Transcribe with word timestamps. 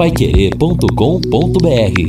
paiquerê.com.br 0.00 2.00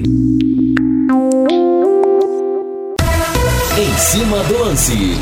Em 3.77 3.98
cima 3.98 4.42
do 4.46 4.60
lance. 4.60 5.18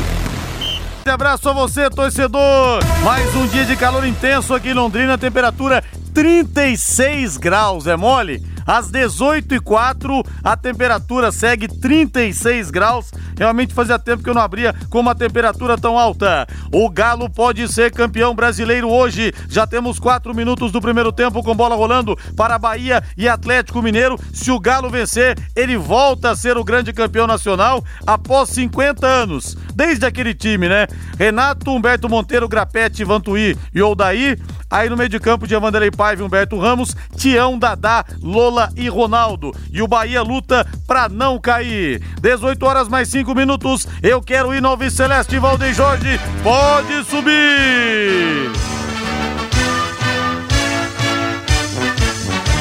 Um 1.04 1.10
abraço 1.10 1.48
a 1.48 1.52
você, 1.52 1.90
torcedor. 1.90 2.78
Mais 3.02 3.34
um 3.34 3.48
dia 3.48 3.64
de 3.64 3.74
calor 3.74 4.06
intenso 4.06 4.54
aqui 4.54 4.68
em 4.68 4.74
Londrina, 4.74 5.18
temperatura 5.18 5.82
36 6.14 7.38
graus, 7.38 7.88
é 7.88 7.96
mole? 7.96 8.40
Às 8.70 8.88
18 8.88 9.56
e 9.56 9.60
04 9.60 10.22
a 10.44 10.56
temperatura 10.56 11.32
segue 11.32 11.66
36 11.66 12.70
graus. 12.70 13.10
Realmente 13.36 13.74
fazia 13.74 13.98
tempo 13.98 14.22
que 14.22 14.30
eu 14.30 14.34
não 14.34 14.42
abria 14.42 14.72
com 14.88 15.00
uma 15.00 15.12
temperatura 15.12 15.76
tão 15.76 15.98
alta. 15.98 16.46
O 16.72 16.88
Galo 16.88 17.28
pode 17.28 17.66
ser 17.66 17.90
campeão 17.90 18.32
brasileiro 18.32 18.88
hoje. 18.88 19.34
Já 19.48 19.66
temos 19.66 19.98
quatro 19.98 20.32
minutos 20.32 20.70
do 20.70 20.80
primeiro 20.80 21.10
tempo 21.10 21.42
com 21.42 21.52
bola 21.52 21.74
rolando 21.74 22.16
para 22.36 22.60
Bahia 22.60 23.02
e 23.16 23.28
Atlético 23.28 23.82
Mineiro. 23.82 24.16
Se 24.32 24.52
o 24.52 24.60
Galo 24.60 24.88
vencer, 24.88 25.36
ele 25.56 25.76
volta 25.76 26.30
a 26.30 26.36
ser 26.36 26.56
o 26.56 26.62
grande 26.62 26.92
campeão 26.92 27.26
nacional 27.26 27.84
após 28.06 28.50
50 28.50 29.04
anos. 29.04 29.56
Desde 29.74 30.06
aquele 30.06 30.32
time, 30.32 30.68
né? 30.68 30.86
Renato, 31.18 31.72
Humberto 31.72 32.08
Monteiro, 32.08 32.48
Grapete, 32.48 33.02
Vantuí 33.02 33.58
e 33.74 33.82
Oldaí. 33.82 34.38
Aí 34.70 34.88
no 34.88 34.96
meio 34.96 35.08
de 35.08 35.18
campo 35.18 35.46
de 35.46 35.56
Vanderlei 35.56 35.90
Paiva, 35.90 36.24
Humberto 36.24 36.58
Ramos, 36.58 36.94
Tião, 37.16 37.58
Dadá, 37.58 38.04
Lola 38.22 38.70
e 38.76 38.88
Ronaldo. 38.88 39.52
E 39.72 39.82
o 39.82 39.88
Bahia 39.88 40.22
luta 40.22 40.66
pra 40.86 41.08
não 41.08 41.40
cair. 41.40 42.00
18 42.20 42.64
horas 42.64 42.88
mais 42.88 43.08
5 43.08 43.34
minutos. 43.34 43.88
Eu 44.02 44.22
quero 44.22 44.54
ir 44.54 44.62
no 44.62 44.70
Celeste 44.90 45.38
Valdeir 45.38 45.74
Jorge. 45.74 46.20
Pode 46.42 47.04
subir! 47.04 48.50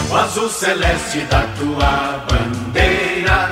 O 0.09 0.15
azul 0.15 0.49
celeste 0.49 1.19
da 1.29 1.43
tua 1.59 2.25
bandeira, 2.27 3.49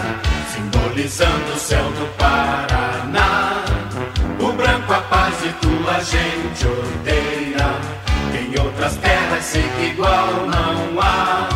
simbolizando 0.51 1.53
o 1.55 1.59
céu 1.59 1.83
do 1.91 2.07
Paraná. 2.17 3.63
O 4.39 4.51
branco 4.53 4.91
a 4.91 5.01
paz 5.01 5.35
e 5.45 5.49
tua 5.53 5.99
gente 5.99 6.65
odeia. 6.65 7.46
Em 8.57 8.59
outras 8.59 8.95
terras 8.97 9.43
sei 9.43 9.61
que 9.61 9.85
igual 9.85 10.47
não 10.47 10.99
há. 10.99 11.47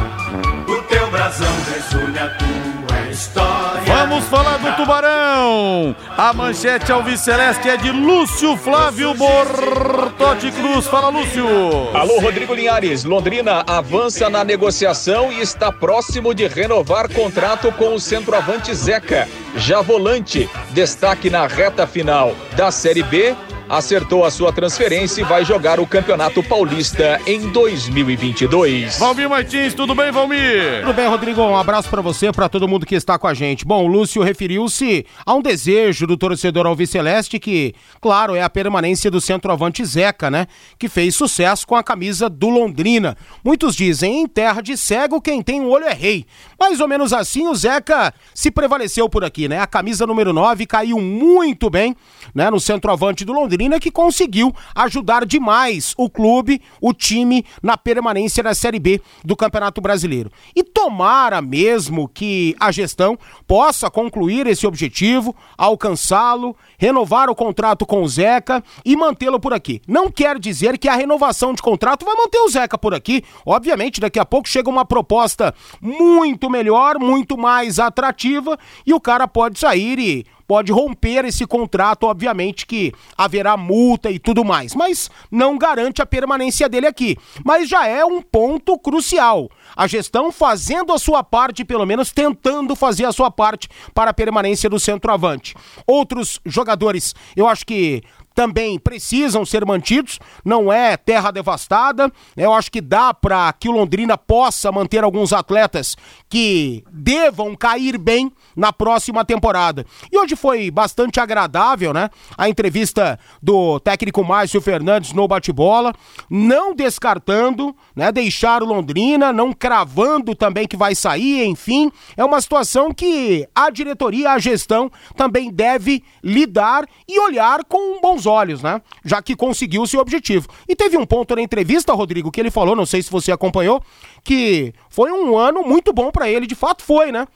O 0.67 0.81
teu 0.83 1.09
brasão 1.09 1.51
resulha 1.73 2.25
a 2.25 2.29
tua 2.29 3.09
história. 3.09 3.81
Vamos 3.95 4.25
falar 4.25 4.57
do 4.57 4.75
Tubarão. 4.75 5.95
A 6.15 6.31
manchete 6.31 6.91
Alviceleste 6.91 7.69
é 7.69 7.77
de 7.77 7.91
Lúcio 7.91 8.55
Flávio 8.55 9.15
Bortotti 9.15 10.51
Cruz. 10.51 10.85
Fala, 10.85 11.09
Lúcio. 11.09 11.47
Alô, 11.95 12.19
Rodrigo 12.19 12.53
Linhares. 12.53 13.03
Londrina 13.03 13.63
avança 13.65 14.29
na 14.29 14.43
negociação 14.43 15.31
e 15.31 15.41
está 15.41 15.71
próximo 15.71 16.35
de 16.35 16.47
renovar 16.47 17.11
contrato 17.11 17.71
com 17.71 17.95
o 17.95 17.99
centroavante 17.99 18.75
Zeca. 18.75 19.27
Já 19.55 19.81
volante, 19.81 20.47
destaque 20.69 21.31
na 21.31 21.47
reta 21.47 21.87
final 21.87 22.35
da 22.55 22.69
Série 22.69 23.03
B 23.03 23.35
acertou 23.71 24.25
a 24.25 24.29
sua 24.29 24.51
transferência 24.51 25.21
e 25.21 25.23
vai 25.23 25.45
jogar 25.45 25.79
o 25.79 25.87
Campeonato 25.87 26.43
Paulista 26.43 27.21
em 27.25 27.49
2022. 27.51 28.99
Valmir 28.99 29.29
Martins, 29.29 29.73
tudo 29.73 29.95
bem, 29.95 30.11
Valmir? 30.11 30.81
Tudo 30.81 30.93
bem, 30.93 31.07
Rodrigo? 31.07 31.41
Um 31.41 31.55
abraço 31.55 31.89
para 31.89 32.01
você, 32.01 32.33
para 32.33 32.49
todo 32.49 32.67
mundo 32.67 32.85
que 32.85 32.95
está 32.95 33.17
com 33.17 33.27
a 33.27 33.33
gente. 33.33 33.63
Bom, 33.63 33.85
o 33.85 33.87
Lúcio 33.87 34.21
referiu-se 34.21 35.05
a 35.25 35.33
um 35.33 35.41
desejo 35.41 36.05
do 36.05 36.17
torcedor 36.17 36.65
Alviceleste 36.65 37.39
que, 37.39 37.73
claro, 38.01 38.35
é 38.35 38.41
a 38.41 38.49
permanência 38.49 39.09
do 39.09 39.21
centroavante 39.21 39.85
Zeca, 39.85 40.29
né? 40.29 40.47
Que 40.77 40.89
fez 40.89 41.15
sucesso 41.15 41.65
com 41.65 41.77
a 41.77 41.81
camisa 41.81 42.29
do 42.29 42.49
Londrina. 42.49 43.15
Muitos 43.41 43.73
dizem, 43.73 44.23
em 44.23 44.27
terra 44.27 44.59
de 44.59 44.75
cego, 44.75 45.21
quem 45.21 45.41
tem 45.41 45.61
um 45.61 45.69
olho 45.69 45.85
é 45.85 45.93
rei. 45.93 46.25
Mais 46.59 46.81
ou 46.81 46.89
menos 46.89 47.13
assim, 47.13 47.47
o 47.47 47.55
Zeca 47.55 48.13
se 48.35 48.51
prevaleceu 48.51 49.07
por 49.07 49.23
aqui, 49.23 49.47
né? 49.47 49.59
A 49.59 49.67
camisa 49.67 50.05
número 50.05 50.33
9 50.33 50.65
caiu 50.65 50.99
muito 50.99 51.69
bem, 51.69 51.95
né? 52.35 52.49
No 52.49 52.59
centroavante 52.59 53.23
do 53.23 53.31
Londrina 53.31 53.60
Londrina 53.61 53.79
que 53.79 53.91
conseguiu 53.91 54.53
ajudar 54.73 55.25
demais 55.25 55.93
o 55.95 56.09
clube, 56.09 56.61
o 56.81 56.93
time, 56.93 57.45
na 57.61 57.77
permanência 57.77 58.41
da 58.41 58.55
Série 58.55 58.79
B 58.79 58.99
do 59.23 59.35
Campeonato 59.35 59.79
Brasileiro. 59.79 60.31
E 60.55 60.63
tomara 60.63 61.41
mesmo 61.41 62.07
que 62.07 62.55
a 62.59 62.71
gestão 62.71 63.17
possa 63.47 63.89
concluir 63.89 64.47
esse 64.47 64.65
objetivo, 64.65 65.35
alcançá-lo, 65.55 66.55
renovar 66.77 67.29
o 67.29 67.35
contrato 67.35 67.85
com 67.85 68.01
o 68.01 68.07
Zeca 68.07 68.63
e 68.83 68.95
mantê-lo 68.95 69.39
por 69.39 69.53
aqui. 69.53 69.79
Não 69.87 70.09
quer 70.09 70.39
dizer 70.39 70.79
que 70.79 70.89
a 70.89 70.95
renovação 70.95 71.53
de 71.53 71.61
contrato 71.61 72.03
vai 72.03 72.15
manter 72.15 72.39
o 72.39 72.49
Zeca 72.49 72.77
por 72.77 72.95
aqui. 72.95 73.23
Obviamente, 73.45 74.01
daqui 74.01 74.17
a 74.17 74.25
pouco 74.25 74.49
chega 74.49 74.69
uma 74.69 74.85
proposta 74.85 75.53
muito 75.79 76.49
melhor, 76.49 76.97
muito 76.97 77.37
mais 77.37 77.77
atrativa 77.77 78.57
e 78.87 78.93
o 78.93 78.99
cara 78.99 79.27
pode 79.27 79.59
sair 79.59 79.99
e 79.99 80.25
pode 80.47 80.71
romper 80.71 81.25
esse 81.25 81.45
contrato, 81.45 82.05
obviamente 82.05 82.65
que 82.65 82.91
haverá 83.17 83.55
multa 83.55 84.09
e 84.11 84.19
tudo 84.19 84.43
mais, 84.43 84.75
mas 84.75 85.09
não 85.29 85.57
garante 85.57 86.01
a 86.01 86.05
permanência 86.05 86.67
dele 86.67 86.87
aqui. 86.87 87.17
Mas 87.43 87.69
já 87.69 87.87
é 87.87 88.03
um 88.03 88.21
ponto 88.21 88.77
crucial. 88.77 89.49
A 89.75 89.87
gestão 89.87 90.31
fazendo 90.31 90.91
a 90.93 90.99
sua 90.99 91.23
parte, 91.23 91.63
pelo 91.63 91.85
menos 91.85 92.11
tentando 92.11 92.75
fazer 92.75 93.05
a 93.05 93.11
sua 93.11 93.31
parte 93.31 93.69
para 93.93 94.11
a 94.11 94.13
permanência 94.13 94.69
do 94.69 94.79
centroavante. 94.79 95.55
Outros 95.87 96.39
jogadores, 96.45 97.15
eu 97.35 97.47
acho 97.47 97.65
que 97.65 98.03
também 98.33 98.79
precisam 98.79 99.45
ser 99.45 99.65
mantidos, 99.65 100.19
não 100.43 100.71
é 100.71 100.95
terra 100.97 101.31
devastada. 101.31 102.11
Eu 102.35 102.53
acho 102.53 102.71
que 102.71 102.81
dá 102.81 103.13
para 103.13 103.51
que 103.53 103.67
o 103.69 103.71
Londrina 103.71 104.17
possa 104.17 104.71
manter 104.71 105.03
alguns 105.03 105.33
atletas 105.33 105.97
que 106.29 106.83
devam 106.91 107.55
cair 107.55 107.97
bem 107.97 108.31
na 108.55 108.71
próxima 108.71 109.25
temporada. 109.25 109.85
E 110.11 110.17
hoje 110.17 110.35
foi 110.35 110.71
bastante 110.71 111.19
agradável, 111.19 111.93
né? 111.93 112.09
A 112.37 112.49
entrevista 112.49 113.19
do 113.41 113.79
técnico 113.79 114.23
Márcio 114.23 114.61
Fernandes 114.61 115.13
no 115.13 115.27
bate-bola, 115.27 115.93
não 116.29 116.73
descartando, 116.73 117.75
né, 117.95 118.11
deixar 118.11 118.63
o 118.63 118.65
Londrina, 118.65 119.33
não 119.33 119.53
cravando 119.53 120.35
também 120.35 120.67
que 120.67 120.77
vai 120.77 120.95
sair, 120.95 121.45
enfim, 121.45 121.91
é 122.15 122.23
uma 122.23 122.39
situação 122.39 122.93
que 122.93 123.47
a 123.53 123.69
diretoria, 123.69 124.31
a 124.31 124.39
gestão 124.39 124.91
também 125.15 125.51
deve 125.51 126.03
lidar 126.23 126.87
e 127.07 127.19
olhar 127.19 127.63
com 127.65 127.99
bons 128.01 128.20
bons 128.21 128.25
olhos, 128.25 128.61
né? 128.61 128.81
Já 129.03 129.21
que 129.21 129.35
conseguiu 129.35 129.85
seu 129.87 129.99
objetivo. 129.99 130.47
E 130.67 130.75
teve 130.75 130.97
um 130.97 131.05
ponto 131.05 131.35
na 131.35 131.41
entrevista, 131.41 131.93
Rodrigo, 131.93 132.31
que 132.31 132.39
ele 132.39 132.51
falou, 132.51 132.75
não 132.75 132.85
sei 132.85 133.01
se 133.01 133.11
você 133.11 133.31
acompanhou, 133.31 133.81
que 134.23 134.73
foi 134.89 135.11
um 135.11 135.37
ano 135.37 135.63
muito 135.63 135.91
bom 135.91 136.11
para 136.11 136.29
ele, 136.29 136.45
de 136.45 136.55
fato 136.55 136.83
foi, 136.83 137.11
né? 137.11 137.27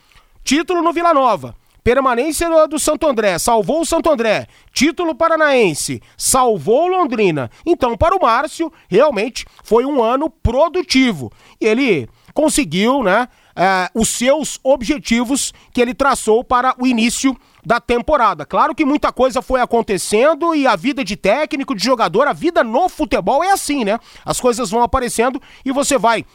Título 0.44 0.82
no 0.82 0.94
Vila 0.94 1.14
Nova. 1.14 1.56
Permanência 1.84 2.50
do 2.68 2.80
Santo 2.80 3.06
André, 3.06 3.38
salvou 3.38 3.82
o 3.82 3.86
Santo 3.86 4.10
André. 4.10 4.48
Título 4.74 5.14
paranaense, 5.14 6.02
salvou 6.18 6.88
Londrina. 6.88 7.50
Então, 7.64 7.96
para 7.96 8.16
o 8.16 8.22
Márcio, 8.22 8.74
realmente 8.90 9.46
foi 9.64 9.86
um 9.86 10.02
ano 10.02 10.28
produtivo. 10.28 11.32
E 11.62 11.66
ele 11.68 12.10
conseguiu, 12.34 13.04
né, 13.04 13.28
é, 13.56 13.88
os 13.94 14.10
seus 14.10 14.60
objetivos 14.64 15.54
que 15.72 15.80
ele 15.80 15.94
traçou 15.94 16.44
para 16.44 16.76
o 16.80 16.88
início 16.88 17.38
da 17.66 17.80
temporada. 17.80 18.46
Claro 18.46 18.76
que 18.76 18.86
muita 18.86 19.12
coisa 19.12 19.42
foi 19.42 19.60
acontecendo 19.60 20.54
e 20.54 20.68
a 20.68 20.76
vida 20.76 21.04
de 21.04 21.16
técnico, 21.16 21.76
de 21.76 21.84
jogador, 21.84 22.28
a 22.28 22.34
vida 22.34 22.64
no 22.64 22.88
futebol 22.88 23.44
é 23.44 23.52
assim, 23.52 23.84
né? 23.84 24.00
As 24.24 24.40
coisas 24.40 24.70
vão 24.70 24.84
aparecendo 24.84 25.42
e 25.64 25.72
você 25.72 25.98
vai 25.98 26.26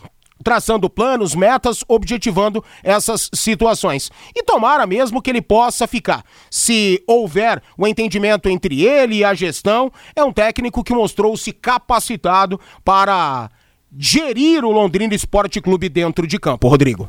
traçando 0.43 0.89
planos, 0.89 1.35
metas, 1.35 1.85
objetivando 1.87 2.65
essas 2.83 3.29
situações. 3.33 4.11
E 4.35 4.43
tomara 4.43 4.87
mesmo 4.87 5.21
que 5.21 5.31
ele 5.31 5.43
possa 5.43 5.87
ficar. 5.87 6.25
Se 6.51 7.03
houver 7.07 7.63
o 7.77 7.85
um 7.85 7.87
entendimento 7.87 8.49
entre 8.49 8.85
ele 8.85 9.17
e 9.17 9.25
a 9.25 9.35
gestão, 9.35 9.93
é 10.17 10.25
um 10.25 10.33
técnico 10.33 10.83
que 10.83 10.95
mostrou-se 10.95 11.53
capacitado 11.53 12.59
para 12.85 13.51
gerir 13.97 14.65
o 14.65 14.71
Londrina 14.71 15.15
Esporte 15.15 15.61
Clube 15.61 15.89
dentro 15.89 16.27
de 16.27 16.39
campo. 16.39 16.69
Rodrigo. 16.69 17.07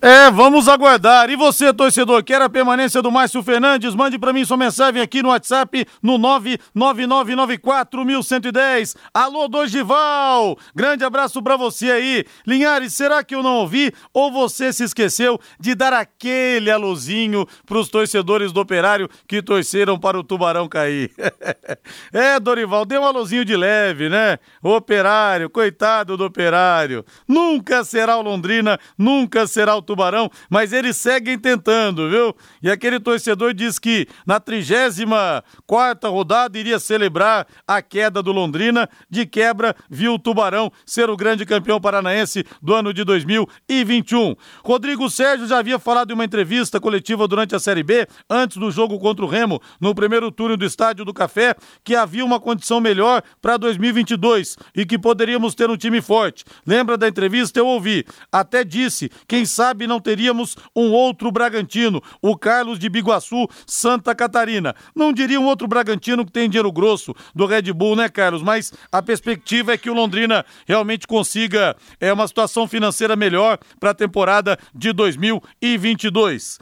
É, 0.00 0.30
vamos 0.30 0.68
aguardar. 0.68 1.28
E 1.30 1.36
você, 1.36 1.72
torcedor, 1.72 2.22
quer 2.22 2.42
a 2.42 2.50
permanência 2.50 3.00
do 3.00 3.10
Márcio 3.10 3.42
Fernandes? 3.42 3.94
Mande 3.94 4.18
para 4.18 4.30
mim 4.30 4.44
sua 4.44 4.58
mensagem 4.58 5.00
aqui 5.00 5.22
no 5.22 5.30
WhatsApp 5.30 5.86
no 6.02 6.18
99994110. 6.18 8.94
Alô, 9.14 9.48
Dorival! 9.48 10.58
Grande 10.74 11.02
abraço 11.02 11.42
para 11.42 11.56
você 11.56 11.90
aí. 11.90 12.26
Linhares, 12.46 12.92
será 12.92 13.24
que 13.24 13.34
eu 13.34 13.42
não 13.42 13.56
ouvi 13.56 13.90
ou 14.12 14.30
você 14.30 14.70
se 14.70 14.84
esqueceu 14.84 15.40
de 15.58 15.74
dar 15.74 15.94
aquele 15.94 16.70
alôzinho 16.70 17.46
pros 17.64 17.88
torcedores 17.88 18.52
do 18.52 18.60
Operário 18.60 19.08
que 19.26 19.40
torceram 19.40 19.98
para 19.98 20.18
o 20.18 20.22
Tubarão 20.22 20.68
cair? 20.68 21.10
é, 22.12 22.38
Dorival, 22.38 22.84
dê 22.84 22.98
um 22.98 23.06
alôzinho 23.06 23.46
de 23.46 23.56
leve, 23.56 24.10
né? 24.10 24.38
Operário, 24.62 25.48
coitado 25.48 26.18
do 26.18 26.26
Operário. 26.26 27.02
Nunca 27.26 27.82
será 27.82 28.18
o 28.18 28.22
Londrina, 28.22 28.78
nunca 28.98 29.46
será 29.46 29.74
o 29.74 29.85
Tubarão, 29.86 30.28
mas 30.50 30.72
eles 30.72 30.96
seguem 30.96 31.38
tentando, 31.38 32.10
viu? 32.10 32.36
E 32.62 32.70
aquele 32.70 33.00
torcedor 33.00 33.54
diz 33.54 33.78
que 33.78 34.06
na 34.26 34.40
34 34.40 36.10
rodada 36.10 36.58
iria 36.58 36.78
celebrar 36.78 37.46
a 37.66 37.80
queda 37.80 38.22
do 38.22 38.32
Londrina. 38.32 38.88
De 39.08 39.24
quebra, 39.24 39.74
viu 39.88 40.14
o 40.14 40.18
Tubarão 40.18 40.70
ser 40.84 41.08
o 41.08 41.16
grande 41.16 41.46
campeão 41.46 41.80
paranaense 41.80 42.44
do 42.60 42.74
ano 42.74 42.92
de 42.92 43.04
2021. 43.04 44.34
Rodrigo 44.64 45.08
Sérgio 45.08 45.46
já 45.46 45.58
havia 45.58 45.78
falado 45.78 46.10
em 46.10 46.14
uma 46.14 46.24
entrevista 46.24 46.80
coletiva 46.80 47.28
durante 47.28 47.54
a 47.54 47.58
Série 47.58 47.82
B, 47.82 48.06
antes 48.28 48.56
do 48.56 48.70
jogo 48.70 48.98
contra 48.98 49.24
o 49.24 49.28
Remo, 49.28 49.60
no 49.80 49.94
primeiro 49.94 50.30
turno 50.30 50.56
do 50.56 50.64
Estádio 50.64 51.04
do 51.04 51.14
Café, 51.14 51.54
que 51.84 51.94
havia 51.94 52.24
uma 52.24 52.40
condição 52.40 52.80
melhor 52.80 53.22
para 53.40 53.56
2022 53.56 54.56
e 54.74 54.84
que 54.84 54.98
poderíamos 54.98 55.54
ter 55.54 55.70
um 55.70 55.76
time 55.76 56.00
forte. 56.00 56.44
Lembra 56.66 56.96
da 56.96 57.06
entrevista? 57.06 57.60
Eu 57.60 57.66
ouvi. 57.66 58.04
Até 58.32 58.64
disse, 58.64 59.10
quem 59.28 59.44
sabe 59.44 59.75
não 59.84 59.98
teríamos 59.98 60.56
um 60.76 60.92
outro 60.92 61.32
Bragantino, 61.32 62.00
o 62.22 62.36
Carlos 62.36 62.78
de 62.78 62.88
Biguaçu, 62.88 63.48
Santa 63.66 64.14
Catarina. 64.14 64.76
Não 64.94 65.12
diria 65.12 65.40
um 65.40 65.46
outro 65.46 65.66
Bragantino 65.66 66.24
que 66.24 66.30
tem 66.30 66.48
dinheiro 66.48 66.70
grosso 66.70 67.12
do 67.34 67.46
Red 67.46 67.72
Bull, 67.72 67.96
né, 67.96 68.08
Carlos? 68.08 68.42
Mas 68.44 68.72
a 68.92 69.02
perspectiva 69.02 69.72
é 69.72 69.76
que 69.76 69.90
o 69.90 69.94
Londrina 69.94 70.46
realmente 70.68 71.04
consiga 71.04 71.74
é, 71.98 72.12
uma 72.12 72.28
situação 72.28 72.68
financeira 72.68 73.16
melhor 73.16 73.58
para 73.80 73.90
a 73.90 73.94
temporada 73.94 74.56
de 74.72 74.92
2022. 74.92 76.60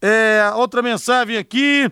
É, 0.00 0.50
outra 0.54 0.80
mensagem 0.80 1.36
aqui. 1.36 1.90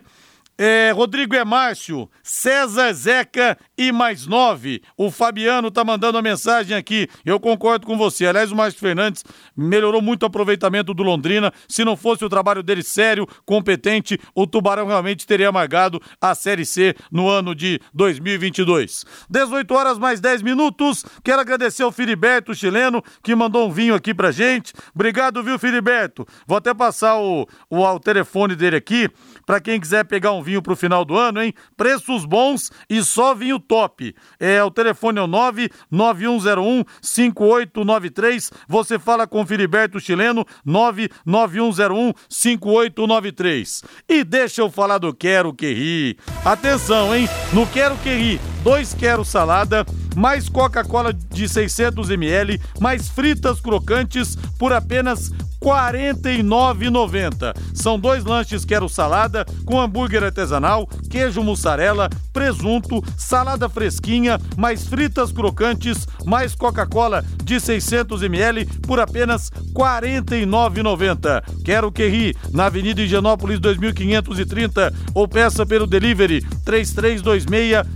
É, 0.57 0.91
Rodrigo 0.91 1.35
é 1.35 1.43
Márcio, 1.43 2.09
César 2.23 2.93
Zeca 2.93 3.57
e 3.77 3.91
mais 3.91 4.25
nove. 4.25 4.81
O 4.97 5.11
Fabiano 5.11 5.69
tá 5.69 5.83
mandando 5.83 6.17
a 6.17 6.21
mensagem 6.21 6.75
aqui. 6.77 7.09
Eu 7.25 7.41
concordo 7.41 7.85
com 7.85 7.97
você. 7.97 8.25
Aliás, 8.25 8.53
o 8.53 8.55
Márcio 8.55 8.79
Fernandes 8.79 9.23
melhorou 9.55 10.01
muito 10.01 10.23
o 10.23 10.25
aproveitamento 10.27 10.93
do 10.93 11.03
Londrina. 11.03 11.51
Se 11.67 11.83
não 11.83 11.97
fosse 11.97 12.23
o 12.23 12.29
trabalho 12.29 12.63
dele 12.63 12.83
sério, 12.83 13.27
competente, 13.45 14.17
o 14.33 14.47
Tubarão 14.47 14.87
realmente 14.87 15.27
teria 15.27 15.49
amargado 15.49 16.01
a 16.21 16.33
Série 16.33 16.65
C 16.65 16.95
no 17.11 17.27
ano 17.27 17.53
de 17.53 17.81
2022. 17.93 19.05
18 19.29 19.73
horas 19.73 19.99
mais 19.99 20.21
10 20.21 20.41
minutos. 20.41 21.03
Quero 21.21 21.41
agradecer 21.41 21.83
ao 21.83 21.91
Filiberto 21.91 22.55
chileno 22.55 23.03
que 23.21 23.35
mandou 23.35 23.67
um 23.67 23.71
vinho 23.71 23.93
aqui 23.93 24.13
pra 24.13 24.31
gente. 24.31 24.73
Obrigado, 24.93 25.43
viu, 25.43 25.59
Filiberto? 25.59 26.25
Vou 26.47 26.57
até 26.57 26.73
passar 26.73 27.17
o, 27.17 27.45
o, 27.69 27.81
o 27.83 27.99
telefone 27.99 28.55
dele 28.55 28.77
aqui 28.77 29.09
para 29.45 29.59
quem 29.59 29.81
quiser 29.81 30.05
pegar 30.05 30.31
um 30.31 30.44
vinho 30.45 30.61
pro 30.61 30.75
final 30.75 31.03
do 31.03 31.17
ano, 31.17 31.41
hein? 31.41 31.53
Preços 31.75 32.23
bons 32.23 32.71
e 32.89 33.03
só 33.03 33.33
vinho 33.33 33.59
top. 33.59 34.15
É, 34.39 34.63
o 34.63 34.69
telefone 34.69 35.19
é 35.19 35.23
o 35.23 35.27
99101 35.27 36.83
5893. 37.01 38.51
Você 38.67 38.99
fala 38.99 39.25
com 39.25 39.41
o 39.41 39.45
Filiberto 39.45 39.99
Chileno, 39.99 40.45
99101 40.63 42.13
5893. 42.29 43.83
E 44.07 44.23
deixa 44.23 44.61
eu 44.61 44.69
falar 44.69 44.99
do 44.99 45.13
Quero 45.13 45.53
Que 45.53 45.73
Ri. 45.73 46.17
Atenção, 46.45 47.13
hein? 47.15 47.27
No 47.51 47.65
Quero 47.67 47.97
Que 47.97 48.15
Ri, 48.15 48.41
dois 48.63 48.93
quero 48.93 49.25
salada, 49.25 49.83
mais 50.15 50.47
Coca-Cola 50.47 51.11
de 51.11 51.49
600 51.49 52.09
ml, 52.11 52.61
mais 52.79 53.09
fritas 53.09 53.59
crocantes 53.59 54.35
por 54.59 54.71
apenas 54.71 55.31
49,90. 55.65 57.55
São 57.73 57.97
dois 57.97 58.23
lanches 58.23 58.63
quero 58.63 58.87
salada 58.87 59.43
com 59.65 59.81
hambúrguer 59.81 60.23
artesanal, 60.23 60.87
queijo 61.09 61.41
mussarela, 61.41 62.07
presunto, 62.31 63.03
salada 63.17 63.67
fresquinha, 63.67 64.39
mais 64.55 64.87
fritas 64.87 65.31
crocantes, 65.31 66.07
mais 66.23 66.53
Coca-Cola 66.53 67.25
de 67.43 67.59
600 67.59 68.21
ml 68.21 68.65
por 68.83 68.99
apenas 68.99 69.49
R$ 69.49 69.73
49,90. 69.73 71.43
Quero 71.63 71.91
que 71.91 72.07
ri 72.07 72.35
na 72.51 72.67
Avenida 72.67 73.01
Higienópolis 73.01 73.59
2530 73.59 74.93
ou 75.15 75.27
peça 75.27 75.65
pelo 75.65 75.87
delivery 75.87 76.41
3326 76.63 77.45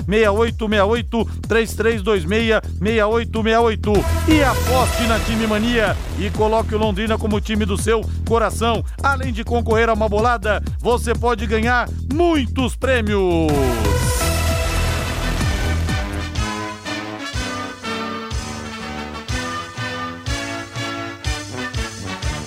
6868 0.07 1.25
3326 1.47 2.61
6868 2.79 3.93
e 4.27 4.43
aposte 4.43 5.03
na 5.03 5.19
Time 5.19 5.45
Mania 5.45 5.95
e 6.17 6.31
coloque 6.31 6.73
o 6.73 6.77
Londrina 6.77 7.17
como 7.17 7.39
time 7.39 7.58
do 7.65 7.77
seu 7.77 8.01
coração. 8.27 8.83
Além 9.01 9.31
de 9.31 9.43
concorrer 9.43 9.89
a 9.89 9.93
uma 9.93 10.09
bolada, 10.09 10.61
você 10.79 11.13
pode 11.13 11.45
ganhar 11.45 11.89
muitos 12.13 12.75
prêmios. 12.75 13.19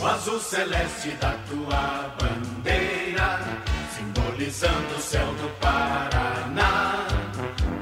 O 0.00 0.06
azul 0.06 0.40
celeste 0.40 1.10
da 1.20 1.34
tua 1.48 2.14
bandeira, 2.20 3.40
simbolizando 3.96 4.96
o 4.96 5.00
céu 5.00 5.26
do 5.26 5.48
Paraná. 5.60 7.06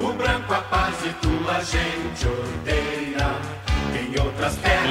O 0.00 0.12
branco 0.12 0.52
a 0.52 0.60
paz 0.62 0.94
e 1.04 1.12
tua 1.14 1.64
gente 1.64 2.59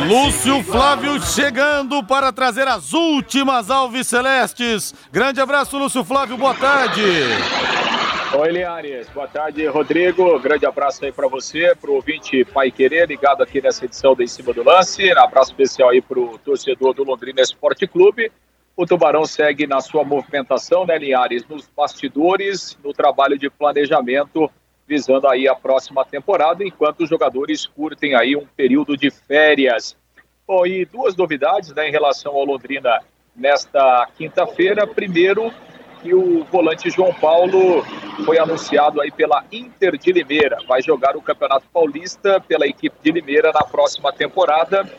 Lúcio 0.07 0.63
Flávio 0.63 1.21
chegando 1.21 2.03
para 2.03 2.31
trazer 2.31 2.67
as 2.67 2.93
últimas 2.93 3.69
Alves 3.69 4.07
Celestes. 4.07 4.93
Grande 5.11 5.41
abraço, 5.41 5.77
Lúcio 5.77 6.03
Flávio, 6.03 6.37
boa 6.37 6.53
tarde. 6.53 7.01
Oi, 8.37 8.51
Liares. 8.51 9.09
Boa 9.09 9.27
tarde, 9.27 9.65
Rodrigo. 9.67 10.39
Grande 10.39 10.65
abraço 10.65 11.03
aí 11.03 11.11
para 11.11 11.27
você, 11.27 11.75
pro 11.75 11.93
ouvinte 11.93 12.45
Pai 12.45 12.71
Querer, 12.71 13.07
ligado 13.07 13.43
aqui 13.43 13.61
nessa 13.61 13.85
edição 13.85 14.15
da 14.15 14.23
Em 14.23 14.27
Cima 14.27 14.53
do 14.53 14.63
Lance. 14.63 15.11
Abraço 15.11 15.51
especial 15.51 15.89
aí 15.89 16.01
pro 16.01 16.39
torcedor 16.45 16.93
do 16.93 17.03
Londrina 17.03 17.41
Esporte 17.41 17.85
Clube. 17.85 18.31
O 18.77 18.85
Tubarão 18.85 19.25
segue 19.25 19.67
na 19.67 19.81
sua 19.81 20.05
movimentação, 20.05 20.85
né, 20.85 20.97
Linhares, 20.97 21.45
nos 21.49 21.67
bastidores, 21.75 22.77
no 22.81 22.93
trabalho 22.93 23.37
de 23.37 23.49
planejamento, 23.49 24.49
visando 24.89 25.27
aí 25.27 25.47
a 25.47 25.53
próxima 25.53 26.03
temporada, 26.03 26.63
enquanto 26.63 27.01
os 27.01 27.09
jogadores 27.09 27.67
curtem 27.67 28.15
aí 28.15 28.35
um 28.35 28.47
período 28.57 28.97
de 28.97 29.11
férias. 29.11 29.95
Bom, 30.47 30.65
e 30.65 30.83
duas 30.83 31.15
novidades, 31.15 31.71
né, 31.75 31.87
em 31.87 31.91
relação 31.91 32.35
ao 32.35 32.43
Londrina 32.43 32.99
nesta 33.35 34.09
quinta-feira. 34.17 34.87
Primeiro, 34.87 35.53
que 36.01 36.11
o 36.11 36.43
volante 36.45 36.89
João 36.89 37.13
Paulo 37.13 37.85
foi 38.25 38.39
anunciado 38.39 38.99
aí 38.99 39.11
pela 39.11 39.45
Inter 39.51 39.95
de 39.95 40.11
Limeira. 40.11 40.57
Vai 40.67 40.81
jogar 40.81 41.15
o 41.15 41.21
Campeonato 41.21 41.67
Paulista 41.71 42.41
pela 42.41 42.65
equipe 42.65 42.95
de 43.03 43.11
Limeira 43.11 43.51
na 43.53 43.61
próxima 43.61 44.11
temporada. 44.11 44.89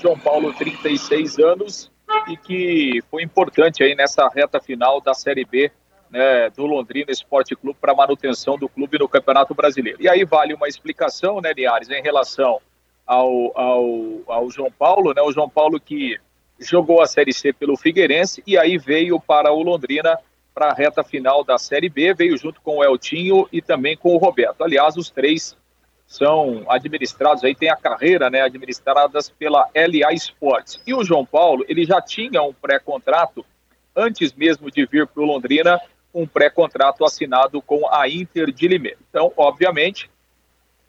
João 0.00 0.16
Paulo, 0.16 0.54
36 0.54 1.40
anos, 1.40 1.90
e 2.28 2.36
que 2.36 3.02
foi 3.10 3.24
importante 3.24 3.82
aí 3.82 3.96
nessa 3.96 4.28
reta 4.28 4.60
final 4.60 5.00
da 5.00 5.12
Série 5.12 5.44
B 5.44 5.72
né, 6.10 6.50
do 6.50 6.66
Londrina 6.66 7.10
Esporte 7.10 7.54
Clube 7.54 7.78
para 7.80 7.94
manutenção 7.94 8.58
do 8.58 8.68
clube 8.68 8.98
no 8.98 9.08
Campeonato 9.08 9.54
Brasileiro. 9.54 9.98
E 10.00 10.08
aí 10.08 10.24
vale 10.24 10.54
uma 10.54 10.68
explicação, 10.68 11.40
né, 11.40 11.52
Liares, 11.52 11.88
em 11.88 12.02
relação 12.02 12.60
ao, 13.06 13.58
ao, 13.58 14.22
ao 14.26 14.50
João 14.50 14.70
Paulo, 14.70 15.14
né, 15.14 15.22
o 15.22 15.32
João 15.32 15.48
Paulo 15.48 15.80
que 15.80 16.18
jogou 16.58 17.00
a 17.00 17.06
Série 17.06 17.32
C 17.32 17.52
pelo 17.52 17.76
Figueirense 17.76 18.42
e 18.46 18.58
aí 18.58 18.76
veio 18.76 19.18
para 19.18 19.52
o 19.52 19.62
Londrina 19.62 20.18
para 20.52 20.66
a 20.70 20.74
reta 20.74 21.02
final 21.02 21.42
da 21.42 21.56
Série 21.56 21.88
B, 21.88 22.12
veio 22.12 22.36
junto 22.36 22.60
com 22.60 22.78
o 22.78 22.84
Eltinho 22.84 23.48
e 23.52 23.62
também 23.62 23.96
com 23.96 24.14
o 24.14 24.18
Roberto. 24.18 24.62
Aliás, 24.62 24.96
os 24.96 25.08
três 25.08 25.56
são 26.06 26.64
administrados, 26.68 27.44
aí 27.44 27.54
tem 27.54 27.70
a 27.70 27.76
carreira, 27.76 28.28
né, 28.28 28.42
administradas 28.42 29.30
pela 29.30 29.68
LA 29.74 30.12
Sports. 30.14 30.82
E 30.84 30.92
o 30.92 31.04
João 31.04 31.24
Paulo, 31.24 31.64
ele 31.68 31.84
já 31.84 32.02
tinha 32.02 32.42
um 32.42 32.52
pré-contrato, 32.52 33.46
antes 33.94 34.32
mesmo 34.34 34.70
de 34.70 34.84
vir 34.86 35.06
para 35.06 35.22
o 35.22 35.26
Londrina, 35.26 35.80
um 36.12 36.26
pré-contrato 36.26 37.04
assinado 37.04 37.62
com 37.62 37.88
a 37.88 38.08
Inter 38.08 38.50
de 38.50 38.68
Limeira. 38.68 38.98
Então, 39.08 39.32
obviamente, 39.36 40.10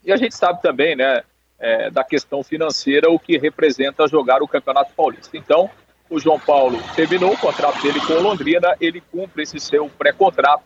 e 0.04 0.12
a 0.12 0.16
gente 0.16 0.34
sabe 0.34 0.60
também, 0.60 0.96
né, 0.96 1.22
é, 1.58 1.90
da 1.90 2.02
questão 2.02 2.42
financeira, 2.42 3.10
o 3.10 3.18
que 3.18 3.38
representa 3.38 4.08
jogar 4.08 4.42
o 4.42 4.48
Campeonato 4.48 4.92
Paulista. 4.94 5.36
Então, 5.36 5.70
o 6.10 6.18
João 6.18 6.38
Paulo 6.38 6.78
terminou 6.94 7.32
o 7.32 7.38
contrato 7.38 7.80
dele 7.80 8.00
com 8.00 8.14
o 8.14 8.22
Londrina, 8.22 8.76
ele 8.80 9.00
cumpre 9.00 9.44
esse 9.44 9.58
seu 9.60 9.88
pré-contrato, 9.88 10.64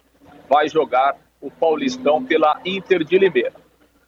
vai 0.49 0.69
jogar 0.69 1.17
o 1.41 1.51
Paulistão 1.51 2.25
pela 2.25 2.59
Inter 2.65 3.05
de 3.05 3.19
Limeira. 3.19 3.53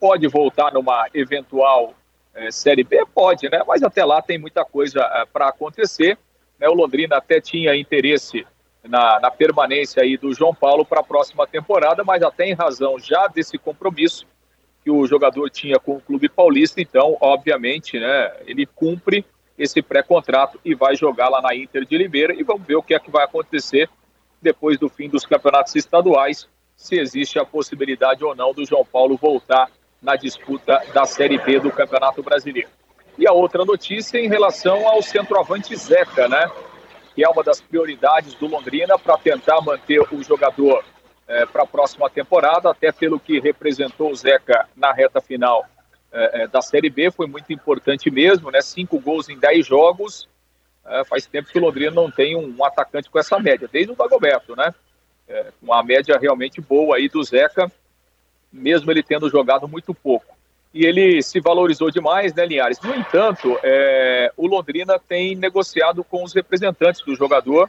Pode 0.00 0.26
voltar 0.28 0.72
numa 0.72 1.08
eventual 1.12 1.94
é, 2.34 2.50
Série 2.50 2.84
B? 2.84 3.04
Pode, 3.14 3.48
né? 3.50 3.62
Mas 3.66 3.82
até 3.82 4.04
lá 4.04 4.22
tem 4.22 4.38
muita 4.38 4.64
coisa 4.64 5.00
é, 5.00 5.26
para 5.26 5.48
acontecer. 5.48 6.18
Né? 6.58 6.68
O 6.68 6.74
Londrina 6.74 7.16
até 7.16 7.40
tinha 7.40 7.76
interesse 7.76 8.46
na, 8.84 9.20
na 9.20 9.30
permanência 9.30 10.02
aí 10.02 10.16
do 10.16 10.32
João 10.32 10.54
Paulo 10.54 10.84
para 10.84 11.00
a 11.00 11.04
próxima 11.04 11.46
temporada, 11.46 12.04
mas 12.04 12.22
até 12.22 12.46
em 12.46 12.54
razão 12.54 12.98
já 12.98 13.26
desse 13.26 13.58
compromisso 13.58 14.26
que 14.82 14.90
o 14.90 15.06
jogador 15.06 15.50
tinha 15.50 15.78
com 15.78 15.96
o 15.96 16.00
clube 16.00 16.28
paulista, 16.28 16.80
então, 16.80 17.16
obviamente, 17.20 17.98
né, 17.98 18.32
ele 18.46 18.64
cumpre 18.64 19.24
esse 19.58 19.82
pré-contrato 19.82 20.58
e 20.64 20.74
vai 20.74 20.94
jogar 20.94 21.28
lá 21.28 21.42
na 21.42 21.54
Inter 21.54 21.84
de 21.84 21.98
Limeira 21.98 22.32
e 22.32 22.42
vamos 22.42 22.66
ver 22.66 22.76
o 22.76 22.82
que 22.82 22.94
é 22.94 22.98
que 22.98 23.10
vai 23.10 23.24
acontecer 23.24 23.90
depois 24.40 24.78
do 24.78 24.88
fim 24.88 25.08
dos 25.08 25.26
campeonatos 25.26 25.74
estaduais, 25.74 26.48
se 26.76 26.96
existe 26.96 27.40
a 27.40 27.44
possibilidade 27.44 28.24
ou 28.24 28.36
não 28.36 28.54
do 28.54 28.64
João 28.64 28.84
Paulo 28.84 29.16
voltar 29.16 29.68
na 30.00 30.14
disputa 30.14 30.80
da 30.94 31.04
Série 31.04 31.38
B 31.38 31.58
do 31.58 31.72
Campeonato 31.72 32.22
Brasileiro. 32.22 32.68
E 33.18 33.26
a 33.26 33.32
outra 33.32 33.64
notícia 33.64 34.18
em 34.18 34.28
relação 34.28 34.86
ao 34.86 35.02
centroavante 35.02 35.74
Zeca, 35.74 36.28
né? 36.28 36.48
Que 37.18 37.24
é 37.24 37.28
uma 37.28 37.42
das 37.42 37.60
prioridades 37.60 38.32
do 38.34 38.46
Londrina 38.46 38.96
para 38.96 39.18
tentar 39.18 39.60
manter 39.60 39.98
o 39.98 40.22
jogador 40.22 40.84
é, 41.26 41.44
para 41.44 41.64
a 41.64 41.66
próxima 41.66 42.08
temporada, 42.08 42.70
até 42.70 42.92
pelo 42.92 43.18
que 43.18 43.40
representou 43.40 44.12
o 44.12 44.14
Zeca 44.14 44.68
na 44.76 44.92
reta 44.92 45.20
final 45.20 45.66
é, 46.12 46.42
é, 46.42 46.46
da 46.46 46.62
Série 46.62 46.88
B, 46.88 47.10
foi 47.10 47.26
muito 47.26 47.52
importante 47.52 48.08
mesmo, 48.08 48.52
né? 48.52 48.60
Cinco 48.60 49.00
gols 49.00 49.28
em 49.28 49.36
dez 49.36 49.66
jogos. 49.66 50.28
É, 50.86 51.04
faz 51.06 51.26
tempo 51.26 51.48
que 51.48 51.58
o 51.58 51.60
Londrina 51.60 51.90
não 51.90 52.08
tem 52.08 52.36
um, 52.36 52.54
um, 52.56 52.64
atacante 52.64 53.10
com 53.10 53.18
essa 53.18 53.36
média, 53.40 53.66
desde 53.66 53.90
o 53.90 53.96
Dagoberto, 53.96 54.54
né? 54.54 54.72
É, 55.26 55.52
uma 55.60 55.82
média 55.82 56.16
realmente 56.20 56.60
boa 56.60 56.98
aí 56.98 57.08
do 57.08 57.24
Zeca, 57.24 57.68
mesmo 58.52 58.92
ele 58.92 59.02
tendo 59.02 59.28
jogado 59.28 59.66
muito 59.66 59.92
pouco 59.92 60.37
e 60.78 60.86
ele 60.86 61.20
se 61.22 61.40
valorizou 61.40 61.90
demais, 61.90 62.32
né, 62.32 62.46
Linhares? 62.46 62.80
No 62.80 62.94
entanto, 62.94 63.58
é, 63.64 64.30
o 64.36 64.46
Londrina 64.46 64.96
tem 64.96 65.34
negociado 65.34 66.04
com 66.04 66.22
os 66.22 66.32
representantes 66.32 67.00
do 67.00 67.16
jogador. 67.16 67.68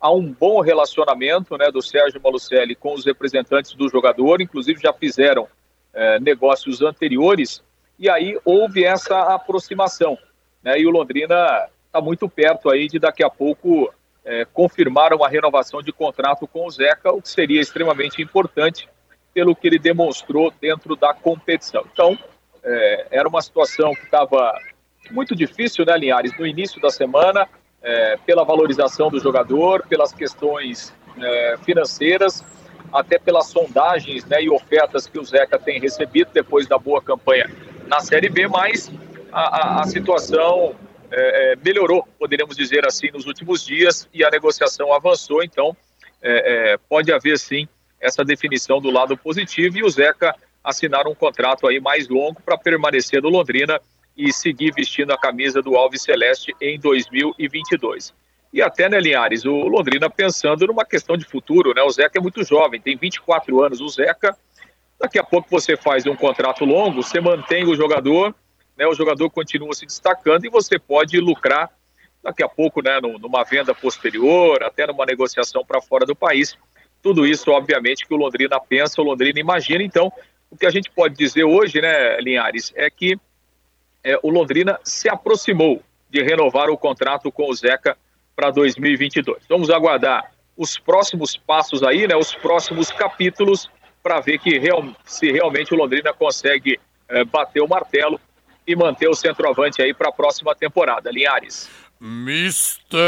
Há 0.00 0.12
um 0.12 0.32
bom 0.32 0.60
relacionamento 0.60 1.58
né, 1.58 1.68
do 1.72 1.82
Sérgio 1.82 2.20
Malucelli 2.22 2.76
com 2.76 2.94
os 2.94 3.04
representantes 3.04 3.74
do 3.74 3.88
jogador, 3.88 4.40
inclusive 4.40 4.80
já 4.80 4.92
fizeram 4.92 5.48
é, 5.92 6.20
negócios 6.20 6.80
anteriores, 6.80 7.60
e 7.98 8.08
aí 8.08 8.38
houve 8.44 8.84
essa 8.84 9.34
aproximação. 9.34 10.16
Né, 10.62 10.78
e 10.78 10.86
o 10.86 10.90
Londrina 10.90 11.68
está 11.86 12.00
muito 12.00 12.28
perto 12.28 12.70
aí 12.70 12.86
de 12.86 13.00
daqui 13.00 13.24
a 13.24 13.30
pouco 13.30 13.92
é, 14.24 14.44
confirmar 14.44 15.12
uma 15.12 15.28
renovação 15.28 15.82
de 15.82 15.92
contrato 15.92 16.46
com 16.46 16.68
o 16.68 16.70
Zeca, 16.70 17.12
o 17.12 17.20
que 17.20 17.28
seria 17.28 17.60
extremamente 17.60 18.22
importante 18.22 18.88
pelo 19.32 19.56
que 19.56 19.66
ele 19.66 19.78
demonstrou 19.80 20.52
dentro 20.60 20.94
da 20.94 21.12
competição. 21.12 21.84
Então, 21.92 22.16
é, 22.64 23.06
era 23.10 23.28
uma 23.28 23.42
situação 23.42 23.94
que 23.94 24.04
estava 24.04 24.58
muito 25.10 25.36
difícil, 25.36 25.84
né, 25.84 25.96
Linhares, 25.96 26.36
no 26.38 26.46
início 26.46 26.80
da 26.80 26.90
semana, 26.90 27.46
é, 27.82 28.16
pela 28.24 28.44
valorização 28.44 29.10
do 29.10 29.20
jogador, 29.20 29.86
pelas 29.86 30.12
questões 30.12 30.94
é, 31.20 31.56
financeiras, 31.64 32.42
até 32.92 33.18
pelas 33.18 33.48
sondagens 33.48 34.24
né, 34.24 34.42
e 34.42 34.48
ofertas 34.48 35.06
que 35.06 35.18
o 35.18 35.24
Zeca 35.24 35.58
tem 35.58 35.78
recebido 35.78 36.30
depois 36.32 36.66
da 36.66 36.78
boa 36.78 37.02
campanha 37.02 37.50
na 37.86 38.00
Série 38.00 38.28
B, 38.28 38.48
mas 38.48 38.90
a, 39.30 39.40
a, 39.40 39.80
a 39.82 39.84
situação 39.84 40.74
é, 41.10 41.52
é, 41.52 41.56
melhorou, 41.56 42.08
poderíamos 42.18 42.56
dizer 42.56 42.86
assim, 42.86 43.10
nos 43.12 43.26
últimos 43.26 43.64
dias 43.64 44.08
e 44.14 44.24
a 44.24 44.30
negociação 44.30 44.92
avançou, 44.94 45.42
então 45.42 45.76
é, 46.22 46.78
pode 46.88 47.12
haver 47.12 47.38
sim 47.38 47.68
essa 48.00 48.24
definição 48.24 48.80
do 48.80 48.90
lado 48.90 49.16
positivo 49.16 49.78
e 49.78 49.82
o 49.82 49.90
Zeca 49.90 50.34
assinar 50.64 51.06
um 51.06 51.14
contrato 51.14 51.68
aí 51.68 51.78
mais 51.78 52.08
longo 52.08 52.40
para 52.40 52.56
permanecer 52.56 53.22
no 53.22 53.28
Londrina 53.28 53.78
e 54.16 54.32
seguir 54.32 54.72
vestindo 54.72 55.12
a 55.12 55.18
camisa 55.18 55.60
do 55.60 55.76
Alves 55.76 56.02
Celeste 56.02 56.54
em 56.60 56.80
2022. 56.80 58.14
E 58.52 58.62
até, 58.62 58.88
né, 58.88 58.98
Linhares, 59.00 59.44
o 59.44 59.52
Londrina 59.52 60.08
pensando 60.08 60.66
numa 60.66 60.84
questão 60.84 61.16
de 61.16 61.24
futuro, 61.24 61.74
né? 61.74 61.82
O 61.82 61.90
Zeca 61.90 62.18
é 62.18 62.22
muito 62.22 62.42
jovem, 62.44 62.80
tem 62.80 62.96
24 62.96 63.62
anos. 63.62 63.80
O 63.80 63.88
Zeca, 63.88 64.36
daqui 64.98 65.18
a 65.18 65.24
pouco 65.24 65.50
você 65.50 65.76
faz 65.76 66.06
um 66.06 66.14
contrato 66.14 66.64
longo, 66.64 67.02
você 67.02 67.20
mantém 67.20 67.64
o 67.66 67.74
jogador, 67.74 68.32
né? 68.78 68.86
O 68.86 68.94
jogador 68.94 69.28
continua 69.28 69.74
se 69.74 69.84
destacando 69.84 70.44
e 70.46 70.48
você 70.48 70.78
pode 70.78 71.18
lucrar 71.18 71.68
daqui 72.22 72.42
a 72.42 72.48
pouco, 72.48 72.80
né, 72.80 72.98
numa 73.20 73.44
venda 73.44 73.74
posterior, 73.74 74.62
até 74.62 74.86
numa 74.86 75.04
negociação 75.04 75.62
para 75.62 75.82
fora 75.82 76.06
do 76.06 76.16
país. 76.16 76.56
Tudo 77.02 77.26
isso, 77.26 77.50
obviamente, 77.50 78.06
que 78.06 78.14
o 78.14 78.16
Londrina 78.16 78.58
pensa, 78.58 79.02
o 79.02 79.04
Londrina 79.04 79.38
imagina. 79.38 79.82
Então, 79.82 80.10
o 80.54 80.56
que 80.56 80.66
a 80.66 80.70
gente 80.70 80.88
pode 80.88 81.16
dizer 81.16 81.42
hoje, 81.42 81.80
né, 81.80 82.16
Linhares, 82.20 82.72
é 82.76 82.88
que 82.88 83.18
é, 84.04 84.16
o 84.22 84.30
Londrina 84.30 84.78
se 84.84 85.08
aproximou 85.08 85.82
de 86.08 86.22
renovar 86.22 86.70
o 86.70 86.78
contrato 86.78 87.32
com 87.32 87.50
o 87.50 87.54
Zeca 87.54 87.98
para 88.36 88.50
2022. 88.52 89.42
Vamos 89.48 89.68
aguardar 89.68 90.30
os 90.56 90.78
próximos 90.78 91.36
passos 91.36 91.82
aí, 91.82 92.06
né, 92.06 92.14
os 92.14 92.32
próximos 92.32 92.92
capítulos, 92.92 93.68
para 94.00 94.20
ver 94.20 94.38
que 94.38 94.56
real, 94.58 94.86
se 95.04 95.32
realmente 95.32 95.74
o 95.74 95.76
Londrina 95.76 96.12
consegue 96.12 96.78
é, 97.08 97.24
bater 97.24 97.60
o 97.60 97.68
martelo 97.68 98.20
e 98.64 98.76
manter 98.76 99.08
o 99.08 99.14
centroavante 99.14 99.82
aí 99.82 99.92
para 99.92 100.10
a 100.10 100.12
próxima 100.12 100.54
temporada. 100.54 101.10
Linhares. 101.10 101.68
Mistério 102.00 103.00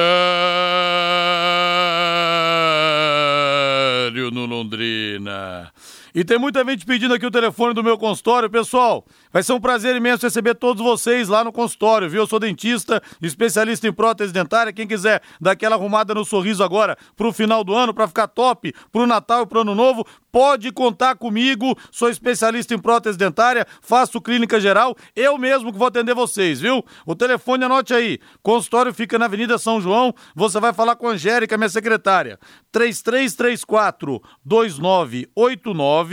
no 4.32 4.46
Londrina. 4.46 5.72
E 6.16 6.24
tem 6.24 6.38
muita 6.38 6.64
gente 6.64 6.86
pedindo 6.86 7.12
aqui 7.12 7.26
o 7.26 7.30
telefone 7.30 7.74
do 7.74 7.84
meu 7.84 7.98
consultório. 7.98 8.48
Pessoal, 8.48 9.04
vai 9.30 9.42
ser 9.42 9.52
um 9.52 9.60
prazer 9.60 9.94
imenso 9.94 10.24
receber 10.24 10.54
todos 10.54 10.82
vocês 10.82 11.28
lá 11.28 11.44
no 11.44 11.52
consultório, 11.52 12.08
viu? 12.08 12.22
Eu 12.22 12.26
sou 12.26 12.40
dentista, 12.40 13.02
especialista 13.20 13.86
em 13.86 13.92
prótese 13.92 14.32
dentária. 14.32 14.72
Quem 14.72 14.86
quiser 14.86 15.20
dar 15.38 15.50
aquela 15.50 15.76
arrumada 15.76 16.14
no 16.14 16.24
sorriso 16.24 16.64
agora 16.64 16.96
pro 17.14 17.34
final 17.34 17.62
do 17.62 17.74
ano, 17.74 17.92
para 17.92 18.08
ficar 18.08 18.28
top, 18.28 18.72
pro 18.90 19.06
Natal 19.06 19.42
e 19.42 19.46
pro 19.46 19.60
Ano 19.60 19.74
Novo, 19.74 20.06
pode 20.32 20.72
contar 20.72 21.16
comigo. 21.16 21.76
Sou 21.90 22.08
especialista 22.08 22.72
em 22.72 22.78
prótese 22.78 23.18
dentária, 23.18 23.66
faço 23.82 24.18
clínica 24.18 24.58
geral, 24.58 24.96
eu 25.14 25.36
mesmo 25.36 25.70
que 25.70 25.78
vou 25.78 25.88
atender 25.88 26.14
vocês, 26.14 26.58
viu? 26.58 26.82
O 27.04 27.14
telefone 27.14 27.64
anote 27.64 27.92
aí. 27.92 28.18
Consultório 28.42 28.94
fica 28.94 29.18
na 29.18 29.26
Avenida 29.26 29.58
São 29.58 29.82
João. 29.82 30.14
Você 30.34 30.58
vai 30.60 30.72
falar 30.72 30.96
com 30.96 31.08
a 31.08 31.12
Angélica, 31.12 31.58
minha 31.58 31.68
secretária. 31.68 32.38
3334 32.72 34.22
2989 34.42 36.05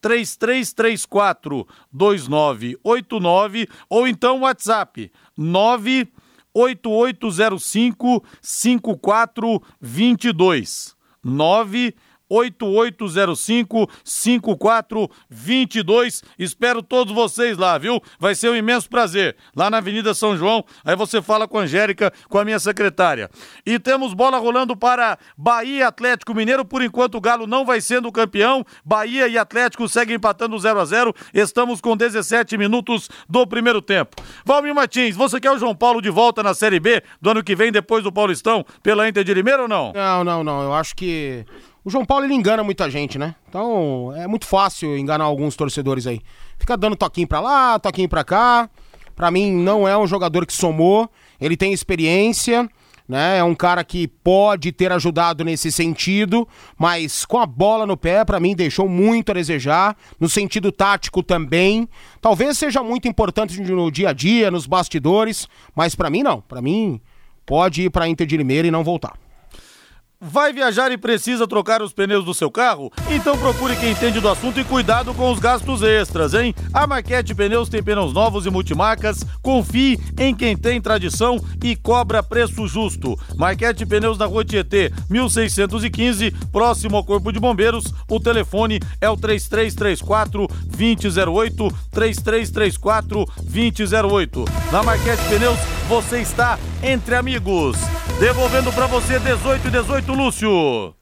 3334 0.00 1.66
2989 1.92 3.68
ou 3.88 4.06
então 4.06 4.40
WhatsApp 4.40 5.10
98805 5.36 8.24
5422 8.40 10.94
9 11.24 11.94
8805 12.28 13.88
5422. 14.04 16.22
Espero 16.38 16.82
todos 16.82 17.14
vocês 17.14 17.56
lá, 17.56 17.78
viu? 17.78 18.02
Vai 18.18 18.34
ser 18.34 18.50
um 18.50 18.56
imenso 18.56 18.88
prazer. 18.88 19.36
Lá 19.54 19.70
na 19.70 19.76
Avenida 19.78 20.12
São 20.14 20.36
João. 20.36 20.64
Aí 20.84 20.96
você 20.96 21.22
fala 21.22 21.48
com 21.48 21.58
a 21.58 21.62
Angélica, 21.62 22.12
com 22.28 22.38
a 22.38 22.44
minha 22.44 22.58
secretária. 22.58 23.30
E 23.64 23.78
temos 23.78 24.12
bola 24.14 24.38
rolando 24.38 24.76
para 24.76 25.18
Bahia 25.36 25.86
Atlético 25.88 26.34
Mineiro. 26.34 26.64
Por 26.64 26.82
enquanto 26.82 27.16
o 27.16 27.20
Galo 27.20 27.46
não 27.46 27.64
vai 27.64 27.80
sendo 27.80 28.10
campeão. 28.12 28.64
Bahia 28.84 29.28
e 29.28 29.38
Atlético 29.38 29.88
seguem 29.88 30.16
empatando 30.16 30.58
0 30.58 30.80
a 30.80 30.84
0. 30.84 31.14
Estamos 31.32 31.80
com 31.80 31.96
17 31.96 32.58
minutos 32.58 33.08
do 33.28 33.46
primeiro 33.46 33.80
tempo. 33.82 34.16
Valmir 34.44 34.74
Martins, 34.74 35.16
você 35.16 35.40
quer 35.40 35.50
o 35.50 35.58
João 35.58 35.74
Paulo 35.74 36.00
de 36.00 36.10
volta 36.10 36.42
na 36.42 36.54
Série 36.54 36.80
B 36.80 37.02
do 37.20 37.30
ano 37.30 37.42
que 37.42 37.56
vem 37.56 37.72
depois 37.72 38.04
do 38.04 38.12
Paulistão 38.12 38.64
pela 38.82 39.08
Inter 39.08 39.24
de 39.24 39.34
Limeira 39.34 39.62
ou 39.62 39.68
não? 39.68 39.92
Não, 39.92 40.24
não, 40.24 40.44
não. 40.44 40.62
Eu 40.62 40.74
acho 40.74 40.94
que 40.94 41.44
o 41.86 41.90
João 41.90 42.04
Paulo 42.04 42.24
ele 42.24 42.34
engana 42.34 42.64
muita 42.64 42.90
gente, 42.90 43.16
né? 43.16 43.36
Então 43.48 44.12
é 44.16 44.26
muito 44.26 44.44
fácil 44.44 44.98
enganar 44.98 45.22
alguns 45.22 45.54
torcedores 45.54 46.04
aí. 46.04 46.20
Fica 46.58 46.76
dando 46.76 46.96
toquinho 46.96 47.28
pra 47.28 47.38
lá, 47.38 47.78
toquinho 47.78 48.08
pra 48.08 48.24
cá. 48.24 48.68
Pra 49.14 49.30
mim 49.30 49.52
não 49.52 49.86
é 49.86 49.96
um 49.96 50.04
jogador 50.04 50.44
que 50.44 50.52
somou, 50.52 51.08
ele 51.40 51.56
tem 51.56 51.72
experiência, 51.72 52.68
né? 53.08 53.38
É 53.38 53.44
um 53.44 53.54
cara 53.54 53.84
que 53.84 54.08
pode 54.08 54.72
ter 54.72 54.90
ajudado 54.90 55.44
nesse 55.44 55.70
sentido, 55.70 56.46
mas 56.76 57.24
com 57.24 57.38
a 57.38 57.46
bola 57.46 57.86
no 57.86 57.96
pé, 57.96 58.24
para 58.24 58.40
mim 58.40 58.56
deixou 58.56 58.88
muito 58.88 59.30
a 59.30 59.34
desejar, 59.34 59.96
no 60.18 60.28
sentido 60.28 60.72
tático 60.72 61.22
também. 61.22 61.88
Talvez 62.20 62.58
seja 62.58 62.82
muito 62.82 63.06
importante 63.06 63.60
no 63.60 63.92
dia 63.92 64.08
a 64.08 64.12
dia, 64.12 64.50
nos 64.50 64.66
bastidores, 64.66 65.48
mas 65.72 65.94
para 65.94 66.10
mim 66.10 66.24
não. 66.24 66.40
Para 66.40 66.60
mim 66.60 67.00
pode 67.46 67.82
ir 67.82 67.90
para 67.90 68.08
Inter 68.08 68.26
de 68.26 68.36
Limeira 68.36 68.66
e 68.66 68.72
não 68.72 68.82
voltar. 68.82 69.16
Vai 70.18 70.50
viajar 70.50 70.90
e 70.90 70.96
precisa 70.96 71.46
trocar 71.46 71.82
os 71.82 71.92
pneus 71.92 72.24
do 72.24 72.32
seu 72.32 72.50
carro? 72.50 72.90
Então 73.10 73.36
procure 73.36 73.76
quem 73.76 73.90
entende 73.90 74.18
do 74.18 74.30
assunto 74.30 74.58
e 74.58 74.64
cuidado 74.64 75.12
com 75.12 75.30
os 75.30 75.38
gastos 75.38 75.82
extras, 75.82 76.32
hein? 76.32 76.54
A 76.72 76.86
Marquete 76.86 77.34
Pneus 77.34 77.68
tem 77.68 77.82
pneus 77.82 78.14
novos 78.14 78.46
e 78.46 78.50
multimarcas. 78.50 79.22
Confie 79.42 80.00
em 80.18 80.34
quem 80.34 80.56
tem 80.56 80.80
tradição 80.80 81.38
e 81.62 81.76
cobra 81.76 82.22
preço 82.22 82.66
justo. 82.66 83.14
Marquete 83.36 83.84
Pneus 83.84 84.16
na 84.16 84.24
Rua 84.24 84.42
Tietê, 84.42 84.90
1615, 85.10 86.30
próximo 86.50 86.96
ao 86.96 87.04
Corpo 87.04 87.30
de 87.30 87.38
Bombeiros. 87.38 87.84
O 88.08 88.18
telefone 88.18 88.80
é 89.02 89.10
o 89.10 89.18
3334 89.18 90.46
2008, 90.64 91.74
3334 91.92 93.26
2008. 93.42 94.44
Na 94.72 94.82
Marquete 94.82 95.22
Pneus 95.28 95.58
você 95.86 96.20
está 96.20 96.58
entre 96.82 97.14
amigos. 97.14 97.76
Devolvendo 98.18 98.72
para 98.72 98.86
você 98.86 99.18
18 99.18 99.68
e 99.68 99.70
18, 99.70 100.15
Lúcio. 100.16 100.94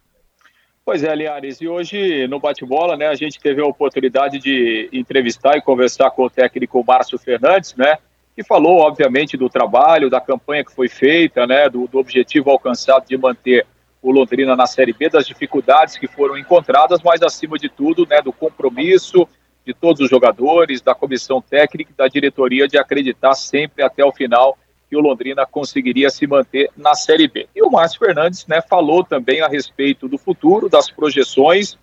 Pois 0.85 1.02
é, 1.02 1.14
Liares, 1.14 1.61
e 1.61 1.68
hoje 1.68 2.26
no 2.26 2.38
bate-bola, 2.38 2.97
né, 2.97 3.06
a 3.06 3.14
gente 3.14 3.40
teve 3.40 3.62
a 3.62 3.66
oportunidade 3.66 4.38
de 4.38 4.90
entrevistar 4.92 5.56
e 5.56 5.62
conversar 5.62 6.11
com 6.11 6.25
o 6.25 6.30
técnico 6.30 6.85
Márcio 6.87 7.18
Fernandes, 7.18 7.75
né, 7.75 7.97
que 8.37 8.44
falou, 8.44 8.80
obviamente, 8.80 9.37
do 9.37 9.49
trabalho, 9.49 10.11
da 10.11 10.21
campanha 10.21 10.64
que 10.64 10.75
foi 10.75 10.88
feita, 10.88 11.47
né, 11.47 11.71
do, 11.71 11.87
do 11.87 11.99
objetivo 11.99 12.50
alcançado 12.50 13.06
de 13.06 13.16
manter 13.16 13.66
o 14.02 14.12
Londrina 14.12 14.54
na 14.54 14.66
Série 14.66 14.92
B, 14.92 15.09
das 15.09 15.26
dificuldades 15.26 15.97
que 15.97 16.06
foram 16.06 16.37
encontradas, 16.37 17.00
mas 17.02 17.23
acima 17.23 17.56
de 17.56 17.71
tudo, 17.71 18.06
né, 18.06 18.21
do 18.21 18.33
compromisso, 18.33 19.26
de 19.64 19.73
todos 19.73 20.02
os 20.02 20.11
jogadores, 20.11 20.83
da 20.83 20.94
comissão 20.94 21.40
técnica 21.40 21.90
e 21.90 21.97
da 21.97 22.09
diretoria 22.09 22.68
de 22.68 22.76
acreditar 22.76 23.35
sempre 23.35 23.83
até 23.83 24.04
o 24.04 24.12
final 24.12 24.59
que 24.94 24.96
o 24.96 25.00
Londrina 25.00 25.44
conseguiria 25.44 26.08
se 26.08 26.24
manter 26.24 26.70
na 26.76 26.94
Série 26.94 27.26
B. 27.26 27.48
E 27.52 27.60
o 27.62 27.68
Márcio 27.68 27.98
Fernandes 27.98 28.46
né, 28.46 28.62
falou 28.62 29.02
também 29.02 29.40
a 29.40 29.48
respeito 29.48 30.06
do 30.06 30.16
futuro, 30.16 30.68
das 30.68 30.88
projeções, 30.88 31.76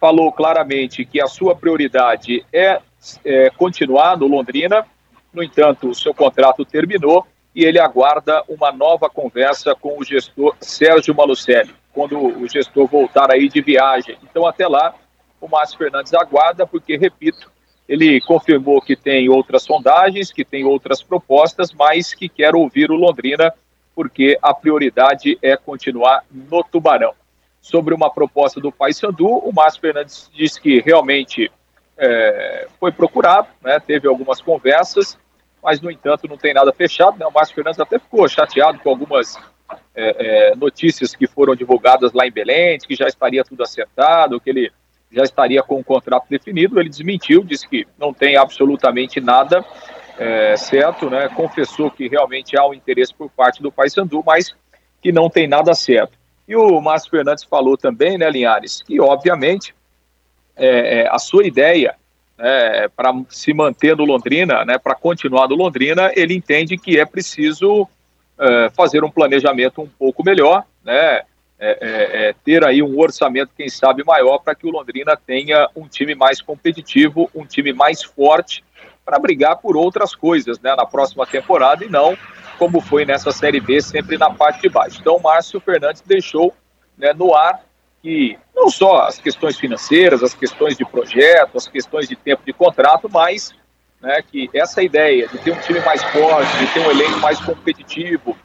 falou 0.00 0.32
claramente 0.32 1.04
que 1.04 1.20
a 1.20 1.26
sua 1.26 1.54
prioridade 1.54 2.46
é, 2.50 2.80
é 3.26 3.50
continuar 3.50 4.16
no 4.16 4.26
Londrina, 4.26 4.86
no 5.34 5.42
entanto, 5.42 5.90
o 5.90 5.94
seu 5.94 6.14
contrato 6.14 6.64
terminou 6.64 7.26
e 7.54 7.62
ele 7.62 7.78
aguarda 7.78 8.42
uma 8.48 8.72
nova 8.72 9.10
conversa 9.10 9.74
com 9.74 9.98
o 9.98 10.04
gestor 10.04 10.56
Sérgio 10.58 11.14
Malucelli, 11.14 11.74
quando 11.92 12.18
o 12.18 12.48
gestor 12.48 12.86
voltar 12.86 13.30
aí 13.30 13.50
de 13.50 13.60
viagem. 13.60 14.16
Então, 14.22 14.46
até 14.46 14.66
lá, 14.66 14.94
o 15.42 15.46
Márcio 15.46 15.76
Fernandes 15.76 16.14
aguarda, 16.14 16.66
porque, 16.66 16.96
repito, 16.96 17.52
ele 17.88 18.20
confirmou 18.20 18.80
que 18.80 18.96
tem 18.96 19.28
outras 19.28 19.62
sondagens, 19.62 20.32
que 20.32 20.44
tem 20.44 20.64
outras 20.64 21.02
propostas, 21.02 21.72
mas 21.72 22.12
que 22.12 22.28
quer 22.28 22.54
ouvir 22.54 22.90
o 22.90 22.96
Londrina, 22.96 23.52
porque 23.94 24.38
a 24.42 24.52
prioridade 24.52 25.38
é 25.40 25.56
continuar 25.56 26.24
no 26.30 26.62
Tubarão. 26.64 27.14
Sobre 27.60 27.94
uma 27.94 28.10
proposta 28.10 28.60
do 28.60 28.70
Paysandu, 28.70 29.26
o 29.26 29.52
Márcio 29.52 29.80
Fernandes 29.80 30.30
disse 30.34 30.60
que 30.60 30.80
realmente 30.80 31.50
é, 31.96 32.68
foi 32.78 32.92
procurado, 32.92 33.48
né, 33.62 33.80
teve 33.80 34.06
algumas 34.06 34.40
conversas, 34.40 35.18
mas, 35.62 35.80
no 35.80 35.90
entanto, 35.90 36.28
não 36.28 36.36
tem 36.36 36.54
nada 36.54 36.72
fechado. 36.72 37.18
Né? 37.18 37.26
O 37.26 37.32
Márcio 37.32 37.54
Fernandes 37.54 37.80
até 37.80 37.98
ficou 37.98 38.28
chateado 38.28 38.78
com 38.78 38.90
algumas 38.90 39.36
é, 39.94 40.50
é, 40.50 40.56
notícias 40.56 41.14
que 41.14 41.26
foram 41.26 41.56
divulgadas 41.56 42.12
lá 42.12 42.26
em 42.26 42.30
Belém, 42.30 42.78
que 42.78 42.94
já 42.94 43.08
estaria 43.08 43.44
tudo 43.44 43.62
acertado, 43.62 44.40
que 44.40 44.50
ele 44.50 44.70
já 45.10 45.22
estaria 45.22 45.62
com 45.62 45.78
o 45.78 45.84
contrato 45.84 46.26
definido. 46.28 46.78
Ele 46.78 46.88
desmentiu, 46.88 47.44
disse 47.44 47.68
que 47.68 47.86
não 47.98 48.12
tem 48.12 48.36
absolutamente 48.36 49.20
nada 49.20 49.64
é, 50.18 50.56
certo, 50.56 51.10
né? 51.10 51.28
confessou 51.28 51.90
que 51.90 52.08
realmente 52.08 52.56
há 52.56 52.66
um 52.66 52.74
interesse 52.74 53.14
por 53.14 53.30
parte 53.30 53.62
do 53.62 53.70
Paysandu, 53.70 54.22
mas 54.26 54.54
que 55.00 55.12
não 55.12 55.28
tem 55.28 55.46
nada 55.46 55.74
certo. 55.74 56.18
E 56.48 56.54
o 56.54 56.80
Márcio 56.80 57.10
Fernandes 57.10 57.44
falou 57.44 57.76
também, 57.76 58.16
né, 58.16 58.30
Linhares, 58.30 58.82
que 58.82 59.00
obviamente 59.00 59.74
é, 60.56 61.00
é, 61.00 61.08
a 61.08 61.18
sua 61.18 61.46
ideia 61.46 61.94
né, 62.38 62.88
para 62.94 63.12
se 63.28 63.52
manter 63.52 63.96
no 63.96 64.04
Londrina, 64.04 64.64
né, 64.64 64.78
para 64.78 64.94
continuar 64.94 65.48
no 65.48 65.56
Londrina, 65.56 66.12
ele 66.14 66.34
entende 66.34 66.76
que 66.76 66.98
é 66.98 67.04
preciso 67.04 67.88
é, 68.38 68.70
fazer 68.70 69.02
um 69.02 69.10
planejamento 69.10 69.82
um 69.82 69.88
pouco 69.88 70.24
melhor, 70.24 70.64
né, 70.84 71.22
é, 71.58 71.78
é, 71.80 72.28
é 72.28 72.34
ter 72.44 72.64
aí 72.64 72.82
um 72.82 72.98
orçamento, 72.98 73.52
quem 73.56 73.68
sabe, 73.68 74.04
maior 74.04 74.38
para 74.38 74.54
que 74.54 74.66
o 74.66 74.70
Londrina 74.70 75.16
tenha 75.16 75.68
um 75.74 75.88
time 75.88 76.14
mais 76.14 76.40
competitivo, 76.40 77.30
um 77.34 77.44
time 77.44 77.72
mais 77.72 78.02
forte 78.02 78.64
para 79.04 79.18
brigar 79.18 79.56
por 79.56 79.76
outras 79.76 80.14
coisas 80.14 80.58
né, 80.60 80.74
na 80.74 80.84
próxima 80.84 81.26
temporada 81.26 81.84
e 81.84 81.88
não 81.88 82.16
como 82.58 82.80
foi 82.80 83.04
nessa 83.04 83.30
Série 83.32 83.60
B, 83.60 83.80
sempre 83.80 84.16
na 84.16 84.30
parte 84.30 84.62
de 84.62 84.68
baixo. 84.68 84.98
Então, 85.00 85.18
Márcio 85.18 85.60
Fernandes 85.60 86.02
deixou 86.02 86.54
né, 86.96 87.12
no 87.12 87.34
ar 87.34 87.60
que 88.02 88.38
não 88.54 88.70
só 88.70 89.02
as 89.02 89.18
questões 89.18 89.58
financeiras, 89.58 90.22
as 90.22 90.34
questões 90.34 90.76
de 90.76 90.84
projeto, 90.84 91.56
as 91.56 91.68
questões 91.68 92.08
de 92.08 92.16
tempo 92.16 92.42
de 92.44 92.52
contrato, 92.52 93.08
mas 93.10 93.54
né, 94.00 94.22
que 94.22 94.48
essa 94.54 94.82
ideia 94.82 95.28
de 95.28 95.38
ter 95.38 95.52
um 95.52 95.60
time 95.60 95.80
mais 95.80 96.02
forte, 96.04 96.58
de 96.58 96.72
ter 96.72 96.80
um 96.80 96.90
elenco 96.90 97.18
mais 97.20 97.38
competitivo, 97.40 98.36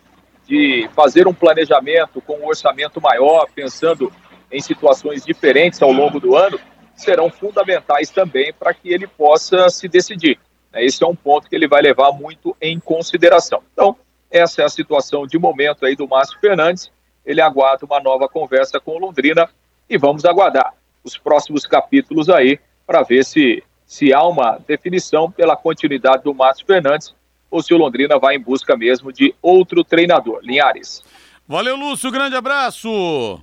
de 0.51 0.89
fazer 0.93 1.29
um 1.29 1.33
planejamento 1.33 2.19
com 2.19 2.33
um 2.39 2.47
orçamento 2.47 2.99
maior, 2.99 3.47
pensando 3.55 4.11
em 4.51 4.59
situações 4.59 5.23
diferentes 5.23 5.81
ao 5.81 5.93
longo 5.93 6.19
do 6.19 6.35
ano, 6.35 6.59
serão 6.93 7.29
fundamentais 7.29 8.09
também 8.09 8.51
para 8.51 8.73
que 8.73 8.91
ele 8.91 9.07
possa 9.07 9.69
se 9.69 9.87
decidir. 9.87 10.37
Esse 10.75 11.05
é 11.05 11.07
um 11.07 11.15
ponto 11.15 11.49
que 11.49 11.55
ele 11.55 11.69
vai 11.69 11.81
levar 11.81 12.11
muito 12.11 12.53
em 12.61 12.77
consideração. 12.81 13.63
Então, 13.71 13.95
essa 14.29 14.61
é 14.61 14.65
a 14.65 14.69
situação 14.69 15.25
de 15.25 15.39
momento 15.39 15.85
aí 15.85 15.95
do 15.95 16.05
Márcio 16.05 16.37
Fernandes 16.41 16.91
ele 17.25 17.39
aguarda 17.39 17.85
uma 17.85 18.01
nova 18.01 18.27
conversa 18.27 18.77
com 18.77 18.91
o 18.91 18.99
Londrina 18.99 19.49
e 19.89 19.97
vamos 19.97 20.25
aguardar 20.25 20.73
os 21.01 21.17
próximos 21.17 21.65
capítulos 21.65 22.29
aí 22.29 22.59
para 22.85 23.03
ver 23.03 23.23
se, 23.23 23.63
se 23.85 24.13
há 24.13 24.21
uma 24.25 24.59
definição 24.67 25.31
pela 25.31 25.55
continuidade 25.55 26.23
do 26.23 26.33
Márcio 26.33 26.65
Fernandes 26.65 27.15
ou 27.51 27.61
se 27.61 27.73
o 27.73 27.77
Londrina 27.77 28.17
vai 28.17 28.35
em 28.35 28.39
busca 28.39 28.75
mesmo 28.77 29.11
de 29.11 29.35
outro 29.41 29.83
treinador. 29.83 30.39
Linhares. 30.41 31.03
Valeu, 31.47 31.75
Lúcio, 31.75 32.09
grande 32.09 32.35
abraço. 32.35 33.39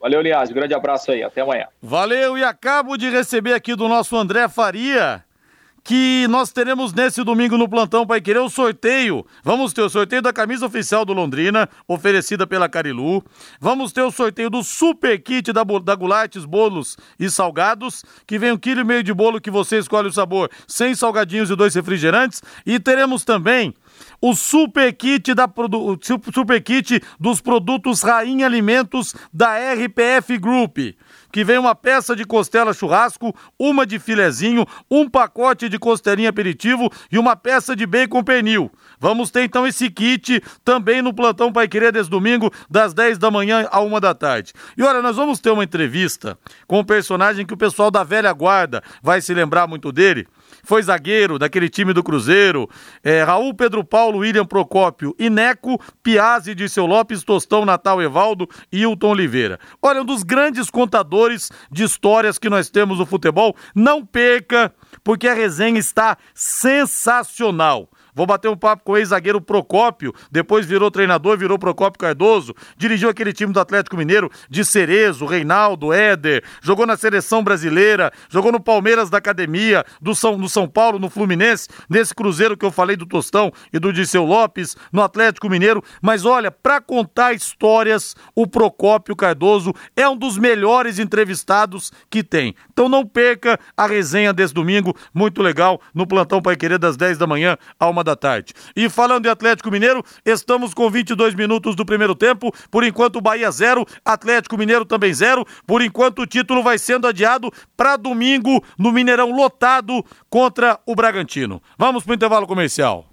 Valeu, 0.00 0.22
Linhares, 0.22 0.50
grande 0.50 0.74
abraço 0.74 1.12
aí, 1.12 1.22
até 1.22 1.42
amanhã. 1.42 1.66
Valeu, 1.82 2.38
e 2.38 2.42
acabo 2.42 2.96
de 2.96 3.10
receber 3.10 3.52
aqui 3.52 3.74
do 3.76 3.88
nosso 3.88 4.16
André 4.16 4.48
Faria 4.48 5.22
que 5.88 6.28
nós 6.28 6.52
teremos 6.52 6.92
nesse 6.92 7.24
domingo 7.24 7.56
no 7.56 7.66
Plantão 7.66 8.06
Pai 8.06 8.20
Querer 8.20 8.40
o 8.40 8.50
sorteio. 8.50 9.24
Vamos 9.42 9.72
ter 9.72 9.80
o 9.80 9.88
sorteio 9.88 10.20
da 10.20 10.34
camisa 10.34 10.66
oficial 10.66 11.02
do 11.02 11.14
Londrina, 11.14 11.66
oferecida 11.88 12.46
pela 12.46 12.68
Carilu. 12.68 13.24
Vamos 13.58 13.90
ter 13.90 14.02
o 14.02 14.10
sorteio 14.10 14.50
do 14.50 14.62
super 14.62 15.18
kit 15.18 15.50
da, 15.50 15.64
da 15.64 15.94
Gulates 15.94 16.44
Bolos 16.44 16.98
e 17.18 17.30
Salgados, 17.30 18.04
que 18.26 18.38
vem 18.38 18.52
um 18.52 18.58
quilo 18.58 18.82
e 18.82 18.84
meio 18.84 19.02
de 19.02 19.14
bolo 19.14 19.40
que 19.40 19.50
você 19.50 19.78
escolhe 19.78 20.08
o 20.08 20.12
sabor, 20.12 20.50
sem 20.66 20.94
salgadinhos 20.94 21.48
e 21.48 21.56
dois 21.56 21.74
refrigerantes. 21.74 22.42
E 22.66 22.78
teremos 22.78 23.24
também 23.24 23.72
o 24.20 24.34
super 24.34 24.92
kit, 24.92 25.32
da, 25.32 25.48
super 26.34 26.62
kit 26.62 27.02
dos 27.18 27.40
produtos 27.40 28.02
Rainha 28.02 28.44
Alimentos 28.44 29.14
da 29.32 29.56
RPF 29.72 30.36
Group 30.36 30.76
que 31.32 31.44
vem 31.44 31.58
uma 31.58 31.74
peça 31.74 32.14
de 32.14 32.24
costela 32.24 32.72
churrasco, 32.72 33.34
uma 33.58 33.86
de 33.86 33.98
filezinho, 33.98 34.66
um 34.90 35.08
pacote 35.08 35.68
de 35.68 35.78
costelinha 35.78 36.30
aperitivo 36.30 36.90
e 37.10 37.18
uma 37.18 37.36
peça 37.36 37.74
de 37.74 37.86
bacon 37.86 38.22
pernil. 38.22 38.70
Vamos 38.98 39.30
ter 39.30 39.42
então 39.42 39.66
esse 39.66 39.90
kit 39.90 40.42
também 40.64 41.02
no 41.02 41.14
plantão 41.14 41.52
Pai 41.52 41.68
Querer 41.68 41.92
desse 41.92 42.10
domingo, 42.10 42.52
das 42.70 42.94
10 42.94 43.18
da 43.18 43.30
manhã 43.30 43.68
a 43.70 43.80
1 43.80 44.00
da 44.00 44.14
tarde. 44.14 44.52
E 44.76 44.82
olha, 44.82 45.02
nós 45.02 45.16
vamos 45.16 45.38
ter 45.38 45.50
uma 45.50 45.64
entrevista 45.64 46.38
com 46.66 46.80
um 46.80 46.84
personagem 46.84 47.46
que 47.46 47.54
o 47.54 47.58
pessoal 47.58 47.90
da 47.90 48.02
velha 48.02 48.32
guarda 48.32 48.82
vai 49.02 49.20
se 49.20 49.32
lembrar 49.34 49.66
muito 49.66 49.92
dele 49.92 50.26
foi 50.68 50.82
zagueiro 50.82 51.38
daquele 51.38 51.66
time 51.66 51.94
do 51.94 52.02
Cruzeiro. 52.02 52.68
É, 53.02 53.22
Raul 53.22 53.54
Pedro 53.54 53.82
Paulo, 53.82 54.18
William 54.18 54.44
Procópio, 54.44 55.16
Ineco, 55.18 55.80
Piazzi, 56.02 56.54
Disseu 56.54 56.84
Lopes, 56.84 57.24
Tostão, 57.24 57.64
Natal 57.64 58.02
Evaldo 58.02 58.46
e 58.70 58.82
Hilton 58.82 59.12
Oliveira. 59.12 59.58
Olha, 59.80 60.02
um 60.02 60.04
dos 60.04 60.22
grandes 60.22 60.68
contadores 60.68 61.50
de 61.72 61.84
histórias 61.84 62.38
que 62.38 62.50
nós 62.50 62.68
temos 62.68 62.98
no 62.98 63.06
futebol. 63.06 63.56
Não 63.74 64.04
perca, 64.04 64.70
porque 65.02 65.26
a 65.26 65.32
resenha 65.32 65.78
está 65.78 66.18
sensacional. 66.34 67.88
Vou 68.18 68.26
bater 68.26 68.48
um 68.48 68.56
papo 68.56 68.82
com 68.82 68.92
o 68.94 68.96
ex-zagueiro 68.96 69.40
Procópio, 69.40 70.12
depois 70.28 70.66
virou 70.66 70.90
treinador, 70.90 71.38
virou 71.38 71.56
Procópio 71.56 72.00
Cardoso, 72.00 72.52
dirigiu 72.76 73.08
aquele 73.08 73.32
time 73.32 73.52
do 73.52 73.60
Atlético 73.60 73.96
Mineiro 73.96 74.28
de 74.50 74.64
Cerezo, 74.64 75.24
Reinaldo, 75.24 75.92
Éder, 75.92 76.42
jogou 76.60 76.84
na 76.84 76.96
seleção 76.96 77.44
brasileira, 77.44 78.10
jogou 78.28 78.50
no 78.50 78.58
Palmeiras 78.58 79.08
da 79.08 79.18
Academia, 79.18 79.84
do 80.02 80.16
São, 80.16 80.36
no 80.36 80.48
São 80.48 80.66
Paulo, 80.66 80.98
no 80.98 81.08
Fluminense, 81.08 81.68
nesse 81.88 82.12
Cruzeiro 82.12 82.56
que 82.56 82.64
eu 82.64 82.72
falei 82.72 82.96
do 82.96 83.06
Tostão 83.06 83.52
e 83.72 83.78
do 83.78 83.92
Disseu 83.92 84.24
Lopes, 84.24 84.76
no 84.92 85.00
Atlético 85.00 85.48
Mineiro. 85.48 85.80
Mas 86.02 86.24
olha, 86.24 86.50
para 86.50 86.80
contar 86.80 87.34
histórias, 87.34 88.16
o 88.34 88.48
Procópio 88.48 89.14
Cardoso 89.14 89.72
é 89.94 90.08
um 90.08 90.16
dos 90.16 90.36
melhores 90.36 90.98
entrevistados 90.98 91.92
que 92.10 92.24
tem. 92.24 92.56
Então 92.72 92.88
não 92.88 93.06
perca 93.06 93.60
a 93.76 93.86
resenha 93.86 94.32
desse 94.32 94.52
domingo, 94.52 94.92
muito 95.14 95.40
legal, 95.40 95.80
no 95.94 96.04
Plantão 96.04 96.42
Pai 96.42 96.56
Querer 96.56 96.80
das 96.80 96.96
10 96.96 97.16
da 97.16 97.24
manhã 97.24 97.56
a 97.78 97.88
uma 97.88 98.07
da 98.08 98.16
tarde. 98.16 98.52
E 98.74 98.88
falando 98.88 99.24
de 99.24 99.28
Atlético 99.28 99.70
Mineiro, 99.70 100.02
estamos 100.24 100.74
com 100.74 100.90
22 100.90 101.34
minutos 101.34 101.76
do 101.76 101.84
primeiro 101.84 102.14
tempo. 102.14 102.52
Por 102.70 102.82
enquanto, 102.82 103.16
o 103.16 103.20
Bahia 103.20 103.50
zero, 103.50 103.86
Atlético 104.04 104.56
Mineiro 104.56 104.84
também 104.84 105.12
zero. 105.12 105.46
Por 105.66 105.82
enquanto, 105.82 106.22
o 106.22 106.26
título 106.26 106.62
vai 106.62 106.78
sendo 106.78 107.06
adiado 107.06 107.52
para 107.76 107.96
domingo 107.96 108.64
no 108.78 108.90
Mineirão 108.90 109.30
lotado 109.30 110.04
contra 110.28 110.78
o 110.86 110.94
Bragantino. 110.94 111.62
Vamos 111.78 112.02
para 112.02 112.12
o 112.12 112.14
intervalo 112.14 112.46
comercial. 112.46 113.06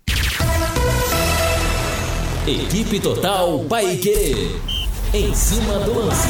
Equipe 2.48 3.00
Total 3.00 3.66
Paique. 3.66 4.56
Em 5.14 5.34
cima 5.34 5.80
do 5.80 6.00
lance. 6.00 6.28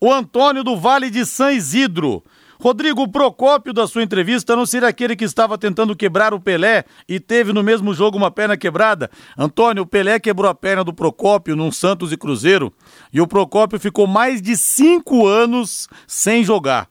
O 0.00 0.12
Antônio 0.12 0.62
do 0.62 0.76
Vale 0.76 1.08
de 1.08 1.24
San 1.24 1.52
Isidro 1.52 2.22
Rodrigo 2.64 3.06
Procópio, 3.06 3.74
da 3.74 3.86
sua 3.86 4.02
entrevista, 4.02 4.56
não 4.56 4.64
seria 4.64 4.88
aquele 4.88 5.14
que 5.14 5.24
estava 5.26 5.58
tentando 5.58 5.94
quebrar 5.94 6.32
o 6.32 6.40
Pelé 6.40 6.86
e 7.06 7.20
teve 7.20 7.52
no 7.52 7.62
mesmo 7.62 7.92
jogo 7.92 8.16
uma 8.16 8.30
perna 8.30 8.56
quebrada? 8.56 9.10
Antônio, 9.36 9.82
o 9.82 9.86
Pelé 9.86 10.18
quebrou 10.18 10.50
a 10.50 10.54
perna 10.54 10.82
do 10.82 10.90
Procópio 10.90 11.54
num 11.54 11.70
Santos 11.70 12.10
e 12.10 12.16
Cruzeiro 12.16 12.72
e 13.12 13.20
o 13.20 13.26
Procópio 13.26 13.78
ficou 13.78 14.06
mais 14.06 14.40
de 14.40 14.56
cinco 14.56 15.26
anos 15.26 15.90
sem 16.06 16.42
jogar. 16.42 16.88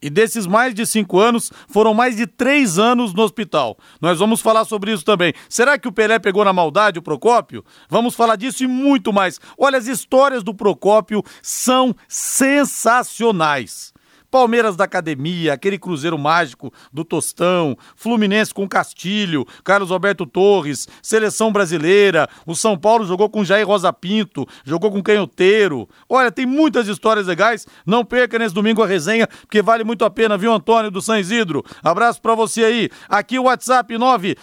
E 0.00 0.08
desses 0.08 0.46
mais 0.46 0.72
de 0.72 0.86
cinco 0.86 1.18
anos, 1.18 1.50
foram 1.68 1.92
mais 1.92 2.14
de 2.14 2.28
três 2.28 2.78
anos 2.78 3.12
no 3.12 3.24
hospital. 3.24 3.76
Nós 4.00 4.20
vamos 4.20 4.40
falar 4.40 4.64
sobre 4.64 4.92
isso 4.92 5.04
também. 5.04 5.34
Será 5.48 5.76
que 5.76 5.88
o 5.88 5.92
Pelé 5.92 6.20
pegou 6.20 6.44
na 6.44 6.52
maldade 6.52 7.00
o 7.00 7.02
Procópio? 7.02 7.64
Vamos 7.88 8.14
falar 8.14 8.36
disso 8.36 8.62
e 8.62 8.68
muito 8.68 9.12
mais. 9.12 9.40
Olha, 9.58 9.76
as 9.76 9.88
histórias 9.88 10.44
do 10.44 10.54
Procópio 10.54 11.20
são 11.42 11.96
sensacionais. 12.06 13.95
Palmeiras 14.36 14.76
da 14.76 14.84
Academia, 14.84 15.54
aquele 15.54 15.78
Cruzeiro 15.78 16.18
mágico 16.18 16.70
do 16.92 17.06
Tostão, 17.06 17.74
Fluminense 17.96 18.52
com 18.52 18.68
Castilho, 18.68 19.46
Carlos 19.64 19.90
Alberto 19.90 20.26
Torres, 20.26 20.86
Seleção 21.00 21.50
Brasileira, 21.50 22.28
o 22.44 22.54
São 22.54 22.76
Paulo 22.76 23.06
jogou 23.06 23.30
com 23.30 23.42
Jair 23.42 23.66
Rosa 23.66 23.90
Pinto, 23.94 24.46
jogou 24.62 24.92
com 24.92 25.02
Canhoteiro. 25.02 25.88
Olha, 26.06 26.30
tem 26.30 26.44
muitas 26.44 26.86
histórias 26.86 27.28
legais. 27.28 27.66
Não 27.86 28.04
perca 28.04 28.38
nesse 28.38 28.54
domingo 28.54 28.82
a 28.82 28.86
resenha, 28.86 29.26
porque 29.26 29.62
vale 29.62 29.84
muito 29.84 30.04
a 30.04 30.10
pena, 30.10 30.36
viu, 30.36 30.52
Antônio 30.52 30.90
do 30.90 31.00
San 31.00 31.18
Isidro? 31.18 31.64
Abraço 31.82 32.20
para 32.20 32.34
você 32.34 32.62
aí. 32.62 32.90
Aqui 33.08 33.38
o 33.38 33.44
WhatsApp 33.44 33.94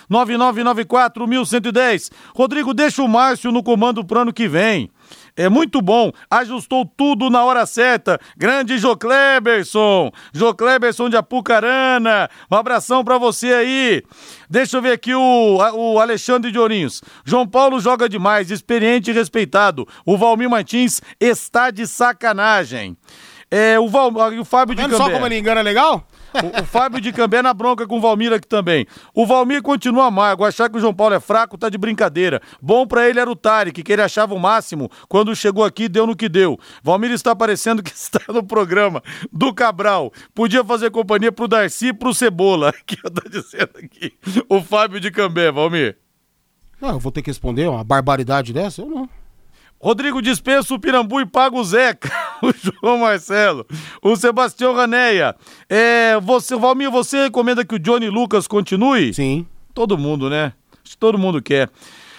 999941110. 0.10 2.10
Rodrigo, 2.36 2.74
deixa 2.74 3.04
o 3.04 3.08
Márcio 3.08 3.52
no 3.52 3.62
comando 3.62 4.04
pro 4.04 4.22
ano 4.22 4.34
que 4.34 4.48
vem. 4.48 4.90
É 5.36 5.49
muito 5.49 5.82
bom, 5.82 6.12
ajustou 6.30 6.86
tudo 6.86 7.30
na 7.30 7.43
hora 7.43 7.65
certa. 7.65 8.19
Grande 8.38 8.78
Jô 8.78 8.95
Kleberson, 8.95 10.12
Jô 10.34 10.54
Kleberson 10.54 11.10
de 11.10 11.17
Apucarana. 11.17 12.30
Um 12.52 12.56
abração 12.56 13.04
para 13.04 13.17
você 13.17 13.54
aí. 13.54 14.04
Deixa 14.49 14.78
eu 14.78 14.82
ver 14.82 14.91
aqui 14.91 15.13
o, 15.13 15.58
o 15.73 15.99
Alexandre 15.99 16.52
de 16.52 16.60
Ourinhos. 16.60 17.02
João 17.26 17.47
Paulo 17.47 17.80
joga 17.80 18.08
demais, 18.08 18.52
experiente 18.52 19.12
e 19.12 19.13
respeitado. 19.13 19.88
O 20.06 20.17
Valmir 20.17 20.49
Martins 20.49 21.02
está 21.19 21.71
de 21.71 21.88
sacanagem. 21.88 22.95
É, 23.49 23.80
o, 23.80 23.88
Val, 23.88 24.12
o 24.12 24.45
Fábio 24.45 24.76
tá 24.76 24.84
de 24.84 24.89
Cambé. 24.89 25.04
só 25.04 25.12
como 25.12 25.28
ele 25.28 25.38
engana 25.38 25.62
legal? 25.62 26.08
O, 26.34 26.62
o 26.62 26.65
Fábio 26.65 27.00
de 27.00 27.12
Cambé 27.12 27.41
na 27.41 27.54
bronca 27.54 27.86
com 27.86 27.98
o 27.98 28.02
Valmir 28.02 28.34
aqui 28.34 28.48
também. 28.48 28.86
O 29.13 29.26
Valmir 29.26 29.62
continua 29.62 30.06
amargo, 30.06 30.46
achar 30.46 30.69
que 30.69 30.78
o 30.78 30.80
João 30.80 30.93
Paulo 30.93 31.15
é 31.15 31.19
fraco 31.19 31.58
tá 31.58 31.69
de 31.69 31.78
brincadeira. 31.78 32.41
Bom 32.62 32.88
para 32.88 33.08
ele 33.08 33.19
era 33.19 33.30
o 33.30 33.36
Tarek, 33.36 33.84
que 33.84 33.93
ele 33.93 34.02
achava 34.02 34.34
o 34.34 34.39
máximo. 34.39 34.89
Quando 35.08 35.36
chegou 35.36 35.63
aqui, 35.63 35.88
deu 35.88 36.08
no 36.08 36.15
que 36.15 36.28
deu. 36.28 36.60
Valmir 36.82 37.12
está 37.12 37.36
parecendo 37.36 37.84
que 37.84 37.91
está 37.93 38.19
no 38.30 38.43
programa 38.43 39.02
do 39.32 39.54
Cabral. 39.54 40.12
Podia 40.34 40.63
fazer 40.63 40.91
companhia 40.91 41.32
pro 41.32 41.48
Darcy 41.48 41.88
e 41.88 41.93
pro 41.93 42.13
Cebola, 42.13 42.74
que 42.86 42.98
eu 43.04 43.12
tô 43.12 43.30
dizendo 43.30 43.72
aqui. 43.84 44.13
O 44.50 44.62
Fábio 44.62 45.00
de 45.00 45.12
Cambé, 45.12 45.52
Valmir. 45.52 45.98
Não, 46.82 46.89
eu 46.89 47.00
vou 47.00 47.12
ter 47.12 47.22
que 47.22 47.30
responder 47.30 47.69
uma 47.69 47.84
barbaridade 47.84 48.52
dessa? 48.52 48.82
Eu 48.82 48.89
não. 48.89 49.23
Rodrigo 49.84 50.22
dispensa 50.22 50.74
o 50.74 50.80
Pirambu 50.80 51.19
e 51.19 51.26
paga 51.26 51.58
o 51.58 51.63
Zeca. 51.63 52.10
O 52.41 52.52
João 52.52 52.98
Marcelo. 52.98 53.65
O 54.02 54.17
Sebastião 54.17 54.74
Raneia. 54.74 55.34
É, 55.69 56.19
você, 56.19 56.58
Valmir, 56.58 56.91
você 56.91 57.24
recomenda 57.24 57.63
que 57.63 57.76
o 57.76 57.80
Johnny 57.80 58.10
Lucas 58.10 58.48
continue? 58.48 59.13
Sim. 59.13 59.48
Todo 59.74 59.98
mundo, 59.98 60.30
né? 60.30 60.52
Acho 60.84 60.91
que 60.91 60.98
todo 60.98 61.17
mundo 61.17 61.41
quer. 61.41 61.69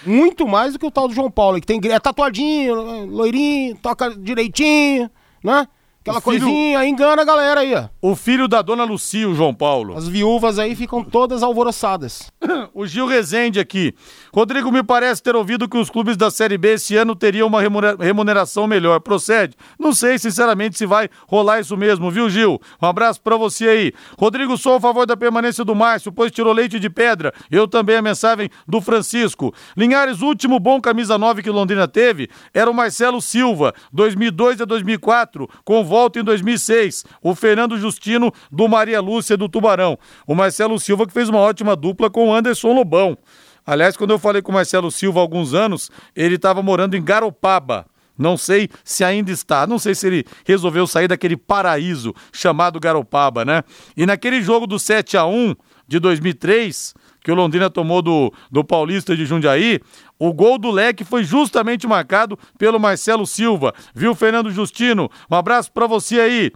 Muito 0.03 0.47
mais 0.47 0.73
do 0.73 0.79
que 0.79 0.85
o 0.85 0.89
tal 0.89 1.07
do 1.07 1.13
João 1.13 1.29
Paulo, 1.29 1.61
que 1.61 1.67
tem 1.67 1.79
é 1.91 1.99
tatuadinho, 1.99 3.05
loirinho, 3.05 3.75
toca 3.75 4.15
direitinho, 4.15 5.11
né? 5.43 5.67
Aquela 6.05 6.21
filho... 6.21 6.41
coisinha, 6.41 6.85
engana 6.85 7.23
a 7.23 7.25
galera 7.25 7.61
aí, 7.61 7.73
ó. 7.73 7.85
O 7.99 8.15
filho 8.15 8.47
da 8.47 8.61
dona 8.61 8.83
Lucia, 8.83 9.27
o 9.27 9.33
João 9.33 9.55
Paulo. 9.55 9.97
As 9.97 10.07
viúvas 10.07 10.59
aí 10.59 10.75
ficam 10.75 11.03
todas 11.03 11.41
alvoroçadas. 11.41 12.31
o 12.75 12.85
Gil 12.85 13.07
Rezende 13.07 13.59
aqui. 13.59 13.91
Rodrigo, 14.31 14.71
me 14.71 14.83
parece 14.83 15.23
ter 15.23 15.35
ouvido 15.35 15.67
que 15.67 15.79
os 15.79 15.89
clubes 15.89 16.15
da 16.15 16.29
Série 16.29 16.59
B 16.59 16.73
esse 16.73 16.95
ano 16.95 17.15
teriam 17.15 17.47
uma 17.47 17.59
remuneração 17.99 18.67
melhor. 18.67 18.99
Procede? 18.99 19.55
Não 19.79 19.95
sei, 19.95 20.19
sinceramente, 20.19 20.77
se 20.77 20.85
vai 20.85 21.09
rolar 21.27 21.61
isso 21.61 21.75
mesmo, 21.75 22.11
viu, 22.11 22.29
Gil? 22.29 22.61
Um 22.79 22.85
abraço 22.85 23.19
para 23.19 23.35
você 23.35 23.67
aí. 23.67 23.93
Rodrigo, 24.15 24.55
sou 24.59 24.75
a 24.75 24.79
favor 24.79 25.07
da 25.07 25.17
permanência 25.17 25.65
do 25.65 25.73
Márcio, 25.73 26.11
pois 26.11 26.31
tirou 26.31 26.53
leite 26.53 26.79
de 26.79 26.89
pedra. 26.89 27.33
Eu 27.49 27.67
também 27.67 27.95
a 27.95 28.01
mensagem 28.03 28.47
do 28.67 28.79
Francisco. 28.79 29.51
Linhares, 29.75 30.21
último 30.21 30.59
bom 30.59 30.79
camisa 30.79 31.17
9 31.17 31.41
que 31.41 31.49
Londrina 31.49 31.87
teve 31.87 32.29
era 32.53 32.69
o 32.69 32.73
Marcelo 32.75 33.19
Silva, 33.23 33.73
2002 33.91 34.61
a 34.61 34.65
2004, 34.65 35.49
com 35.63 35.83
volta 35.95 36.19
em 36.19 36.23
2006. 36.25 37.05
O 37.21 37.33
Fernando 37.33 37.77
Justino 37.77 38.29
do 38.51 38.67
Maria 38.67 38.99
Lúcia 38.99 39.37
do 39.37 39.47
Tubarão. 39.47 39.97
O 40.27 40.35
Marcelo 40.35 40.77
Silva 40.77 41.07
que 41.07 41.13
fez 41.13 41.29
uma 41.29 41.39
ótima 41.39 41.73
dupla 41.73 42.09
com 42.09 42.27
o 42.27 42.33
Anderson 42.33 42.73
Lobão. 42.73 43.17
Aliás, 43.65 43.95
quando 43.95 44.11
eu 44.11 44.19
falei 44.19 44.41
com 44.41 44.51
o 44.51 44.53
Marcelo 44.53 44.91
Silva 44.91 45.21
há 45.21 45.21
alguns 45.21 45.53
anos, 45.53 45.89
ele 46.13 46.35
estava 46.35 46.61
morando 46.61 46.97
em 46.97 47.03
Garopaba. 47.03 47.85
Não 48.17 48.35
sei 48.35 48.69
se 48.83 49.05
ainda 49.05 49.31
está, 49.31 49.65
não 49.65 49.79
sei 49.79 49.95
se 49.95 50.05
ele 50.07 50.25
resolveu 50.45 50.85
sair 50.85 51.07
daquele 51.07 51.37
paraíso 51.37 52.13
chamado 52.33 52.77
Garopaba, 52.77 53.45
né? 53.45 53.63
E 53.95 54.05
naquele 54.05 54.41
jogo 54.41 54.67
do 54.67 54.77
7 54.77 55.15
a 55.15 55.25
1 55.25 55.55
de 55.87 55.97
2003, 55.97 56.93
que 57.25 57.31
o 57.31 57.35
Londrina 57.35 57.71
tomou 57.71 58.03
do, 58.03 58.31
do 58.51 58.63
Paulista 58.63 59.17
de 59.17 59.25
Jundiaí, 59.25 59.79
o 60.19 60.31
gol 60.31 60.59
do 60.59 60.69
Leque 60.69 61.03
foi 61.03 61.23
justamente 61.23 61.87
marcado 61.87 62.37
pelo 62.55 62.79
Marcelo 62.79 63.25
Silva. 63.25 63.73
Viu, 63.95 64.13
Fernando 64.13 64.51
Justino? 64.51 65.09
Um 65.29 65.35
abraço 65.35 65.71
para 65.71 65.87
você 65.87 66.19
aí. 66.19 66.51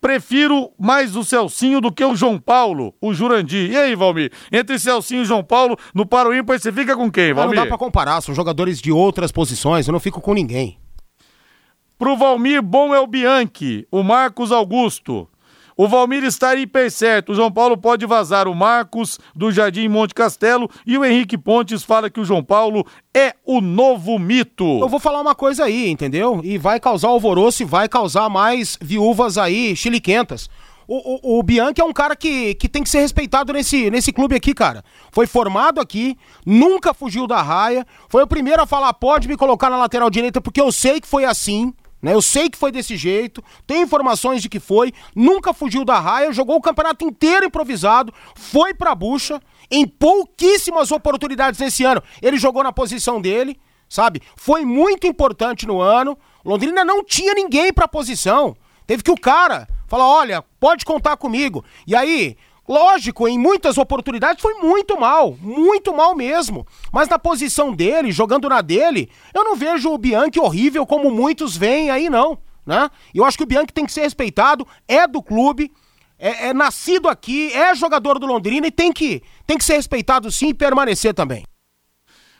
Prefiro 0.00 0.70
mais 0.78 1.16
o 1.16 1.24
Celcinho 1.24 1.80
do 1.80 1.90
que 1.90 2.04
o 2.04 2.14
João 2.14 2.38
Paulo, 2.38 2.94
o 3.00 3.12
Jurandir. 3.12 3.72
E 3.72 3.76
aí, 3.76 3.96
Valmir? 3.96 4.30
Entre 4.52 4.78
Celcinho 4.78 5.22
e 5.22 5.24
João 5.24 5.42
Paulo, 5.42 5.76
no 5.92 6.06
Paro 6.06 6.32
Ímpar, 6.32 6.60
você 6.60 6.70
fica 6.70 6.94
com 6.94 7.10
quem, 7.10 7.32
Valmir? 7.32 7.56
Não 7.56 7.64
dá 7.64 7.68
pra 7.68 7.76
comparar, 7.76 8.20
são 8.20 8.32
jogadores 8.32 8.80
de 8.80 8.92
outras 8.92 9.32
posições, 9.32 9.88
eu 9.88 9.92
não 9.92 9.98
fico 9.98 10.20
com 10.20 10.34
ninguém. 10.34 10.78
Pro 11.98 12.16
Valmir, 12.16 12.62
bom 12.62 12.94
é 12.94 13.00
o 13.00 13.08
Bianchi, 13.08 13.88
o 13.90 14.04
Marcos 14.04 14.52
Augusto. 14.52 15.28
O 15.76 15.88
Valmir 15.88 16.24
está 16.24 16.54
hiper 16.54 16.90
certo. 16.90 17.32
O 17.32 17.34
João 17.34 17.50
Paulo 17.50 17.76
pode 17.76 18.04
vazar 18.06 18.46
o 18.46 18.54
Marcos 18.54 19.18
do 19.34 19.50
Jardim 19.50 19.88
Monte 19.88 20.14
Castelo 20.14 20.68
e 20.86 20.98
o 20.98 21.04
Henrique 21.04 21.38
Pontes 21.38 21.82
fala 21.82 22.10
que 22.10 22.20
o 22.20 22.24
João 22.24 22.42
Paulo 22.42 22.86
é 23.14 23.34
o 23.44 23.60
novo 23.60 24.18
mito. 24.18 24.64
Eu 24.80 24.88
vou 24.88 25.00
falar 25.00 25.20
uma 25.20 25.34
coisa 25.34 25.64
aí, 25.64 25.90
entendeu? 25.90 26.40
E 26.44 26.58
vai 26.58 26.78
causar 26.78 27.08
alvoroço 27.08 27.62
e 27.62 27.66
vai 27.66 27.88
causar 27.88 28.28
mais 28.28 28.78
viúvas 28.80 29.38
aí 29.38 29.74
chiliquentas. 29.74 30.48
O, 30.86 31.36
o, 31.36 31.38
o, 31.38 31.42
Bianchi 31.42 31.80
é 31.80 31.84
um 31.84 31.92
cara 31.92 32.16
que, 32.16 32.54
que 32.56 32.68
tem 32.68 32.82
que 32.82 32.90
ser 32.90 33.00
respeitado 33.00 33.52
nesse, 33.52 33.90
nesse 33.90 34.12
clube 34.12 34.34
aqui, 34.34 34.52
cara. 34.52 34.84
Foi 35.10 35.26
formado 35.26 35.80
aqui, 35.80 36.18
nunca 36.44 36.92
fugiu 36.92 37.26
da 37.26 37.40
raia, 37.40 37.86
foi 38.08 38.22
o 38.22 38.26
primeiro 38.26 38.62
a 38.62 38.66
falar: 38.66 38.92
pode 38.92 39.28
me 39.28 39.36
colocar 39.36 39.70
na 39.70 39.78
lateral 39.78 40.10
direita, 40.10 40.40
porque 40.40 40.60
eu 40.60 40.70
sei 40.72 41.00
que 41.00 41.08
foi 41.08 41.24
assim. 41.24 41.72
Né? 42.02 42.12
Eu 42.12 42.20
sei 42.20 42.50
que 42.50 42.58
foi 42.58 42.72
desse 42.72 42.96
jeito, 42.96 43.42
tem 43.66 43.82
informações 43.82 44.42
de 44.42 44.48
que 44.48 44.58
foi, 44.58 44.92
nunca 45.14 45.54
fugiu 45.54 45.84
da 45.84 46.00
raia, 46.00 46.32
jogou 46.32 46.56
o 46.56 46.60
campeonato 46.60 47.04
inteiro 47.04 47.46
improvisado, 47.46 48.12
foi 48.34 48.74
pra 48.74 48.94
bucha, 48.94 49.40
em 49.70 49.86
pouquíssimas 49.86 50.90
oportunidades 50.90 51.60
nesse 51.60 51.84
ano, 51.84 52.02
ele 52.20 52.36
jogou 52.36 52.64
na 52.64 52.72
posição 52.72 53.20
dele, 53.20 53.58
sabe? 53.88 54.20
Foi 54.36 54.64
muito 54.64 55.06
importante 55.06 55.66
no 55.66 55.80
ano. 55.80 56.18
Londrina 56.44 56.84
não 56.84 57.04
tinha 57.04 57.32
ninguém 57.34 57.72
pra 57.72 57.86
posição. 57.86 58.56
Teve 58.86 59.02
que 59.02 59.10
o 59.10 59.18
cara 59.18 59.68
falar: 59.86 60.06
olha, 60.08 60.42
pode 60.58 60.84
contar 60.84 61.16
comigo. 61.16 61.64
E 61.86 61.94
aí, 61.94 62.36
Lógico, 62.72 63.28
em 63.28 63.38
muitas 63.38 63.76
oportunidades 63.76 64.40
foi 64.40 64.54
muito 64.54 64.98
mal, 64.98 65.36
muito 65.42 65.92
mal 65.92 66.14
mesmo. 66.14 66.66
Mas 66.90 67.06
na 67.06 67.18
posição 67.18 67.70
dele, 67.74 68.10
jogando 68.10 68.48
na 68.48 68.62
dele, 68.62 69.10
eu 69.34 69.44
não 69.44 69.54
vejo 69.54 69.90
o 69.90 69.98
Bianchi 69.98 70.40
horrível 70.40 70.86
como 70.86 71.10
muitos 71.10 71.54
veem 71.54 71.90
aí, 71.90 72.08
não. 72.08 72.38
Né? 72.64 72.88
Eu 73.14 73.26
acho 73.26 73.36
que 73.36 73.44
o 73.44 73.46
Bianchi 73.46 73.74
tem 73.74 73.84
que 73.84 73.92
ser 73.92 74.00
respeitado, 74.00 74.66
é 74.88 75.06
do 75.06 75.22
clube, 75.22 75.70
é, 76.18 76.48
é 76.48 76.54
nascido 76.54 77.10
aqui, 77.10 77.52
é 77.52 77.74
jogador 77.74 78.18
do 78.18 78.24
Londrina 78.24 78.66
e 78.66 78.70
tem 78.70 78.90
que, 78.90 79.22
tem 79.46 79.58
que 79.58 79.64
ser 79.64 79.74
respeitado 79.74 80.32
sim 80.32 80.48
e 80.48 80.54
permanecer 80.54 81.12
também. 81.12 81.44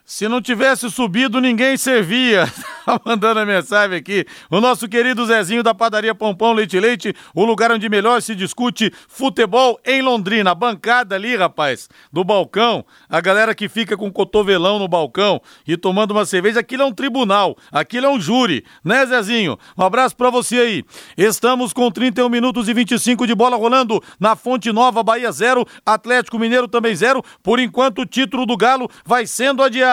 Se 0.04 0.28
não 0.28 0.42
tivesse 0.42 0.90
subido, 0.90 1.40
ninguém 1.40 1.76
servia. 1.76 2.52
Tá 2.82 3.00
mandando 3.06 3.38
a 3.38 3.46
mensagem 3.46 3.96
aqui. 3.96 4.26
O 4.50 4.60
nosso 4.60 4.88
querido 4.88 5.24
Zezinho 5.24 5.62
da 5.62 5.72
padaria 5.72 6.16
Pompão 6.16 6.52
Leite 6.52 6.80
Leite, 6.80 7.14
o 7.32 7.44
lugar 7.44 7.70
onde 7.70 7.88
melhor 7.88 8.20
se 8.20 8.34
discute 8.34 8.92
futebol 9.06 9.78
em 9.86 10.02
Londrina. 10.02 10.50
A 10.50 10.54
bancada 10.56 11.14
ali, 11.14 11.36
rapaz, 11.36 11.88
do 12.12 12.24
balcão. 12.24 12.84
A 13.08 13.20
galera 13.20 13.54
que 13.54 13.68
fica 13.68 13.96
com 13.96 14.10
cotovelão 14.10 14.80
no 14.80 14.88
balcão 14.88 15.40
e 15.64 15.76
tomando 15.76 16.10
uma 16.10 16.26
cerveja. 16.26 16.58
Aquilo 16.58 16.82
é 16.82 16.86
um 16.86 16.92
tribunal. 16.92 17.56
Aquilo 17.70 18.06
é 18.06 18.08
um 18.08 18.20
júri, 18.20 18.64
né, 18.84 19.06
Zezinho? 19.06 19.56
Um 19.78 19.84
abraço 19.84 20.16
pra 20.16 20.28
você 20.28 20.56
aí. 20.58 20.84
Estamos 21.16 21.72
com 21.72 21.88
31 21.88 22.28
minutos 22.28 22.68
e 22.68 22.74
25 22.74 23.28
de 23.28 23.34
bola 23.36 23.56
rolando 23.56 24.02
na 24.18 24.34
Fonte 24.34 24.72
Nova, 24.72 25.04
Bahia 25.04 25.30
0, 25.30 25.64
Atlético 25.86 26.36
Mineiro 26.36 26.66
também 26.66 26.96
0. 26.96 27.22
Por 27.44 27.60
enquanto, 27.60 28.00
o 28.00 28.06
título 28.06 28.44
do 28.44 28.56
Galo 28.56 28.90
vai 29.06 29.24
sendo 29.24 29.62
adiado. 29.62 29.91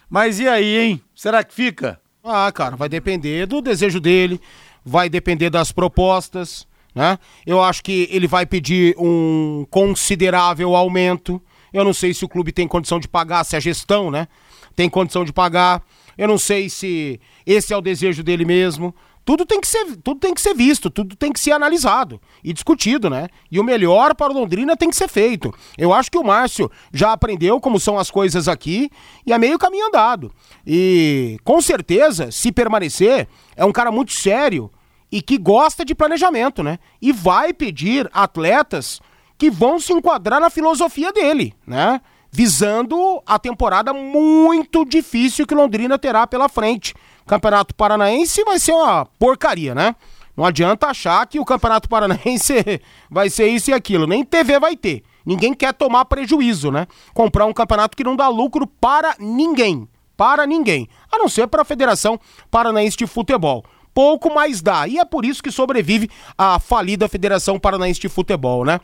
Mas 0.09 0.39
e 0.39 0.49
aí, 0.49 0.79
hein? 0.79 1.03
Será 1.15 1.45
que 1.45 1.53
fica? 1.55 2.01
Ah, 2.25 2.51
cara, 2.53 2.77
vai 2.77 2.89
depender 2.89 3.47
do 3.47 3.61
desejo 3.61 4.01
dele, 4.01 4.41
vai 4.85 5.09
depender 5.09 5.51
das 5.51 5.71
propostas, 5.71 6.67
né? 6.95 7.19
Eu 7.47 7.63
acho 7.63 7.83
que 7.83 8.09
ele 8.11 8.27
vai 8.27 8.47
pedir 8.47 8.95
um 8.99 9.67
considerável 9.71 10.75
aumento. 10.75 11.41
Eu 11.73 11.85
não 11.85 11.93
sei 11.93 12.15
se 12.15 12.25
o 12.25 12.29
clube 12.29 12.53
tem 12.53 12.67
condição 12.67 12.99
de 12.99 13.07
pagar, 13.07 13.45
se 13.45 13.55
a 13.55 13.61
gestão, 13.61 14.11
né, 14.11 14.27
tem 14.75 14.89
condição 14.89 15.25
de 15.25 15.33
pagar. 15.33 15.83
Eu 16.17 16.27
não 16.27 16.39
sei 16.39 16.69
se 16.69 17.21
esse 17.47 17.73
é 17.73 17.77
o 17.77 17.83
desejo 17.83 18.23
dele 18.23 18.45
mesmo. 18.45 18.95
Tudo 19.29 19.45
tem 19.45 19.61
que 19.61 19.69
ser, 19.69 19.85
tudo 19.97 20.19
tem 20.19 20.33
que 20.33 20.41
ser 20.41 20.55
visto, 20.55 20.89
tudo 20.89 21.15
tem 21.15 21.31
que 21.31 21.39
ser 21.39 21.53
analisado 21.53 22.19
e 22.43 22.51
discutido, 22.51 23.11
né? 23.11 23.29
E 23.51 23.61
o 23.61 23.63
melhor 23.63 24.15
para 24.15 24.33
o 24.33 24.35
Londrina 24.35 24.75
tem 24.75 24.89
que 24.89 24.97
ser 24.97 25.07
feito. 25.07 25.53
Eu 25.77 25.93
acho 25.93 26.11
que 26.11 26.17
o 26.17 26.25
Márcio 26.25 26.71
já 26.95 27.13
aprendeu 27.13 27.61
como 27.61 27.79
são 27.79 27.99
as 27.99 28.11
coisas 28.11 28.49
aqui 28.49 28.89
e 29.27 29.33
é 29.35 29.37
meio 29.37 29.59
caminho 29.59 29.89
andado. 29.89 30.33
E 30.67 31.39
com 31.45 31.61
certeza, 31.61 32.31
se 32.31 32.51
permanecer, 32.51 33.29
é 33.55 33.67
um 33.67 33.71
cara 33.71 33.93
muito 33.93 34.15
sério 34.15 34.71
e 35.13 35.21
que 35.21 35.37
gosta 35.37 35.85
de 35.85 35.95
planejamento, 35.95 36.63
né? 36.63 36.79
E 36.99 37.13
vai 37.13 37.53
pedir 37.53 38.09
atletas 38.15 38.99
que 39.37 39.51
vão 39.51 39.79
se 39.79 39.93
enquadrar 39.93 40.41
na 40.41 40.49
filosofia 40.49 41.13
dele, 41.13 41.53
né? 41.67 42.01
Visando 42.33 43.23
a 43.27 43.39
temporada 43.39 43.93
muito 43.93 44.87
difícil 44.87 45.47
que 45.47 45.55
Londrina 45.55 45.99
terá 45.99 46.27
pela 46.27 46.49
frente. 46.49 46.95
Campeonato 47.29 47.75
Paranaense 47.75 48.43
vai 48.43 48.59
ser 48.59 48.73
uma 48.73 49.05
porcaria, 49.05 49.75
né? 49.75 49.95
Não 50.35 50.45
adianta 50.45 50.87
achar 50.87 51.27
que 51.27 51.39
o 51.39 51.45
Campeonato 51.45 51.89
Paranaense 51.89 52.55
vai 53.11 53.29
ser 53.29 53.49
isso 53.49 53.71
e 53.71 53.75
aquilo. 53.75 54.07
Nem 54.07 54.25
TV 54.25 54.59
vai 54.59 54.77
ter. 54.77 55.03
Ninguém 55.27 55.53
quer 55.53 55.75
tomar 55.75 56.07
prejuízo, 56.07 56.71
né? 56.71 56.87
Comprar 57.13 57.45
um 57.45 57.53
campeonato 57.53 57.97
que 57.97 58.03
não 58.03 58.17
dá 58.17 58.29
lucro 58.29 58.67
para 58.67 59.15
ninguém. 59.19 59.87
Para 60.17 60.47
ninguém. 60.47 60.89
A 61.13 61.19
não 61.19 61.29
ser 61.29 61.47
para 61.49 61.63
a 61.63 61.65
Federação 61.67 62.19
Paranaense 62.51 62.97
de 62.97 63.07
Futebol. 63.07 63.63
Pouco 63.93 64.33
mais 64.33 64.63
dá. 64.63 64.89
E 64.89 64.99
é 64.99 65.05
por 65.05 65.25
isso 65.25 65.43
que 65.43 65.51
sobrevive 65.51 66.09
a 66.37 66.59
falida 66.59 67.09
Federação 67.09 67.59
Paranaense 67.59 68.01
de 68.01 68.09
Futebol, 68.09 68.65
né? 68.65 68.81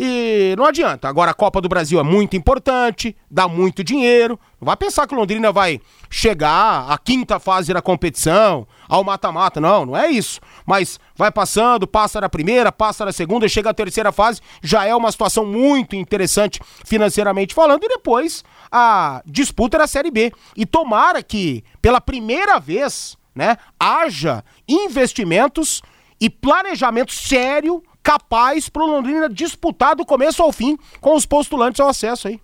E 0.00 0.54
não 0.56 0.64
adianta. 0.64 1.08
Agora 1.08 1.32
a 1.32 1.34
Copa 1.34 1.60
do 1.60 1.68
Brasil 1.68 1.98
é 1.98 2.04
muito 2.04 2.36
importante, 2.36 3.16
dá 3.28 3.48
muito 3.48 3.82
dinheiro. 3.82 4.38
Não 4.60 4.66
vai 4.66 4.76
pensar 4.76 5.08
que 5.08 5.14
o 5.14 5.18
Londrina 5.18 5.50
vai 5.50 5.80
chegar 6.08 6.88
à 6.88 6.96
quinta 6.96 7.40
fase 7.40 7.74
da 7.74 7.82
competição, 7.82 8.64
ao 8.88 9.02
mata-mata. 9.02 9.60
Não, 9.60 9.84
não 9.84 9.96
é 9.96 10.08
isso. 10.08 10.38
Mas 10.64 11.00
vai 11.16 11.32
passando, 11.32 11.84
passa 11.84 12.20
da 12.20 12.28
primeira, 12.28 12.70
passa 12.70 13.04
da 13.04 13.10
segunda, 13.10 13.48
chega 13.48 13.70
à 13.70 13.74
terceira 13.74 14.12
fase, 14.12 14.40
já 14.62 14.84
é 14.84 14.94
uma 14.94 15.10
situação 15.10 15.44
muito 15.44 15.96
interessante 15.96 16.60
financeiramente 16.84 17.52
falando. 17.52 17.82
E 17.82 17.88
depois 17.88 18.44
a 18.70 19.20
disputa 19.26 19.78
da 19.78 19.88
Série 19.88 20.12
B. 20.12 20.32
E 20.56 20.64
tomara 20.64 21.24
que, 21.24 21.64
pela 21.82 22.00
primeira 22.00 22.60
vez, 22.60 23.16
né, 23.34 23.56
haja 23.80 24.44
investimentos 24.68 25.82
e 26.20 26.30
planejamento 26.30 27.12
sério 27.12 27.82
capaz 28.08 28.70
para 28.70 28.82
o 28.82 28.86
Londrina 28.86 29.28
disputar 29.28 29.94
do 29.94 30.02
começo 30.02 30.42
ao 30.42 30.50
fim 30.50 30.78
com 30.98 31.14
os 31.14 31.26
postulantes 31.26 31.78
ao 31.78 31.90
acesso 31.90 32.28
aí. 32.28 32.40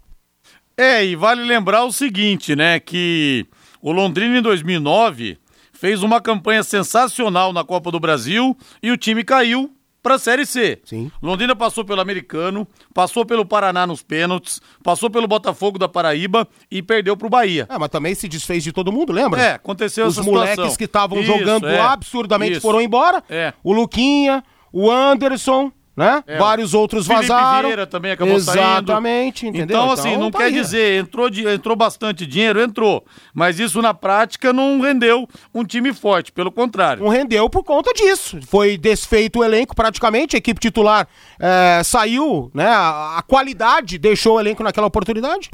É, 0.77 1.03
e 1.03 1.17
vale 1.17 1.43
lembrar 1.43 1.85
o 1.85 1.93
seguinte, 1.93 2.55
né, 2.55 2.79
que 2.79 3.47
o 3.81 3.91
Londrina 3.91 4.37
em 4.37 4.43
2009 4.43 5.39
fez 5.73 6.03
uma 6.03 6.21
campanha 6.21 6.63
sensacional 6.63 7.51
na 7.51 7.65
Copa 7.65 7.91
do 7.91 7.99
Brasil 7.99 8.55
e 8.83 8.91
o 8.91 8.97
time 8.99 9.25
caiu 9.25 9.75
para 10.03 10.17
a 10.17 10.19
Série 10.19 10.45
C. 10.45 10.83
Sim. 10.85 11.11
Londrina 11.23 11.57
passou 11.57 11.83
pelo 11.83 12.03
Americano, 12.03 12.69
passou 12.93 13.25
pelo 13.25 13.47
Paraná 13.47 13.87
nos 13.87 14.03
pênaltis, 14.03 14.61
passou 14.83 15.09
pelo 15.09 15.27
Botafogo 15.27 15.79
da 15.79 15.89
Paraíba 15.89 16.47
e 16.71 16.83
perdeu 16.83 17.17
para 17.17 17.27
o 17.27 17.31
Bahia. 17.31 17.67
É, 17.71 17.79
mas 17.79 17.89
também 17.89 18.15
se 18.15 18.29
desfez 18.29 18.63
de 18.63 18.71
todo 18.71 18.93
mundo, 18.93 19.15
lembra? 19.15 19.41
É, 19.41 19.53
aconteceu 19.55 20.07
Os 20.07 20.19
essa 20.19 20.31
moleques 20.31 20.51
situação. 20.57 20.77
que 20.77 20.85
estavam 20.85 21.23
jogando 21.23 21.67
é. 21.67 21.81
absurdamente 21.81 22.53
Isso. 22.53 22.61
foram 22.61 22.83
embora. 22.83 23.25
É. 23.31 23.55
O 23.65 23.73
Luquinha, 23.73 24.45
o 24.75 24.91
Anderson, 24.91 25.71
né? 25.97 26.25
É, 26.27 26.39
Vários 26.39 26.75
outros 26.75 27.07
Felipe 27.07 27.27
vazaram. 27.29 27.69
Vieira 27.69 27.87
também 27.87 28.11
acabou 28.11 28.35
Exatamente, 28.35 29.43
saindo. 29.43 29.57
entendeu? 29.57 29.77
Então, 29.77 29.93
assim, 29.93 30.17
não 30.17 30.29
tá 30.29 30.39
quer 30.39 30.45
aí. 30.47 30.53
dizer, 30.53 31.01
entrou, 31.01 31.31
di- 31.31 31.47
entrou 31.47 31.77
bastante 31.77 32.27
dinheiro, 32.27 32.61
entrou. 32.61 33.05
Mas 33.33 33.61
isso 33.61 33.81
na 33.81 33.95
prática 33.95 34.53
não 34.53 34.81
rendeu 34.81 35.29
um 35.55 35.65
time 35.65 35.93
forte, 35.95 36.33
pelo 36.33 36.51
contrário. 36.51 37.03
Não 37.05 37.11
rendeu 37.11 37.49
por 37.49 37.63
conta 37.63 37.93
disso. 37.95 38.41
Foi 38.49 38.77
desfeito 38.77 39.39
o 39.39 39.45
elenco 39.45 39.77
praticamente, 39.77 40.35
a 40.35 40.39
equipe 40.39 40.61
titular 40.61 41.07
é, 41.39 41.81
saiu, 41.85 42.51
né? 42.53 42.67
A, 42.67 43.19
a 43.19 43.23
qualidade 43.23 43.97
deixou 43.97 44.35
o 44.37 44.41
elenco 44.41 44.65
naquela 44.65 44.89
oportunidade. 44.89 45.49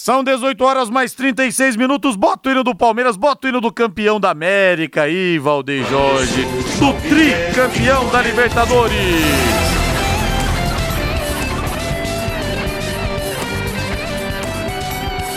São 0.00 0.22
18 0.22 0.62
horas 0.64 0.88
mais 0.88 1.12
36 1.12 1.74
minutos. 1.74 2.14
Bota 2.14 2.48
o 2.48 2.52
hino 2.52 2.62
do 2.62 2.72
Palmeiras, 2.72 3.16
bota 3.16 3.48
o 3.48 3.50
hino 3.50 3.60
do 3.60 3.72
campeão 3.72 4.20
da 4.20 4.30
América 4.30 5.02
aí, 5.02 5.40
Valdeir 5.40 5.84
Jorge. 5.88 6.44
Do 6.78 6.92
tricampeão 7.08 8.08
da 8.08 8.22
Libertadores. 8.22 8.94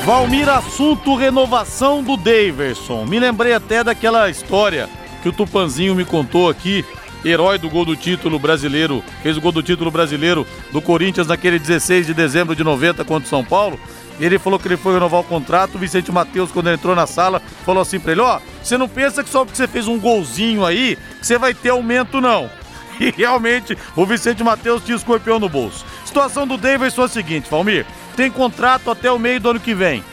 Valmir, 0.06 0.48
assunto 0.48 1.16
renovação 1.16 2.04
do 2.04 2.16
Daverson. 2.16 3.04
Me 3.06 3.20
lembrei 3.20 3.54
até 3.54 3.84
daquela 3.84 4.30
história 4.30 4.88
que 5.24 5.30
o 5.30 5.34
Tupanzinho 5.34 5.96
me 5.96 6.06
contou 6.06 6.48
aqui, 6.48 6.86
herói 7.26 7.58
do 7.58 7.68
gol 7.68 7.84
do 7.84 7.96
título 7.96 8.38
brasileiro, 8.38 9.04
fez 9.24 9.38
o 9.38 9.42
gol 9.42 9.52
do 9.52 9.64
título 9.64 9.90
brasileiro 9.90 10.46
do 10.72 10.80
Corinthians 10.84 11.26
naquele 11.26 11.58
16 11.58 12.06
de 12.06 12.14
dezembro 12.14 12.56
de 12.56 12.64
90 12.64 13.04
contra 13.04 13.26
o 13.26 13.30
São 13.30 13.44
Paulo. 13.44 13.80
Ele 14.22 14.38
falou 14.38 14.60
que 14.60 14.68
ele 14.68 14.78
foi 14.78 14.94
renovar 14.94 15.22
o 15.22 15.24
contrato. 15.24 15.76
O 15.76 15.80
Vicente 15.80 16.12
Matheus, 16.12 16.52
quando 16.52 16.68
ele 16.68 16.76
entrou 16.76 16.96
na 16.96 17.08
sala, 17.08 17.42
falou 17.66 17.82
assim 17.82 18.00
pra 18.00 18.12
ele: 18.12 18.22
Ó, 18.22 18.40
você 18.62 18.78
não 18.78 18.88
pensa 18.88 19.24
que 19.24 19.30
só 19.30 19.44
porque 19.44 19.58
você 19.58 19.68
fez 19.68 19.88
um 19.88 20.00
golzinho 20.00 20.64
aí, 20.64 20.98
que 21.20 21.26
você 21.26 21.38
vai 21.38 21.54
ter 21.54 21.70
aumento, 21.70 22.22
não. 22.22 22.50
E 23.00 23.10
realmente, 23.10 23.76
o 23.96 24.06
Vicente 24.06 24.44
Matheus 24.44 24.84
tinha 24.84 24.96
escorpião 24.96 25.40
no 25.40 25.50
bolso. 25.50 25.84
Situação 26.06 26.46
do 26.46 26.56
Davidson 26.56 27.02
é 27.02 27.06
a 27.06 27.08
seguinte, 27.08 27.50
Valmir: 27.50 27.84
tem 28.16 28.30
contrato 28.30 28.92
até 28.92 29.12
o 29.12 29.18
meio 29.18 29.40
do 29.40 29.50
ano 29.50 29.60
que 29.60 29.74
vem. 29.74 30.04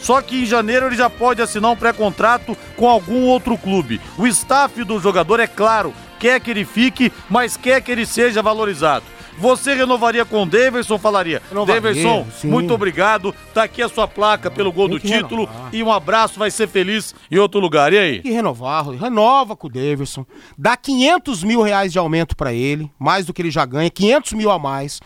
Só 0.00 0.22
que 0.22 0.42
em 0.42 0.46
janeiro 0.46 0.86
ele 0.86 0.96
já 0.96 1.10
pode 1.10 1.42
assinar 1.42 1.70
um 1.70 1.76
pré-contrato 1.76 2.56
com 2.76 2.88
algum 2.88 3.26
outro 3.26 3.58
clube. 3.58 4.00
O 4.16 4.26
staff 4.26 4.82
do 4.84 4.98
jogador, 4.98 5.38
é 5.40 5.46
claro, 5.46 5.92
quer 6.18 6.40
que 6.40 6.50
ele 6.50 6.64
fique, 6.64 7.12
mas 7.28 7.58
quer 7.58 7.82
que 7.82 7.92
ele 7.92 8.06
seja 8.06 8.40
valorizado. 8.40 9.04
Você 9.40 9.72
renovaria 9.74 10.24
com 10.26 10.42
o 10.42 10.46
Daverson? 10.46 10.98
Falaria, 10.98 11.40
Renovaria, 11.48 12.26
sim. 12.34 12.48
muito 12.48 12.74
obrigado. 12.74 13.34
Tá 13.54 13.62
aqui 13.62 13.80
a 13.80 13.88
sua 13.88 14.06
placa 14.06 14.50
pelo 14.50 14.70
gol 14.70 14.86
Tem 14.86 14.96
do 14.98 15.00
que 15.00 15.08
título 15.08 15.46
renovar. 15.46 15.74
e 15.74 15.82
um 15.82 15.90
abraço, 15.90 16.38
vai 16.38 16.50
ser 16.50 16.68
feliz 16.68 17.14
em 17.30 17.38
outro 17.38 17.58
lugar. 17.58 17.90
E 17.90 17.98
aí? 17.98 18.20
E 18.22 18.30
renovar, 18.30 18.84
Rui. 18.84 18.98
renova 18.98 19.56
com 19.56 19.66
o 19.66 19.70
Davidson, 19.70 20.26
dá 20.58 20.76
500 20.76 21.42
mil 21.42 21.62
reais 21.62 21.90
de 21.90 21.98
aumento 21.98 22.36
pra 22.36 22.52
ele, 22.52 22.90
mais 22.98 23.24
do 23.24 23.32
que 23.32 23.40
ele 23.40 23.50
já 23.50 23.64
ganha, 23.64 23.88
500 23.88 24.34
mil 24.34 24.50
a 24.50 24.58
mais. 24.58 25.00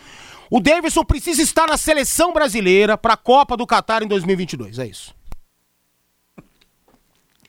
O 0.51 0.59
Davidson 0.59 1.05
precisa 1.05 1.41
estar 1.41 1.67
na 1.67 1.77
seleção 1.77 2.33
brasileira 2.33 2.97
pra 2.97 3.15
Copa 3.15 3.55
do 3.55 3.65
Catar 3.65 4.03
em 4.03 4.07
2022, 4.07 4.79
é 4.79 4.87
isso. 4.87 5.15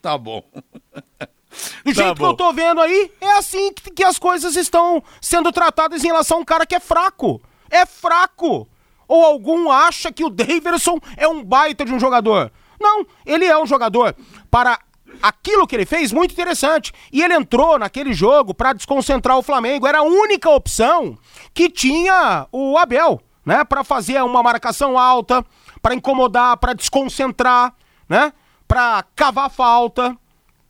Tá 0.00 0.16
bom. 0.16 0.40
Do 1.84 1.94
Tá 1.94 2.02
jeito 2.02 2.14
que 2.14 2.20
bom. 2.20 2.28
eu 2.28 2.34
tô 2.34 2.52
vendo 2.52 2.80
aí, 2.80 3.10
é 3.20 3.32
assim 3.32 3.72
que, 3.72 3.90
que 3.90 4.04
as 4.04 4.18
coisas 4.18 4.56
estão 4.56 5.02
sendo 5.20 5.52
tratadas 5.52 6.04
em 6.04 6.08
relação 6.08 6.38
a 6.38 6.40
um 6.40 6.44
cara 6.44 6.66
que 6.66 6.74
é 6.74 6.80
fraco. 6.80 7.40
É 7.70 7.84
fraco. 7.86 8.68
Ou 9.08 9.24
algum 9.24 9.70
acha 9.70 10.10
que 10.12 10.24
o 10.24 10.30
Davidson 10.30 10.98
é 11.16 11.28
um 11.28 11.42
baita 11.42 11.84
de 11.84 11.92
um 11.92 12.00
jogador. 12.00 12.50
Não, 12.80 13.06
ele 13.24 13.44
é 13.44 13.56
um 13.56 13.66
jogador 13.66 14.14
para 14.50 14.78
aquilo 15.22 15.66
que 15.66 15.74
ele 15.74 15.86
fez 15.86 16.12
muito 16.12 16.32
interessante. 16.32 16.92
E 17.12 17.22
ele 17.22 17.34
entrou 17.34 17.78
naquele 17.78 18.12
jogo 18.12 18.52
para 18.52 18.72
desconcentrar 18.72 19.38
o 19.38 19.42
Flamengo. 19.42 19.86
Era 19.86 19.98
a 19.98 20.02
única 20.02 20.50
opção 20.50 21.16
que 21.54 21.70
tinha 21.70 22.46
o 22.52 22.76
Abel, 22.76 23.20
né, 23.44 23.64
para 23.64 23.84
fazer 23.84 24.22
uma 24.22 24.42
marcação 24.42 24.98
alta, 24.98 25.44
para 25.80 25.94
incomodar, 25.94 26.56
para 26.56 26.72
desconcentrar, 26.72 27.74
né, 28.08 28.32
para 28.66 29.04
cavar 29.14 29.48
falta 29.48 30.16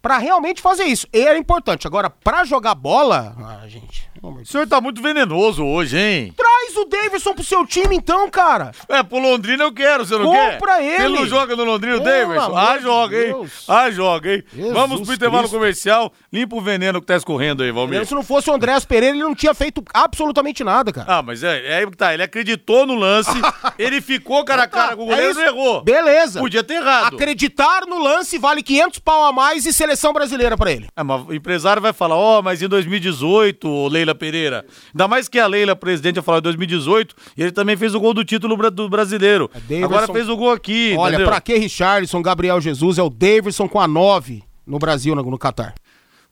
Pra 0.06 0.18
realmente 0.18 0.62
fazer 0.62 0.84
isso. 0.84 1.08
E 1.12 1.18
é 1.18 1.36
importante. 1.36 1.84
Agora, 1.84 2.08
pra 2.08 2.44
jogar 2.44 2.76
bola. 2.76 3.34
Ah, 3.38 3.66
gente. 3.66 4.05
O 4.22 4.44
senhor 4.44 4.66
tá 4.66 4.80
muito 4.80 5.00
venenoso 5.02 5.64
hoje, 5.64 5.98
hein? 5.98 6.32
Traz 6.36 6.76
o 6.76 6.84
Davidson 6.84 7.34
pro 7.34 7.44
seu 7.44 7.66
time, 7.66 7.96
então, 7.96 8.28
cara. 8.30 8.72
É, 8.88 9.02
pro 9.02 9.18
Londrina 9.18 9.64
eu 9.64 9.72
quero, 9.72 10.04
você 10.04 10.16
não 10.18 10.30
quer? 10.30 10.54
Compra 10.58 10.82
ele. 10.82 11.04
Ele 11.04 11.14
não 11.18 11.26
joga 11.26 11.54
no 11.56 11.64
Londrina, 11.64 11.96
o 11.96 12.00
Davidson? 12.00 12.56
Ah, 12.56 12.78
joga, 12.78 13.16
hein? 13.26 13.46
Ah, 13.68 13.90
joga, 13.90 14.34
hein? 14.34 14.44
Jesus 14.54 14.72
Vamos 14.72 15.00
pro 15.02 15.14
intervalo 15.14 15.42
Cristo. 15.42 15.56
comercial. 15.58 16.12
Limpa 16.32 16.56
o 16.56 16.60
veneno 16.60 17.00
que 17.00 17.06
tá 17.06 17.16
escorrendo 17.16 17.62
aí, 17.62 17.70
Valmir. 17.70 18.04
Se 18.06 18.14
não 18.14 18.22
fosse 18.22 18.50
o 18.50 18.54
Andréas 18.54 18.84
Pereira, 18.84 19.14
ele 19.16 19.24
não 19.24 19.34
tinha 19.34 19.54
feito 19.54 19.82
absolutamente 19.92 20.62
nada, 20.64 20.92
cara. 20.92 21.06
Ah, 21.18 21.22
mas 21.22 21.42
é, 21.42 21.82
é 21.82 21.86
tá. 21.96 22.12
Ele 22.14 22.22
acreditou 22.22 22.86
no 22.86 22.94
lance, 22.94 23.30
ele 23.78 24.00
ficou 24.00 24.44
cara 24.44 24.64
a 24.64 24.68
cara 24.68 24.96
com 24.96 25.02
o 25.04 25.06
goleiro 25.06 25.26
É 25.26 25.28
e 25.28 25.30
isso. 25.32 25.40
errou. 25.40 25.82
Beleza. 25.82 26.40
Podia 26.40 26.62
ter 26.64 26.74
errado. 26.74 27.14
Acreditar 27.14 27.86
no 27.86 27.98
lance 27.98 28.38
vale 28.38 28.62
500 28.62 28.98
pau 29.00 29.24
a 29.24 29.32
mais 29.32 29.66
e 29.66 29.72
seleção 29.72 30.12
brasileira 30.12 30.56
pra 30.56 30.70
ele. 30.72 30.86
Ah, 30.96 31.04
mas 31.04 31.26
o 31.26 31.32
empresário 31.34 31.80
vai 31.82 31.92
falar, 31.92 32.16
ó, 32.16 32.42
mas 32.42 32.62
em 32.62 32.68
2018, 32.68 33.68
ô, 33.68 33.88
Leila 34.06 34.14
Pereira. 34.14 34.64
Ainda 34.94 35.08
mais 35.08 35.28
que 35.28 35.38
a 35.38 35.46
Leila, 35.46 35.74
presidente, 35.76 36.14
vai 36.16 36.24
falar 36.24 36.38
em 36.38 36.42
2018, 36.42 37.14
e 37.36 37.42
ele 37.42 37.50
também 37.52 37.76
fez 37.76 37.94
o 37.94 38.00
gol 38.00 38.14
do 38.14 38.24
título 38.24 38.56
do 38.70 38.88
brasileiro. 38.88 39.50
Davidson- 39.54 39.84
Agora 39.84 40.06
fez 40.06 40.28
o 40.28 40.36
gol 40.36 40.50
aqui, 40.52 40.94
Olha, 40.98 41.14
entendeu? 41.14 41.26
pra 41.28 41.40
que 41.40 41.56
Richarlison, 41.56 42.22
Gabriel 42.22 42.60
Jesus, 42.60 42.98
é 42.98 43.02
o 43.02 43.10
Davidson 43.10 43.68
com 43.68 43.80
a 43.80 43.88
9 43.88 44.42
no 44.66 44.78
Brasil, 44.78 45.14
no, 45.14 45.22
no 45.22 45.38
Catar. 45.38 45.74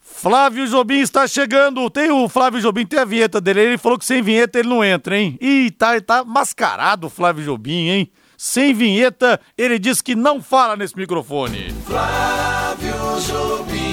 Flávio 0.01 0.67
Jobim 0.67 1.01
está 1.01 1.27
chegando. 1.27 1.89
Tem 1.91 2.11
o 2.11 2.29
Flávio 2.29 2.61
Jobim, 2.61 2.87
tem 2.87 3.01
a 3.01 3.05
vinheta 3.05 3.41
dele. 3.41 3.61
Ele 3.61 3.79
falou 3.79 3.99
que 3.99 4.05
sem 4.05 4.23
vinheta 4.23 4.59
ele 4.59 4.69
não 4.69 4.83
entra, 4.85 5.19
hein? 5.19 5.37
Ih, 5.41 5.71
tá, 5.71 6.01
tá 6.01 6.25
mascarado 6.25 7.07
o 7.09 7.11
Flávio 7.11 7.45
Jobim, 7.45 7.89
hein? 7.89 8.11
Sem 8.37 8.75
vinheta, 8.75 9.41
ele 9.57 9.79
diz 9.79 10.01
que 10.03 10.15
não 10.15 10.43
fala 10.43 10.77
nesse 10.77 10.97
microfone. 10.97 11.73
Flávio 11.87 12.95
Jobim, 13.27 13.84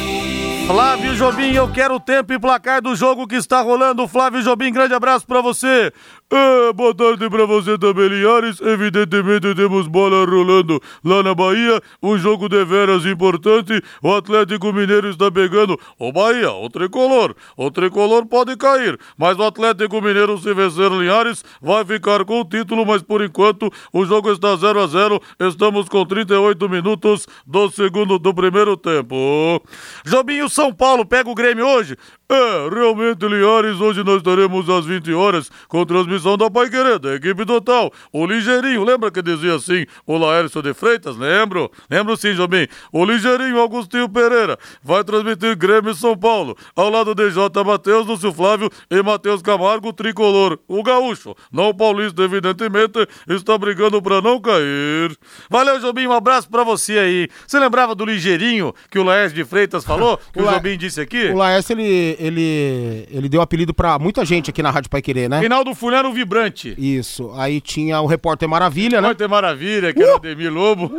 eu 1.55 1.71
quero 1.71 1.95
o 1.95 1.99
tempo 1.99 2.33
e 2.33 2.39
placar 2.39 2.81
do 2.81 2.95
jogo 2.95 3.27
que 3.27 3.35
está 3.35 3.61
rolando. 3.61 4.07
Flávio 4.07 4.41
Jobim, 4.41 4.71
grande 4.71 4.93
abraço 4.93 5.27
pra 5.27 5.41
você. 5.41 5.91
É, 6.33 6.71
boa 6.71 6.95
tarde 6.95 7.29
pra 7.29 7.45
você 7.45 7.77
também, 7.77 8.07
Linhares. 8.07 8.61
Evidentemente 8.61 9.53
temos 9.53 9.85
bola 9.85 10.25
rolando 10.25 10.81
lá 11.03 11.21
na 11.21 11.35
Bahia. 11.35 11.81
Um 12.01 12.17
jogo 12.17 12.47
deveras 12.47 13.05
importante. 13.05 13.83
O 14.01 14.15
Atlético 14.15 14.71
Mineiro 14.71 15.09
está 15.09 15.29
pegando 15.29 15.77
o 15.99 16.09
Bahia, 16.13 16.49
o 16.49 16.69
Tricolor. 16.69 17.35
O 17.57 17.69
Tricolor 17.69 18.25
pode 18.27 18.55
cair, 18.55 18.97
mas 19.17 19.37
o 19.37 19.43
Atlético 19.43 20.01
Mineiro, 20.01 20.37
se 20.37 20.53
vencer 20.53 20.89
Linhares, 20.89 21.43
vai 21.61 21.83
ficar 21.83 22.23
com 22.23 22.39
o 22.39 22.45
título. 22.45 22.85
Mas 22.85 23.01
por 23.01 23.21
enquanto, 23.21 23.69
o 23.91 24.05
jogo 24.05 24.31
está 24.31 24.55
0 24.55 24.79
a 24.79 24.87
0 24.87 25.21
Estamos 25.37 25.89
com 25.89 26.05
38 26.05 26.69
minutos 26.69 27.27
do 27.45 27.69
segundo 27.69 28.17
do 28.17 28.33
primeiro 28.33 28.77
tempo. 28.77 29.61
Jobinho, 30.05 30.47
São 30.47 30.73
Paulo 30.73 31.05
pega 31.05 31.29
o 31.29 31.35
Grêmio 31.35 31.67
hoje? 31.67 31.97
É, 32.33 32.69
realmente, 32.73 33.27
Linhares, 33.27 33.81
hoje 33.81 34.05
nós 34.05 34.17
estaremos 34.19 34.69
às 34.69 34.85
20 34.85 35.11
horas 35.13 35.51
com 35.67 35.85
transmissão 35.85 36.37
da 36.37 36.49
Pai 36.49 36.69
Querer, 36.69 36.97
da 36.97 37.15
equipe 37.15 37.45
total. 37.45 37.91
O 38.09 38.25
Ligeirinho, 38.25 38.85
lembra 38.85 39.11
que 39.11 39.21
dizia 39.21 39.55
assim 39.55 39.85
o 40.07 40.17
Laércio 40.17 40.61
de 40.61 40.73
Freitas? 40.73 41.17
Lembro? 41.17 41.69
Lembro 41.89 42.15
sim, 42.15 42.33
Jobim. 42.33 42.69
O 42.89 43.03
Ligeirinho 43.03 43.59
Augustinho 43.59 44.07
Pereira 44.07 44.57
vai 44.81 45.03
transmitir 45.03 45.57
Grêmio 45.57 45.91
e 45.91 45.95
São 45.95 46.17
Paulo, 46.17 46.55
ao 46.73 46.89
lado 46.89 47.13
de 47.13 47.29
J. 47.31 47.63
Matheus, 47.65 48.07
Lúcio 48.07 48.31
Flávio 48.31 48.69
e 48.89 49.03
Matheus 49.03 49.41
Camargo, 49.41 49.91
tricolor. 49.91 50.57
O 50.69 50.81
gaúcho, 50.83 51.35
não 51.51 51.67
o 51.69 51.73
paulista, 51.73 52.21
evidentemente, 52.23 53.05
está 53.27 53.57
brigando 53.57 54.01
para 54.01 54.21
não 54.21 54.39
cair. 54.39 55.17
Valeu, 55.49 55.81
Jobim, 55.81 56.07
um 56.07 56.13
abraço 56.13 56.49
para 56.49 56.63
você 56.63 56.97
aí. 56.97 57.27
Você 57.45 57.59
lembrava 57.59 57.93
do 57.93 58.05
Ligeirinho 58.05 58.73
que 58.89 58.97
o 58.97 59.03
Laércio 59.03 59.35
de 59.35 59.43
Freitas 59.43 59.83
falou? 59.83 60.17
Que 60.31 60.39
o, 60.39 60.43
O 60.43 60.45
La- 60.45 60.53
Jobim 60.53 60.77
disse 60.77 61.01
aqui? 61.01 61.25
O 61.27 61.35
Laércio, 61.37 61.73
ele, 61.73 62.15
ele, 62.21 63.07
ele 63.09 63.27
deu 63.27 63.41
apelido 63.41 63.73
pra 63.73 63.97
muita 63.97 64.23
gente 64.23 64.49
aqui 64.49 64.61
na 64.61 64.69
Rádio 64.69 64.89
Pai 64.89 65.01
Querer, 65.01 65.29
né? 65.29 65.39
Reinaldo 65.39 65.73
Fulano 65.73 66.13
Vibrante. 66.13 66.75
Isso. 66.77 67.31
Aí 67.35 67.59
tinha 67.59 67.99
o 67.99 68.05
Repórter 68.05 68.47
Maravilha, 68.47 69.01
né? 69.01 69.07
Vai 69.07 69.15
ter 69.15 69.27
maravilha, 69.27 69.93
que 69.93 70.01
era 70.01 70.15
Ademir 70.15 70.53
Lobo. 70.53 70.91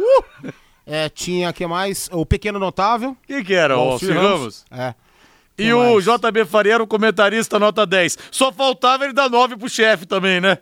É, 0.85 1.09
tinha, 1.09 1.53
que 1.53 1.65
mais? 1.65 2.09
O 2.13 2.27
Pequeno 2.27 2.59
Notável. 2.59 3.17
Quem 3.27 3.45
que 3.45 3.55
era? 3.55 3.79
O 3.79 3.93
Alcir 3.93 4.15
Ramos. 4.15 4.65
É. 4.71 4.95
E 5.57 5.73
o? 5.73 6.01
JB 6.01 6.45
Faria 6.45 6.75
era 6.75 6.83
o 6.83 6.87
comentarista 6.87 7.59
nota 7.59 7.87
10. 7.87 8.19
Só 8.31 8.51
faltava 8.53 9.05
ele 9.05 9.13
dar 9.13 9.31
9 9.31 9.57
pro 9.57 9.69
chefe 9.69 10.07
também, 10.07 10.41
né? 10.41 10.59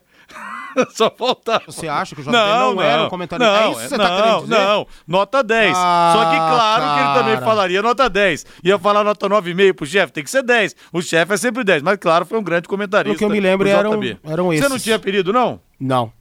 Só 0.94 1.10
faltava. 1.10 1.62
Você 1.66 1.88
acha 1.88 2.14
que 2.14 2.20
o 2.20 2.24
JB 2.24 2.32
não, 2.32 2.80
era 2.80 3.04
um 3.04 3.08
comentarista? 3.08 3.52
Não, 3.52 3.60
é 3.62 3.70
isso 3.70 3.80
que 3.80 3.88
você 3.88 3.96
tá 3.96 4.08
não, 4.08 4.16
querendo 4.22 4.42
dizer? 4.42 4.58
não. 4.58 4.86
Nota 5.06 5.42
10. 5.42 5.72
Ah, 5.76 6.12
Só 6.14 6.30
que 6.30 6.36
claro 6.36 6.82
que 6.82 7.00
ele 7.04 7.14
também 7.18 7.34
cara. 7.34 7.46
falaria 7.46 7.82
nota 7.82 8.08
10. 8.10 8.46
Ia 8.64 8.78
falar 8.78 9.04
nota 9.04 9.28
9,5 9.28 9.74
pro 9.74 9.86
chefe, 9.86 10.12
tem 10.12 10.24
que 10.24 10.30
ser 10.30 10.42
10. 10.42 10.76
O 10.92 11.00
chefe 11.02 11.32
é 11.32 11.36
sempre 11.36 11.64
10. 11.64 11.82
Mas 11.82 11.96
claro, 11.98 12.24
foi 12.26 12.38
um 12.38 12.42
grande 12.42 12.68
comentarista. 12.68 13.08
Pelo 13.08 13.18
que 13.18 13.24
eu 13.24 13.30
me 13.30 13.40
lembro, 13.40 13.66
o 13.66 13.70
eram- 13.70 14.02
eram 14.24 14.46
Você 14.46 14.60
não 14.68 14.76
esses. 14.76 14.82
tinha 14.84 14.96
apelido, 14.96 15.32
não? 15.32 15.60
Não. 15.78 16.12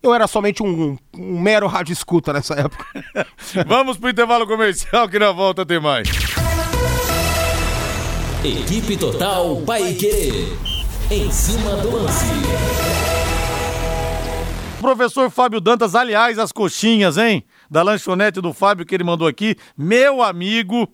Eu 0.00 0.14
era 0.14 0.28
somente 0.28 0.62
um, 0.62 0.96
um 1.16 1.40
mero 1.40 1.66
rádio 1.66 1.92
escuta 1.92 2.32
nessa 2.32 2.54
época. 2.54 2.84
Vamos 3.66 3.96
pro 3.96 4.08
intervalo 4.08 4.46
comercial 4.46 5.08
que 5.08 5.18
na 5.18 5.32
volta 5.32 5.66
tem 5.66 5.80
mais. 5.80 6.08
Equipe 8.44 8.96
Total 8.96 9.56
Paiquerê. 9.66 10.46
Em 11.10 11.30
cima 11.30 11.72
do 11.76 11.90
lance. 12.02 12.26
Professor 14.80 15.28
Fábio 15.28 15.60
Dantas, 15.60 15.96
aliás, 15.96 16.38
as 16.38 16.52
coxinhas, 16.52 17.18
hein? 17.18 17.42
Da 17.68 17.82
lanchonete 17.82 18.40
do 18.40 18.52
Fábio 18.52 18.86
que 18.86 18.94
ele 18.94 19.02
mandou 19.02 19.26
aqui. 19.26 19.56
Meu 19.76 20.22
amigo. 20.22 20.88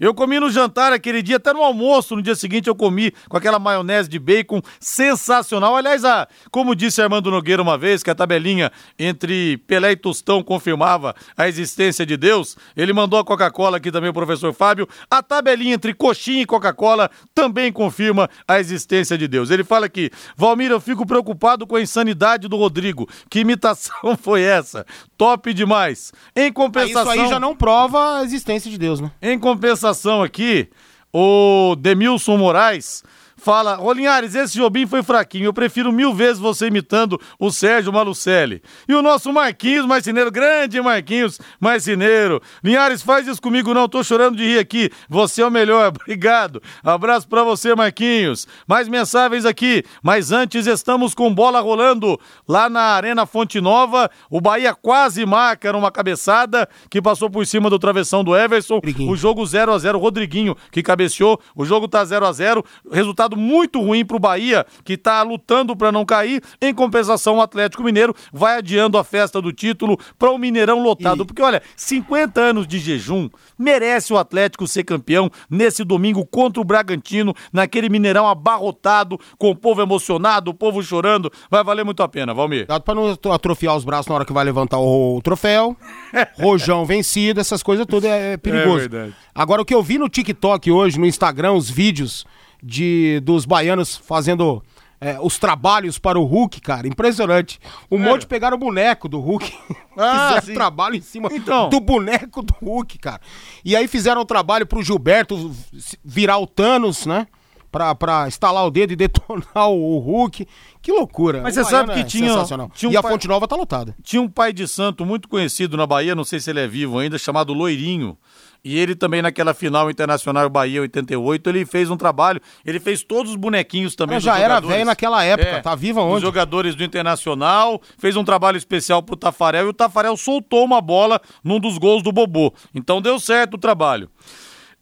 Eu 0.00 0.14
comi 0.14 0.40
no 0.40 0.50
jantar 0.50 0.94
aquele 0.94 1.20
dia, 1.20 1.36
até 1.36 1.52
no 1.52 1.62
almoço, 1.62 2.16
no 2.16 2.22
dia 2.22 2.34
seguinte 2.34 2.68
eu 2.68 2.74
comi 2.74 3.12
com 3.28 3.36
aquela 3.36 3.58
maionese 3.58 4.08
de 4.08 4.18
bacon 4.18 4.62
sensacional. 4.80 5.76
Aliás, 5.76 6.06
a, 6.06 6.26
como 6.50 6.74
disse 6.74 7.02
Armando 7.02 7.30
Nogueira 7.30 7.60
uma 7.60 7.76
vez, 7.76 8.02
que 8.02 8.08
a 8.10 8.14
tabelinha 8.14 8.72
entre 8.98 9.58
Pelé 9.58 9.92
e 9.92 9.96
Tostão 9.96 10.42
confirmava 10.42 11.14
a 11.36 11.46
existência 11.46 12.06
de 12.06 12.16
Deus, 12.16 12.56
ele 12.74 12.94
mandou 12.94 13.18
a 13.18 13.24
Coca-Cola 13.24 13.76
aqui 13.76 13.92
também, 13.92 14.08
o 14.08 14.14
professor 14.14 14.54
Fábio. 14.54 14.88
A 15.10 15.22
tabelinha 15.22 15.74
entre 15.74 15.92
coxinha 15.92 16.40
e 16.40 16.46
Coca-Cola 16.46 17.10
também 17.34 17.70
confirma 17.70 18.30
a 18.48 18.58
existência 18.58 19.18
de 19.18 19.28
Deus. 19.28 19.50
Ele 19.50 19.62
fala 19.62 19.84
aqui, 19.84 20.10
Valmir, 20.34 20.70
eu 20.70 20.80
fico 20.80 21.04
preocupado 21.04 21.66
com 21.66 21.76
a 21.76 21.82
insanidade 21.82 22.48
do 22.48 22.56
Rodrigo. 22.56 23.06
Que 23.28 23.40
imitação 23.40 24.16
foi 24.16 24.40
essa? 24.40 24.86
Top 25.18 25.52
demais. 25.52 26.10
Em 26.34 26.50
compensação... 26.50 27.12
Isso 27.12 27.22
aí 27.22 27.28
já 27.28 27.38
não 27.38 27.54
prova 27.54 28.20
a 28.20 28.24
existência 28.24 28.70
de 28.70 28.78
Deus, 28.78 28.98
né? 28.98 29.10
Em 29.20 29.38
compensação 29.38 29.89
aqui, 30.22 30.68
o 31.12 31.74
Demilson 31.76 32.36
Moraes 32.36 33.02
fala, 33.40 33.80
ô 33.80 33.92
Linhares, 33.92 34.34
esse 34.34 34.56
Jobim 34.56 34.86
foi 34.86 35.02
fraquinho, 35.02 35.46
eu 35.46 35.52
prefiro 35.52 35.90
mil 35.90 36.12
vezes 36.12 36.38
você 36.38 36.66
imitando 36.66 37.20
o 37.38 37.50
Sérgio 37.50 37.92
Malucelli. 37.92 38.62
E 38.86 38.94
o 38.94 39.02
nosso 39.02 39.32
Marquinhos 39.32 39.86
Marcineiro, 39.86 40.30
grande 40.30 40.80
Marquinhos 40.80 41.40
Marcineiro. 41.58 42.40
Linhares, 42.62 43.02
faz 43.02 43.26
isso 43.26 43.40
comigo 43.40 43.72
não, 43.72 43.88
tô 43.88 44.04
chorando 44.04 44.36
de 44.36 44.44
rir 44.44 44.58
aqui, 44.58 44.90
você 45.08 45.42
é 45.42 45.46
o 45.46 45.50
melhor, 45.50 45.88
obrigado. 45.96 46.62
Abraço 46.84 47.26
pra 47.26 47.42
você, 47.42 47.74
Marquinhos. 47.74 48.46
Mais 48.66 48.88
mensagens 48.88 49.44
aqui, 49.46 49.82
mas 50.02 50.30
antes 50.30 50.66
estamos 50.66 51.14
com 51.14 51.34
bola 51.34 51.60
rolando 51.60 52.20
lá 52.46 52.68
na 52.68 52.82
Arena 52.82 53.24
Fonte 53.24 53.60
Nova, 53.60 54.10
o 54.28 54.40
Bahia 54.40 54.74
quase 54.74 55.24
marca, 55.24 55.68
era 55.68 55.78
uma 55.78 55.90
cabeçada 55.90 56.68
que 56.90 57.00
passou 57.00 57.30
por 57.30 57.46
cima 57.46 57.70
do 57.70 57.78
travessão 57.78 58.22
do 58.22 58.36
Everson, 58.36 58.74
Rodriguinho. 58.74 59.10
o 59.10 59.16
jogo 59.16 59.46
0 59.46 59.72
a 59.72 59.78
0 59.78 59.98
Rodriguinho 59.98 60.54
que 60.70 60.82
cabeceou, 60.82 61.40
o 61.56 61.64
jogo 61.64 61.88
tá 61.88 62.04
0 62.04 62.26
a 62.26 62.32
0 62.32 62.64
resultado 62.92 63.29
muito 63.36 63.80
ruim 63.80 64.04
pro 64.04 64.18
Bahia, 64.18 64.64
que 64.84 64.96
tá 64.96 65.22
lutando 65.22 65.76
pra 65.76 65.90
não 65.92 66.04
cair. 66.04 66.42
Em 66.60 66.74
compensação, 66.74 67.36
o 67.36 67.40
Atlético 67.42 67.82
Mineiro 67.82 68.14
vai 68.32 68.58
adiando 68.58 68.96
a 68.98 69.04
festa 69.04 69.40
do 69.40 69.52
título 69.52 69.98
para 70.18 70.30
o 70.30 70.38
Mineirão 70.38 70.82
lotado, 70.82 71.22
E- 71.22 71.26
porque 71.26 71.42
olha, 71.42 71.62
50 71.76 72.40
anos 72.40 72.66
de 72.66 72.78
jejum, 72.78 73.28
merece 73.58 74.12
o 74.12 74.18
Atlético 74.18 74.66
ser 74.66 74.84
campeão 74.84 75.30
nesse 75.48 75.84
domingo 75.84 76.24
contra 76.26 76.60
o 76.60 76.64
Bragantino, 76.64 77.34
naquele 77.52 77.88
Mineirão 77.88 78.28
abarrotado, 78.28 79.18
com 79.38 79.50
o 79.50 79.56
povo 79.56 79.82
emocionado, 79.82 80.50
o 80.50 80.54
povo 80.54 80.82
chorando, 80.82 81.30
vai 81.50 81.62
valer 81.64 81.84
muito 81.84 82.02
a 82.02 82.08
pena, 82.08 82.32
Valmir. 82.34 82.60
Cuidado 82.66 82.82
pra 82.82 82.94
não 82.94 83.16
atrofiar 83.32 83.76
os 83.76 83.84
braços 83.84 84.06
na 84.08 84.14
hora 84.14 84.24
que 84.24 84.32
vai 84.32 84.44
levantar 84.44 84.78
o 84.78 85.20
troféu. 85.22 85.76
Rojão 86.38 86.84
vencido, 86.84 87.40
essas 87.40 87.62
coisas 87.62 87.86
tudo 87.86 88.06
é, 88.06 88.32
é 88.32 88.36
perigoso. 88.36 88.84
É 88.84 88.88
verdade. 88.88 89.14
Agora, 89.34 89.62
o 89.62 89.64
que 89.64 89.74
eu 89.74 89.82
vi 89.82 89.98
no 89.98 90.08
TikTok 90.08 90.70
hoje, 90.70 90.98
no 90.98 91.06
Instagram, 91.06 91.52
os 91.52 91.70
vídeos 91.70 92.24
de, 92.62 93.20
dos 93.20 93.44
baianos 93.44 93.96
fazendo 93.96 94.62
é, 95.00 95.18
os 95.20 95.38
trabalhos 95.38 95.98
para 95.98 96.18
o 96.18 96.24
Hulk, 96.24 96.60
cara, 96.60 96.86
impressionante. 96.86 97.58
Um 97.90 97.98
monte 97.98 98.26
pegaram 98.26 98.56
o 98.56 98.60
boneco 98.60 99.08
do 99.08 99.18
Hulk. 99.20 99.52
Ah, 100.02 100.28
fizeram 100.36 100.42
sim. 100.46 100.54
trabalho 100.54 100.94
em 100.96 101.00
cima 101.02 101.28
Então. 101.30 101.68
do 101.68 101.78
boneco 101.78 102.40
do 102.42 102.54
Hulk, 102.62 102.96
cara. 102.98 103.20
E 103.62 103.76
aí 103.76 103.86
fizeram 103.86 104.22
um 104.22 104.24
trabalho 104.24 104.64
pro 104.66 104.82
Gilberto 104.82 105.54
virar 106.02 106.38
o 106.38 106.46
Thanos, 106.46 107.04
né? 107.04 107.26
pra, 107.70 107.94
pra 107.94 108.26
estalar 108.26 108.66
o 108.66 108.70
dedo 108.70 108.92
e 108.92 108.96
detonar 108.96 109.68
o 109.68 109.98
Hulk. 109.98 110.46
Que 110.82 110.90
loucura. 110.90 111.40
Mas 111.42 111.54
você 111.54 111.64
sabe 111.64 111.92
que 111.92 112.00
é 112.00 112.04
tinha- 112.04 112.44
tinha 112.74 112.88
um 112.88 112.92
e 112.92 112.96
a 112.96 113.02
pai- 113.02 113.12
Fonte 113.12 113.28
Nova 113.28 113.46
tá 113.46 113.54
lotada. 113.56 113.94
Tinha 114.02 114.20
um 114.22 114.28
pai 114.28 114.52
de 114.52 114.66
santo 114.66 115.04
muito 115.06 115.28
conhecido 115.28 115.76
na 115.76 115.86
Bahia, 115.86 116.14
não 116.14 116.24
sei 116.24 116.40
se 116.40 116.50
ele 116.50 116.60
é 116.60 116.66
vivo 116.66 116.98
ainda, 116.98 117.16
chamado 117.18 117.52
Loirinho. 117.52 118.16
E 118.64 118.78
ele 118.78 118.94
também 118.94 119.22
naquela 119.22 119.54
final 119.54 119.90
internacional 119.90 120.48
Bahia 120.50 120.82
88, 120.82 121.48
ele 121.48 121.64
fez 121.64 121.90
um 121.90 121.96
trabalho, 121.96 122.40
ele 122.64 122.78
fez 122.78 123.02
todos 123.02 123.30
os 123.32 123.36
bonequinhos 123.36 123.94
também 123.94 124.16
dos 124.16 124.24
já 124.24 124.38
era 124.38 124.60
velho 124.60 124.84
naquela 124.84 125.24
época, 125.24 125.48
É, 125.48 125.60
tá 125.60 125.74
viva 125.74 126.02
Os 126.02 126.12
onde? 126.12 126.22
jogadores 126.22 126.74
do 126.74 126.84
Internacional, 126.84 127.80
fez 127.98 128.16
um 128.16 128.24
trabalho 128.24 128.56
especial 128.58 129.02
pro 129.02 129.16
Tafarel 129.16 129.66
e 129.66 129.70
o 129.70 129.72
Tafarel 129.72 130.16
soltou 130.16 130.64
uma 130.64 130.80
bola 130.80 131.20
num 131.42 131.58
dos 131.58 131.78
gols 131.78 132.02
do 132.02 132.12
Bobô. 132.12 132.52
Então 132.74 133.00
deu 133.00 133.18
certo 133.18 133.54
o 133.54 133.58
trabalho. 133.58 134.10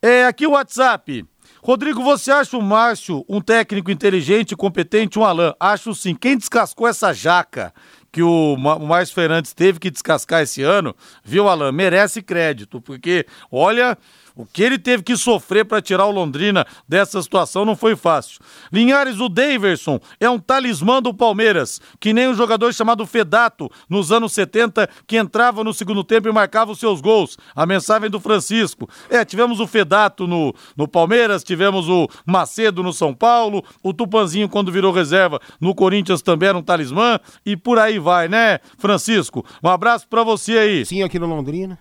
É, 0.02 0.24
aqui 0.26 0.46
o 0.46 0.52
WhatsApp. 0.52 1.24
Rodrigo, 1.62 2.02
você 2.02 2.30
acha 2.30 2.56
o 2.56 2.62
Márcio 2.62 3.24
um 3.28 3.40
técnico 3.40 3.90
inteligente, 3.90 4.56
competente, 4.56 5.18
um 5.18 5.24
Alain? 5.24 5.52
Acho 5.58 5.92
sim. 5.94 6.14
Quem 6.14 6.36
descascou 6.36 6.86
essa 6.86 7.12
jaca 7.12 7.74
que 8.10 8.22
o, 8.22 8.56
Ma- 8.56 8.76
o 8.76 8.86
Márcio 8.86 9.14
Fernandes 9.14 9.52
teve 9.52 9.78
que 9.78 9.90
descascar 9.90 10.42
esse 10.42 10.62
ano, 10.62 10.94
viu, 11.24 11.48
Alain? 11.48 11.72
Merece 11.72 12.22
crédito, 12.22 12.80
porque, 12.80 13.26
olha, 13.50 13.96
o 14.34 14.46
que 14.46 14.62
ele 14.62 14.78
teve 14.78 15.02
que 15.02 15.16
sofrer 15.16 15.64
para 15.64 15.82
tirar 15.82 16.06
o 16.06 16.12
Londrina 16.12 16.64
dessa 16.88 17.20
situação 17.20 17.64
não 17.64 17.74
foi 17.74 17.96
fácil. 17.96 18.38
Linhares, 18.72 19.18
o 19.18 19.28
Daverson 19.28 19.98
é 20.20 20.30
um 20.30 20.38
talismã 20.38 21.02
do 21.02 21.12
Palmeiras, 21.12 21.80
que 21.98 22.12
nem 22.12 22.28
um 22.28 22.34
jogador 22.34 22.72
chamado 22.72 23.04
Fedato 23.04 23.68
nos 23.88 24.12
anos 24.12 24.32
70, 24.32 24.88
que 25.08 25.16
entrava 25.16 25.64
no 25.64 25.74
segundo 25.74 26.04
tempo 26.04 26.28
e 26.28 26.32
marcava 26.32 26.70
os 26.70 26.78
seus 26.78 27.00
gols. 27.00 27.36
A 27.54 27.66
mensagem 27.66 28.08
do 28.08 28.20
Francisco. 28.20 28.88
É, 29.10 29.24
tivemos 29.24 29.58
o 29.58 29.66
Fedato 29.66 30.26
no, 30.28 30.54
no 30.76 30.86
Palmeiras, 30.86 31.42
tivemos 31.42 31.88
o 31.88 32.08
Macedo 32.24 32.80
no 32.80 32.92
São 32.92 33.12
Paulo, 33.12 33.64
o 33.82 33.92
Tupanzinho, 33.92 34.48
quando 34.48 34.70
virou 34.70 34.92
reserva 34.92 35.40
no 35.60 35.74
Corinthians, 35.74 36.22
também 36.22 36.48
era 36.48 36.56
um 36.58 36.62
talismã, 36.62 37.18
e 37.44 37.56
por 37.56 37.76
aí 37.76 37.97
vai, 37.98 38.28
né, 38.28 38.58
Francisco? 38.78 39.44
Um 39.62 39.68
abraço 39.68 40.06
para 40.08 40.22
você 40.22 40.58
aí. 40.58 40.86
Sim, 40.86 41.02
aqui 41.02 41.18
no 41.18 41.26
Londrina. 41.26 41.78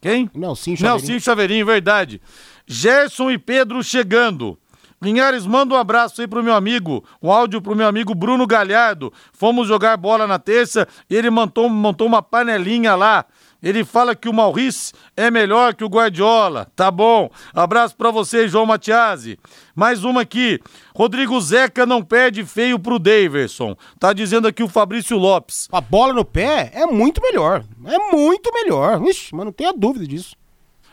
Quem? 0.00 0.30
Nelsinho 0.34 0.76
Chaveirinho. 0.76 0.98
Nelsinho 0.98 1.20
Chaveirinho, 1.20 1.66
verdade. 1.66 2.20
Gerson 2.66 3.30
e 3.30 3.38
Pedro 3.38 3.82
chegando. 3.82 4.58
Linhares, 5.02 5.46
manda 5.46 5.74
um 5.74 5.78
abraço 5.78 6.20
aí 6.20 6.28
pro 6.28 6.42
meu 6.42 6.54
amigo, 6.54 7.02
um 7.22 7.32
áudio 7.32 7.62
pro 7.62 7.74
meu 7.74 7.86
amigo 7.86 8.14
Bruno 8.14 8.46
Galhardo. 8.46 9.10
Fomos 9.32 9.66
jogar 9.66 9.96
bola 9.96 10.26
na 10.26 10.38
terça 10.38 10.86
e 11.08 11.16
ele 11.16 11.30
montou, 11.30 11.70
montou 11.70 12.06
uma 12.06 12.22
panelinha 12.22 12.94
lá. 12.94 13.24
Ele 13.62 13.84
fala 13.84 14.14
que 14.14 14.28
o 14.28 14.32
Maurice 14.32 14.92
é 15.16 15.30
melhor 15.30 15.74
que 15.74 15.84
o 15.84 15.88
Guardiola. 15.88 16.66
Tá 16.74 16.90
bom. 16.90 17.30
Abraço 17.54 17.94
pra 17.96 18.10
você, 18.10 18.48
João 18.48 18.64
Matiasi. 18.64 19.38
Mais 19.74 20.02
uma 20.02 20.22
aqui. 20.22 20.58
Rodrigo 20.94 21.38
Zeca 21.40 21.84
não 21.84 22.02
perde 22.02 22.44
feio 22.44 22.78
pro 22.78 22.98
Daverson. 22.98 23.76
Tá 23.98 24.12
dizendo 24.12 24.48
aqui 24.48 24.62
o 24.62 24.68
Fabrício 24.68 25.16
Lopes. 25.16 25.68
A 25.70 25.80
bola 25.80 26.12
no 26.12 26.24
pé 26.24 26.70
é 26.74 26.86
muito 26.86 27.20
melhor. 27.20 27.64
É 27.84 27.98
muito 28.14 28.50
melhor. 28.52 29.02
Ixi, 29.06 29.34
mas 29.34 29.44
não 29.44 29.52
tenha 29.52 29.72
dúvida 29.72 30.06
disso. 30.06 30.34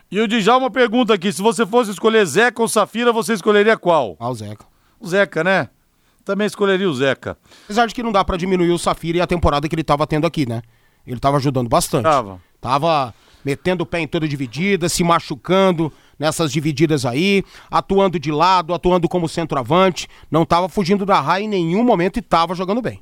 E 0.09 0.19
o 0.19 0.27
Djalma 0.27 0.69
pergunta 0.69 1.13
aqui: 1.13 1.31
se 1.31 1.41
você 1.41 1.65
fosse 1.65 1.91
escolher 1.91 2.25
Zeca 2.25 2.61
ou 2.61 2.67
Safira, 2.67 3.11
você 3.11 3.33
escolheria 3.33 3.77
qual? 3.77 4.15
Ah, 4.19 4.29
o 4.29 4.35
Zeca. 4.35 4.65
O 4.99 5.07
Zeca, 5.07 5.43
né? 5.43 5.69
Também 6.23 6.47
escolheria 6.47 6.89
o 6.89 6.93
Zeca. 6.93 7.37
Apesar 7.65 7.85
de 7.87 7.95
que 7.95 8.03
não 8.03 8.11
dá 8.11 8.23
pra 8.23 8.35
diminuir 8.37 8.71
o 8.71 8.77
Safira 8.77 9.17
e 9.17 9.21
a 9.21 9.27
temporada 9.27 9.67
que 9.67 9.75
ele 9.75 9.83
tava 9.83 10.05
tendo 10.07 10.27
aqui, 10.27 10.47
né? 10.47 10.61
Ele 11.05 11.19
tava 11.19 11.37
ajudando 11.37 11.69
bastante. 11.69 12.03
Tava. 12.03 12.41
Tava 12.67 13.13
metendo 13.45 13.83
o 13.83 13.85
pé 13.85 14.01
em 14.01 14.07
toda 14.07 14.27
dividida, 14.27 14.89
se 14.89 15.05
machucando 15.05 15.89
nessas 16.19 16.51
divididas 16.51 17.05
aí, 17.05 17.45
atuando 17.71 18.19
de 18.19 18.29
lado, 18.29 18.73
atuando 18.73 19.07
como 19.07 19.29
centroavante, 19.29 20.09
não 20.29 20.45
tava 20.45 20.67
fugindo 20.67 21.05
da 21.05 21.21
raia 21.21 21.45
em 21.45 21.47
nenhum 21.47 21.81
momento 21.81 22.19
e 22.19 22.21
tava 22.21 22.53
jogando 22.53 22.81
bem. 22.81 22.99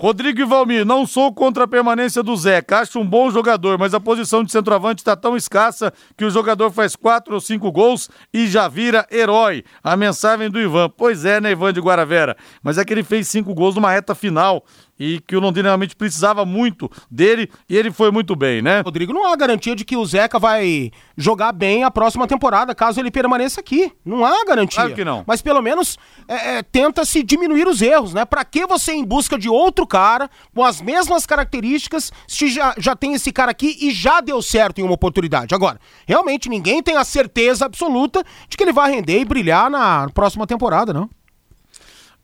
Rodrigo 0.00 0.40
e 0.40 0.44
Valmir, 0.44 0.86
não 0.86 1.04
sou 1.04 1.34
contra 1.34 1.64
a 1.64 1.68
permanência 1.68 2.22
do 2.22 2.34
Zeca. 2.36 2.78
Acho 2.78 3.00
um 3.00 3.04
bom 3.04 3.32
jogador, 3.32 3.76
mas 3.76 3.92
a 3.92 3.98
posição 3.98 4.44
de 4.44 4.52
centroavante 4.52 5.00
está 5.00 5.16
tão 5.16 5.36
escassa 5.36 5.92
que 6.16 6.24
o 6.24 6.30
jogador 6.30 6.70
faz 6.70 6.94
quatro 6.94 7.34
ou 7.34 7.40
cinco 7.40 7.72
gols 7.72 8.08
e 8.32 8.46
já 8.46 8.68
vira 8.68 9.04
herói. 9.10 9.64
A 9.82 9.96
mensagem 9.96 10.48
do 10.48 10.60
Ivan. 10.60 10.88
Pois 10.88 11.24
é, 11.24 11.40
né, 11.40 11.50
Ivan 11.50 11.72
de 11.72 11.80
Guaravera? 11.80 12.36
Mas 12.62 12.78
é 12.78 12.84
que 12.84 12.94
ele 12.94 13.02
fez 13.02 13.26
cinco 13.26 13.52
gols 13.52 13.74
numa 13.74 13.90
reta 13.90 14.14
final 14.14 14.64
e 14.98 15.20
que 15.20 15.36
o 15.36 15.40
Londrina 15.40 15.68
realmente 15.68 15.94
precisava 15.94 16.44
muito 16.44 16.90
dele 17.10 17.50
e 17.68 17.76
ele 17.76 17.90
foi 17.90 18.10
muito 18.10 18.34
bem, 18.34 18.60
né? 18.60 18.80
Rodrigo, 18.80 19.12
não 19.12 19.30
há 19.30 19.36
garantia 19.36 19.76
de 19.76 19.84
que 19.84 19.96
o 19.96 20.04
Zeca 20.04 20.38
vai 20.38 20.90
jogar 21.16 21.52
bem 21.52 21.84
a 21.84 21.90
próxima 21.90 22.26
temporada, 22.26 22.74
caso 22.74 23.00
ele 23.00 23.10
permaneça 23.10 23.60
aqui. 23.60 23.92
Não 24.04 24.24
há 24.24 24.44
garantia. 24.44 24.82
Claro 24.82 24.94
que 24.94 25.04
não. 25.04 25.24
Mas 25.26 25.40
pelo 25.40 25.62
menos 25.62 25.96
é, 26.26 26.58
é, 26.58 26.62
tenta-se 26.62 27.22
diminuir 27.22 27.66
os 27.68 27.80
erros, 27.80 28.12
né? 28.12 28.24
Pra 28.24 28.44
que 28.44 28.66
você 28.66 28.92
ir 28.92 28.98
em 28.98 29.04
busca 29.04 29.38
de 29.38 29.48
outro 29.48 29.86
cara 29.86 30.28
com 30.54 30.64
as 30.64 30.80
mesmas 30.80 31.26
características 31.26 32.12
se 32.26 32.48
já, 32.48 32.74
já 32.78 32.96
tem 32.96 33.14
esse 33.14 33.32
cara 33.32 33.50
aqui 33.50 33.76
e 33.80 33.90
já 33.90 34.20
deu 34.20 34.42
certo 34.42 34.80
em 34.80 34.84
uma 34.84 34.94
oportunidade? 34.94 35.54
Agora, 35.54 35.80
realmente 36.06 36.48
ninguém 36.48 36.82
tem 36.82 36.96
a 36.96 37.04
certeza 37.04 37.66
absoluta 37.66 38.24
de 38.48 38.56
que 38.56 38.62
ele 38.62 38.72
vai 38.72 38.90
render 38.90 39.20
e 39.20 39.24
brilhar 39.24 39.70
na 39.70 40.08
próxima 40.10 40.46
temporada, 40.46 40.92
não? 40.92 41.08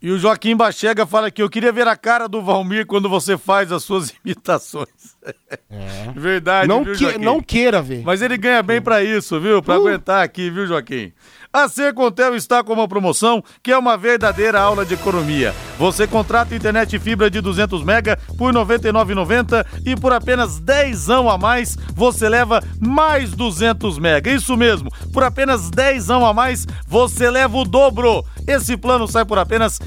E 0.04 0.10
o 0.10 0.18
Joaquim 0.18 0.54
Bachega 0.54 1.06
fala 1.06 1.30
que 1.30 1.40
eu 1.42 1.48
queria 1.48 1.72
ver 1.72 1.88
a 1.88 1.96
cara 1.96 2.28
do 2.28 2.42
Valmir 2.42 2.84
quando 2.86 3.08
você 3.08 3.38
faz 3.38 3.72
as 3.72 3.82
suas 3.84 4.12
imitações. 4.22 4.86
Verdade, 6.14 6.68
não, 6.68 6.84
viu, 6.84 6.94
que- 6.94 7.16
não 7.18 7.40
queira 7.40 7.80
ver. 7.80 8.02
Mas 8.04 8.20
ele 8.20 8.36
ganha 8.36 8.62
bem 8.62 8.82
pra 8.82 9.02
isso, 9.02 9.40
viu? 9.40 9.62
Pra 9.62 9.76
aguentar 9.76 10.22
aqui, 10.22 10.50
viu, 10.50 10.66
Joaquim? 10.66 11.10
A 11.50 11.68
Sercontel 11.68 12.34
está 12.34 12.62
com 12.64 12.72
uma 12.72 12.88
promoção 12.88 13.42
que 13.62 13.70
é 13.70 13.78
uma 13.78 13.96
verdadeira 13.96 14.60
aula 14.60 14.84
de 14.84 14.94
economia. 14.94 15.54
Você 15.78 16.04
contrata 16.06 16.54
internet 16.54 16.98
fibra 16.98 17.30
de 17.30 17.40
200 17.40 17.82
mega 17.84 18.18
por 18.36 18.52
R$ 18.52 18.60
99,90 18.60 19.64
e 19.86 19.94
por 19.96 20.12
apenas 20.12 20.58
10 20.58 21.10
a 21.10 21.38
mais 21.38 21.76
você 21.94 22.28
leva 22.28 22.60
mais 22.80 23.30
200 23.30 23.98
mega. 24.00 24.30
Isso 24.30 24.56
mesmo, 24.56 24.90
por 25.12 25.22
apenas 25.22 25.70
10 25.70 26.10
a 26.10 26.34
mais 26.34 26.66
você 26.88 27.30
leva 27.30 27.56
o 27.56 27.64
dobro. 27.64 28.24
Esse 28.46 28.76
plano 28.76 29.06
sai 29.08 29.24
por 29.24 29.38
apenas 29.38 29.78
R$ 29.78 29.86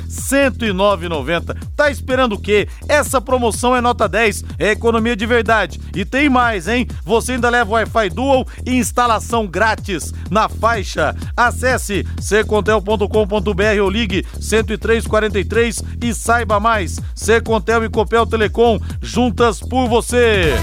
109,90. 0.51 1.55
Tá 1.75 1.89
esperando 1.91 2.33
o 2.33 2.39
quê? 2.39 2.67
Essa 2.87 3.21
promoção 3.21 3.75
é 3.75 3.81
nota 3.81 4.07
10, 4.07 4.43
é 4.57 4.71
economia 4.71 5.15
de 5.15 5.25
verdade. 5.25 5.79
E 5.95 6.03
tem 6.03 6.29
mais, 6.29 6.67
hein? 6.67 6.87
Você 7.03 7.33
ainda 7.33 7.49
leva 7.49 7.71
Wi-Fi 7.71 8.09
Dual 8.09 8.45
e 8.65 8.77
instalação 8.77 9.45
grátis 9.45 10.13
na 10.29 10.49
faixa. 10.49 11.15
Acesse 11.35 12.05
secontel.com.br 12.19 13.81
ou 13.81 13.89
ligue 13.89 14.25
10343 14.39 15.83
e 16.01 16.13
saiba 16.13 16.59
mais. 16.59 16.99
Secontel 17.15 17.83
e 17.83 17.89
Copel 17.89 18.25
Telecom, 18.25 18.79
juntas 19.01 19.59
por 19.59 19.87
você. 19.87 20.55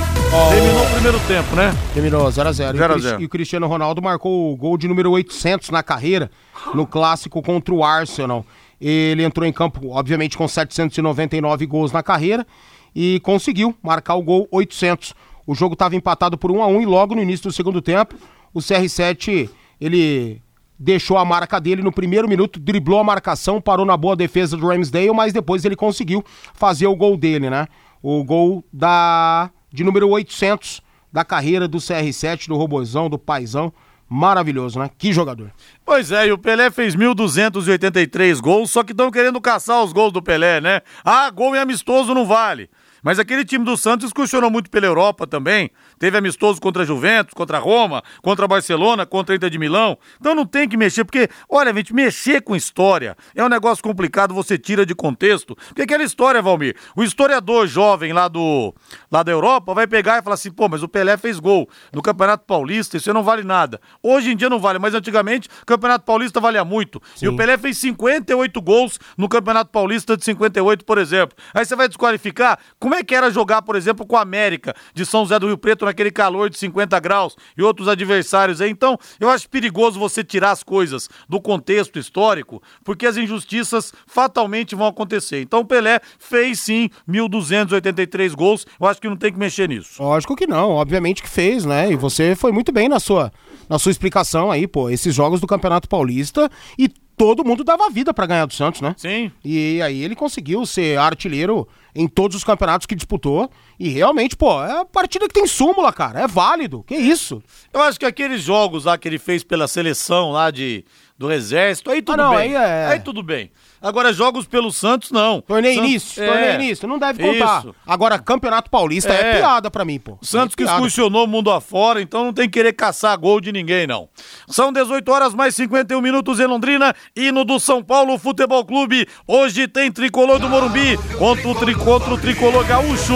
Terminou 0.51 0.83
o 0.83 0.91
primeiro 0.91 1.21
tempo, 1.29 1.55
né? 1.55 1.73
Terminou 1.93 2.27
0x0. 2.27 2.77
0 2.77 2.95
a 2.95 2.99
0. 2.99 3.23
E 3.23 3.25
o 3.25 3.29
Cristiano 3.29 3.69
Ronaldo 3.69 4.03
marcou 4.03 4.53
o 4.53 4.57
gol 4.57 4.77
de 4.77 4.89
número 4.89 5.13
800 5.13 5.71
na 5.71 5.81
carreira, 5.81 6.29
no 6.75 6.87
clássico 6.87 7.41
contra 7.41 7.73
o 7.73 7.84
Arsenal. 7.85 8.45
Ele 8.81 9.23
entrou 9.23 9.47
em 9.47 9.53
campo, 9.53 9.91
obviamente, 9.91 10.37
com 10.37 10.47
799 10.47 11.67
gols 11.67 11.93
na 11.93 12.03
carreira 12.03 12.47
e 12.95 13.21
conseguiu 13.21 13.75
marcar 13.83 14.15
o 14.15 14.23
gol 14.23 14.49
800. 14.51 15.15
O 15.47 15.55
jogo 15.55 15.75
estava 15.75 15.97
empatado 15.97 16.39
por 16.39 16.51
1 16.51 16.63
a 16.63 16.67
1 16.67 16.83
e 16.83 16.87
logo 16.87 17.15
no 17.15 17.23
início 17.23 17.49
do 17.49 17.53
segundo 17.53 17.83
tempo, 17.83 18.15
o 18.53 18.61
CR7, 18.61 19.51
ele 19.81 20.41
deixou 20.79 21.17
a 21.17 21.25
marca 21.25 21.61
dele 21.61 21.83
no 21.83 21.93
primeiro 21.93 22.29
minuto, 22.29 22.59
driblou 22.59 22.99
a 22.99 23.05
marcação, 23.05 23.61
parou 23.61 23.87
na 23.87 23.97
boa 23.97 24.17
defesa 24.17 24.57
do 24.57 24.67
Ramsdale, 24.67 25.13
mas 25.13 25.33
depois 25.33 25.65
ele 25.65 25.77
conseguiu 25.77 26.25
fazer 26.55 26.87
o 26.87 26.97
gol 26.97 27.17
dele, 27.17 27.49
né? 27.49 27.67
O 28.03 28.25
gol 28.25 28.65
da 28.73 29.51
de 29.73 29.83
número 29.83 30.09
800 30.09 30.83
da 31.13 31.25
carreira 31.25 31.67
do 31.67 31.79
CR7, 31.79 32.49
do 32.49 32.57
Robozão, 32.57 33.11
do 33.11 33.19
Paizão. 33.19 33.73
Maravilhoso, 34.09 34.79
né? 34.79 34.91
Que 34.99 35.13
jogador. 35.13 35.51
Pois 35.85 36.13
é, 36.13 36.27
e 36.27 36.33
o 36.33 36.39
Pelé 36.39 36.71
fez 36.71 36.95
1.283 36.95 38.41
gols, 38.41 38.71
só 38.71 38.83
que 38.83 38.93
estão 38.93 39.11
querendo 39.11 39.41
caçar 39.41 39.83
os 39.83 39.93
gols 39.93 40.13
do 40.13 40.23
Pelé, 40.23 40.61
né? 40.61 40.83
Ah, 41.05 41.29
gol 41.31 41.57
em 41.57 41.59
amistoso 41.59 42.15
não 42.15 42.27
vale. 42.27 42.71
Mas 43.05 43.19
aquele 43.19 43.45
time 43.45 43.67
do 43.67 43.77
Santos 43.77 44.07
excursionou 44.07 44.51
muito 44.51 44.71
pela 44.71 44.87
Europa 44.87 45.27
também. 45.27 45.71
Teve 45.99 46.17
amistoso 46.17 46.59
contra 46.59 46.83
a 46.83 46.87
Juventus, 46.87 47.35
contra 47.35 47.59
a 47.59 47.61
Roma, 47.61 48.03
contra 48.23 48.47
a 48.47 48.49
Barcelona, 48.49 49.05
contra 49.05 49.35
a 49.35 49.37
Inter 49.37 49.51
de 49.51 49.59
Milão. 49.59 49.99
Então 50.19 50.35
não 50.35 50.47
tem 50.47 50.67
que 50.67 50.75
mexer, 50.75 51.05
porque, 51.05 51.29
olha, 51.49 51.73
gente, 51.75 51.95
mexer 51.95 52.41
com 52.41 52.57
história 52.57 53.15
é 53.35 53.45
um 53.45 53.49
negócio 53.49 53.85
complicado, 53.85 54.33
você 54.33 54.57
tira 54.57 54.87
de 54.87 54.95
contexto. 54.95 55.55
Porque 55.69 55.83
aquela 55.83 56.03
história, 56.03 56.41
Valmir, 56.41 56.77
o 56.97 57.05
historiador 57.05 57.67
jovem 57.67 58.15
lá, 58.15 58.27
do, 58.27 58.75
lá 59.13 59.23
da 59.23 59.31
Europa 59.31 59.75
vai 59.75 59.87
pegar 59.87 60.19
e 60.19 60.23
falar 60.23 60.35
assim, 60.35 60.51
pô, 60.51 60.67
mas 60.67 60.83
o 60.83 60.89
Pelé 60.89 61.19
fez 61.19 61.39
gol 61.39 61.69
no 61.93 62.01
Campeonato 62.01 62.47
Paulista, 62.47 62.97
isso 62.97 63.13
não 63.13 63.23
vale 63.23 63.45
nada. 63.45 63.79
Hoje 64.03 64.33
em 64.33 64.37
dia 64.37 64.49
não 64.49 64.59
vale, 64.59 64.79
mas 64.79 64.95
antigamente 64.95 65.47
o 65.63 65.67
Campeonato 65.67 66.07
Paulista 66.07 66.41
valia 66.41 66.65
muito. 66.65 67.03
E 67.21 67.29
o 67.29 67.37
Pelé 67.37 67.59
fez 67.59 67.77
58 67.77 68.63
gols 68.63 68.99
no 69.19 69.29
Campeonato 69.29 69.71
Paulista 69.71 70.17
de 70.17 70.25
58, 70.25 70.87
por 70.87 70.97
exemplo. 70.97 71.37
Aí 71.53 71.67
você 71.67 71.77
vai 71.77 71.87
desqualificar? 71.87 72.59
Como 72.79 72.94
Como 72.95 73.01
é 73.01 73.05
que 73.05 73.13
era 73.17 73.29
jogar, 73.29 73.61
por 73.63 73.75
exemplo, 73.75 74.07
com 74.07 74.17
a 74.17 74.21
América 74.21 74.73
de 74.95 75.05
São 75.05 75.23
José 75.23 75.37
do 75.41 75.49
Rio 75.49 75.59
Preto 75.59 75.85
naquele 75.85 76.13
calor 76.13 76.49
de 76.49 76.57
50 76.57 77.01
graus 77.01 77.35
e 77.59 77.61
outros 77.61 77.89
adversários 77.89 78.61
aí? 78.61 78.71
Então, 78.71 78.97
eu 79.19 79.29
acho 79.29 79.51
perigoso 79.51 79.99
você 79.99 80.23
tirar 80.23 80.53
as 80.53 80.63
coisas 80.63 81.09
do 81.29 81.41
contexto 81.41 81.99
histórico, 81.99 82.63
porque 82.85 83.05
as 83.05 83.17
injustiças 83.17 83.93
fatalmente 84.07 84.77
vão 84.77 84.87
acontecer. 84.87 85.41
Então, 85.41 85.59
o 85.59 85.65
Pelé 85.65 85.99
fez 86.21 86.61
sim 86.61 86.89
1.283 87.11 88.33
gols. 88.33 88.65
Eu 88.81 88.87
acho 88.87 89.01
que 89.01 89.09
não 89.09 89.17
tem 89.17 89.33
que 89.33 89.41
mexer 89.41 89.69
nisso. 89.69 90.01
Lógico 90.01 90.37
que 90.37 90.47
não, 90.47 90.71
obviamente 90.71 91.21
que 91.21 91.29
fez, 91.29 91.65
né? 91.65 91.91
E 91.91 91.97
você 91.97 92.37
foi 92.37 92.53
muito 92.53 92.71
bem 92.71 92.89
na 92.89 93.01
sua, 93.01 93.33
na 93.69 93.77
sua 93.77 93.91
explicação 93.91 94.53
aí, 94.53 94.69
pô. 94.69 94.89
Esses 94.89 95.13
jogos 95.13 95.41
do 95.41 95.49
Campeonato 95.49 95.89
Paulista 95.89 96.49
e 96.79 96.89
todo 97.17 97.45
mundo 97.45 97.65
dava 97.65 97.91
vida 97.91 98.13
para 98.13 98.27
ganhar 98.27 98.47
do 98.47 98.55
Santos, 98.55 98.81
né? 98.81 98.95
Sim. 98.97 99.31
E 99.45 99.81
aí 99.83 100.03
ele 100.03 100.15
conseguiu 100.15 100.65
ser 100.67 100.99
artilheiro 100.99 101.67
em 101.95 102.09
todos 102.09 102.37
os 102.37 102.45
campeonatos 102.45 102.87
que 102.87 102.95
disputou. 102.95 103.51
E 103.79 103.89
realmente, 103.89 104.37
pô, 104.37 104.63
é 104.65 104.81
a 104.81 104.85
partida 104.85 105.29
que 105.29 105.35
tem 105.35 105.47
súmula, 105.47 105.93
cara. 105.93 106.21
É 106.21 106.27
válido. 106.27 106.83
Que 106.87 106.97
isso? 106.97 107.43
Eu 107.73 107.83
acho 107.83 107.99
que 107.99 108.07
aqueles 108.07 108.43
jogos 108.43 108.85
lá 108.85 108.99
que 108.99 109.09
ele 109.09 109.19
fez 109.19 109.45
pela 109.45 109.69
seleção 109.69 110.31
lá 110.31 110.51
de, 110.51 110.85
do 111.17 111.31
Exército, 111.33 111.91
aí 111.91 112.03
tudo 112.03 112.21
Ah, 112.21 112.25
não, 112.25 112.37
bem. 112.37 112.57
aí 112.57 112.63
é- 112.65 112.87
Aí 112.89 113.01
tudo 113.01 113.23
bem. 113.23 113.51
Agora, 113.81 114.13
jogos 114.13 114.47
pelo 114.47 114.73
Santos, 114.73 115.11
não. 115.13 115.41
Torneio 115.43 115.75
Santos- 115.75 115.91
início, 115.91 116.23
é. 116.23 116.27
torneio 116.27 116.55
início. 116.55 116.89
Não 116.89 116.99
deve 116.99 117.23
contar. 117.23 117.59
Isso. 117.61 117.75
Agora, 117.87 118.19
Campeonato 118.19 118.69
Paulista 118.71 119.13
é, 119.13 119.31
É. 119.31 119.39
piada 119.39 119.71
pra 119.71 119.85
mim, 119.85 119.99
pô. 120.01 120.19
Santos 120.23 120.55
é 120.55 120.57
que 120.57 120.63
excursionou 120.65 121.25
o 121.25 121.29
mundo 121.29 121.51
afora, 121.53 122.01
então 122.01 122.25
não 122.25 122.33
tem 122.33 122.47
que 122.49 122.53
querer 122.59 122.73
caçar 122.73 123.17
gol 123.19 123.41
de 123.41 123.53
ninguém, 123.53 123.87
não. 123.87 124.09
São 124.49 124.73
18 124.73 125.13
horas 125.13 125.35
mais 125.35 125.55
51 125.55 126.01
minutos 126.01 126.41
em 126.41 126.47
Londrina, 126.47 126.95
hino 127.15 127.45
do 127.45 127.61
São 127.61 127.83
Paulo 127.83 128.19
Futebol 128.19 128.65
Clube. 128.65 129.07
Hoje 129.29 129.69
tem 129.69 129.93
tricolor 129.93 130.39
do 130.41 130.49
Morumbi 130.49 130.99
contra 131.19 131.49
o, 131.49 131.55
tri, 131.55 131.75
contra 131.75 132.13
o 132.13 132.19
tricolor 132.19 132.65
gaúcho. 132.65 133.15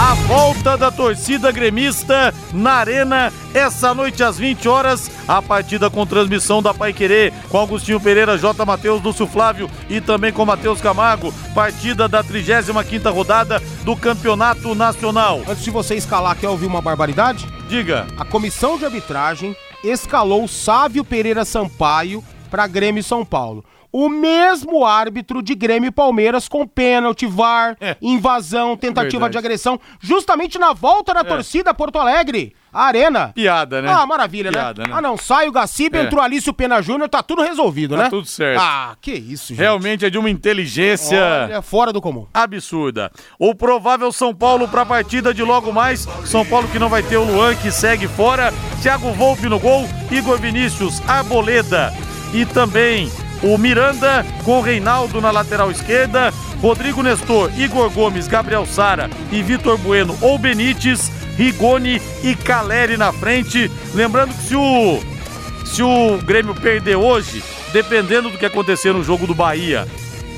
A 0.00 0.14
volta 0.14 0.76
da 0.76 0.92
torcida 0.92 1.50
gremista 1.50 2.32
na 2.52 2.74
Arena, 2.74 3.32
essa 3.52 3.92
noite 3.92 4.22
às 4.22 4.38
20 4.38 4.68
horas, 4.68 5.10
a 5.26 5.42
partida 5.42 5.90
com 5.90 6.06
transmissão 6.06 6.62
da 6.62 6.72
Pai 6.72 6.92
Querer, 6.92 7.32
com 7.48 7.58
Augustinho 7.58 7.98
Pereira, 7.98 8.38
J. 8.38 8.64
Matheus, 8.64 9.02
Lúcio 9.02 9.26
Flávio 9.26 9.68
e 9.90 10.00
também 10.00 10.32
com 10.32 10.46
Matheus 10.46 10.80
Camargo. 10.80 11.34
Partida 11.52 12.06
da 12.06 12.22
35ª 12.22 13.12
rodada 13.12 13.60
do 13.82 13.96
Campeonato 13.96 14.72
Nacional. 14.72 15.42
Antes 15.48 15.64
de 15.64 15.70
você 15.72 15.96
escalar, 15.96 16.36
quer 16.36 16.48
ouvir 16.48 16.66
uma 16.66 16.80
barbaridade? 16.80 17.44
Diga. 17.68 18.06
A 18.16 18.24
comissão 18.24 18.78
de 18.78 18.84
arbitragem 18.84 19.56
escalou 19.82 20.46
Sávio 20.46 21.04
Pereira 21.04 21.44
Sampaio 21.44 22.22
para 22.48 22.68
Grêmio 22.68 23.02
São 23.02 23.24
Paulo. 23.24 23.64
O 23.90 24.08
mesmo 24.08 24.84
árbitro 24.84 25.42
de 25.42 25.54
Grêmio 25.54 25.88
e 25.88 25.90
Palmeiras 25.90 26.46
com 26.48 26.66
pênalti, 26.66 27.26
VAR, 27.26 27.76
É. 27.80 27.96
invasão, 28.02 28.76
tentativa 28.76 29.12
Verdade. 29.26 29.32
de 29.32 29.38
agressão, 29.38 29.80
justamente 30.00 30.58
na 30.58 30.72
volta 30.74 31.14
da 31.14 31.24
torcida 31.24 31.70
a 31.70 31.74
Porto 31.74 31.98
Alegre, 31.98 32.54
a 32.70 32.84
Arena. 32.84 33.32
Piada, 33.34 33.80
né? 33.80 33.90
Ah, 33.90 34.04
maravilha, 34.04 34.50
Piada, 34.52 34.82
né? 34.82 34.88
né? 34.88 34.94
Ah, 34.96 35.00
não, 35.00 35.16
sai 35.16 35.48
o 35.48 35.52
Gaciba, 35.52 35.96
É. 35.98 36.02
entrou 36.02 36.20
Alício 36.22 36.52
Pena 36.52 36.82
Júnior, 36.82 37.08
tá 37.08 37.22
tudo 37.22 37.40
resolvido, 37.42 37.96
Tá 37.96 38.02
né? 38.04 38.10
tudo 38.10 38.26
certo. 38.26 38.60
Ah, 38.62 38.94
que 39.00 39.12
isso, 39.12 39.48
gente. 39.48 39.58
Realmente 39.58 40.04
é 40.04 40.10
de 40.10 40.18
uma 40.18 40.28
inteligência. 40.28 41.18
Olha, 41.48 41.62
fora 41.62 41.90
do 41.92 42.00
comum. 42.02 42.26
absurda. 42.34 43.10
O 43.38 43.54
provável 43.54 44.12
São 44.12 44.34
Paulo 44.34 44.68
para 44.68 44.82
a 44.82 44.86
partida 44.86 45.32
de 45.32 45.42
logo 45.42 45.72
mais. 45.72 46.06
São 46.26 46.44
Paulo 46.44 46.68
que 46.68 46.78
não 46.78 46.90
vai 46.90 47.02
ter 47.02 47.16
o 47.16 47.24
Luan, 47.24 47.54
que 47.54 47.70
segue 47.70 48.06
fora. 48.06 48.52
Thiago 48.82 49.12
Volpe 49.12 49.48
no 49.48 49.58
gol. 49.58 49.86
Igor 50.10 50.38
Vinícius, 50.38 51.00
Arboleda. 51.08 51.92
E 52.34 52.44
também 52.44 53.10
o 53.42 53.56
Miranda 53.58 54.24
com 54.44 54.58
o 54.58 54.62
Reinaldo 54.62 55.20
na 55.20 55.30
lateral 55.30 55.70
esquerda. 55.70 56.32
Rodrigo 56.60 57.02
Nestor, 57.02 57.50
Igor 57.56 57.90
Gomes, 57.90 58.26
Gabriel 58.26 58.66
Sara 58.66 59.08
e 59.30 59.42
Vitor 59.42 59.78
Bueno 59.78 60.16
ou 60.20 60.38
Benítez. 60.38 61.10
Rigoni 61.36 62.02
e 62.24 62.34
Caleri 62.34 62.96
na 62.96 63.12
frente. 63.12 63.70
Lembrando 63.94 64.34
que 64.34 64.42
se 64.42 64.56
o 64.56 65.00
se 65.64 65.82
o 65.82 66.18
Grêmio 66.18 66.54
perder 66.54 66.96
hoje, 66.96 67.44
dependendo 67.72 68.30
do 68.30 68.38
que 68.38 68.46
acontecer 68.46 68.92
no 68.92 69.04
jogo 69.04 69.26
do 69.26 69.34
Bahia, 69.34 69.86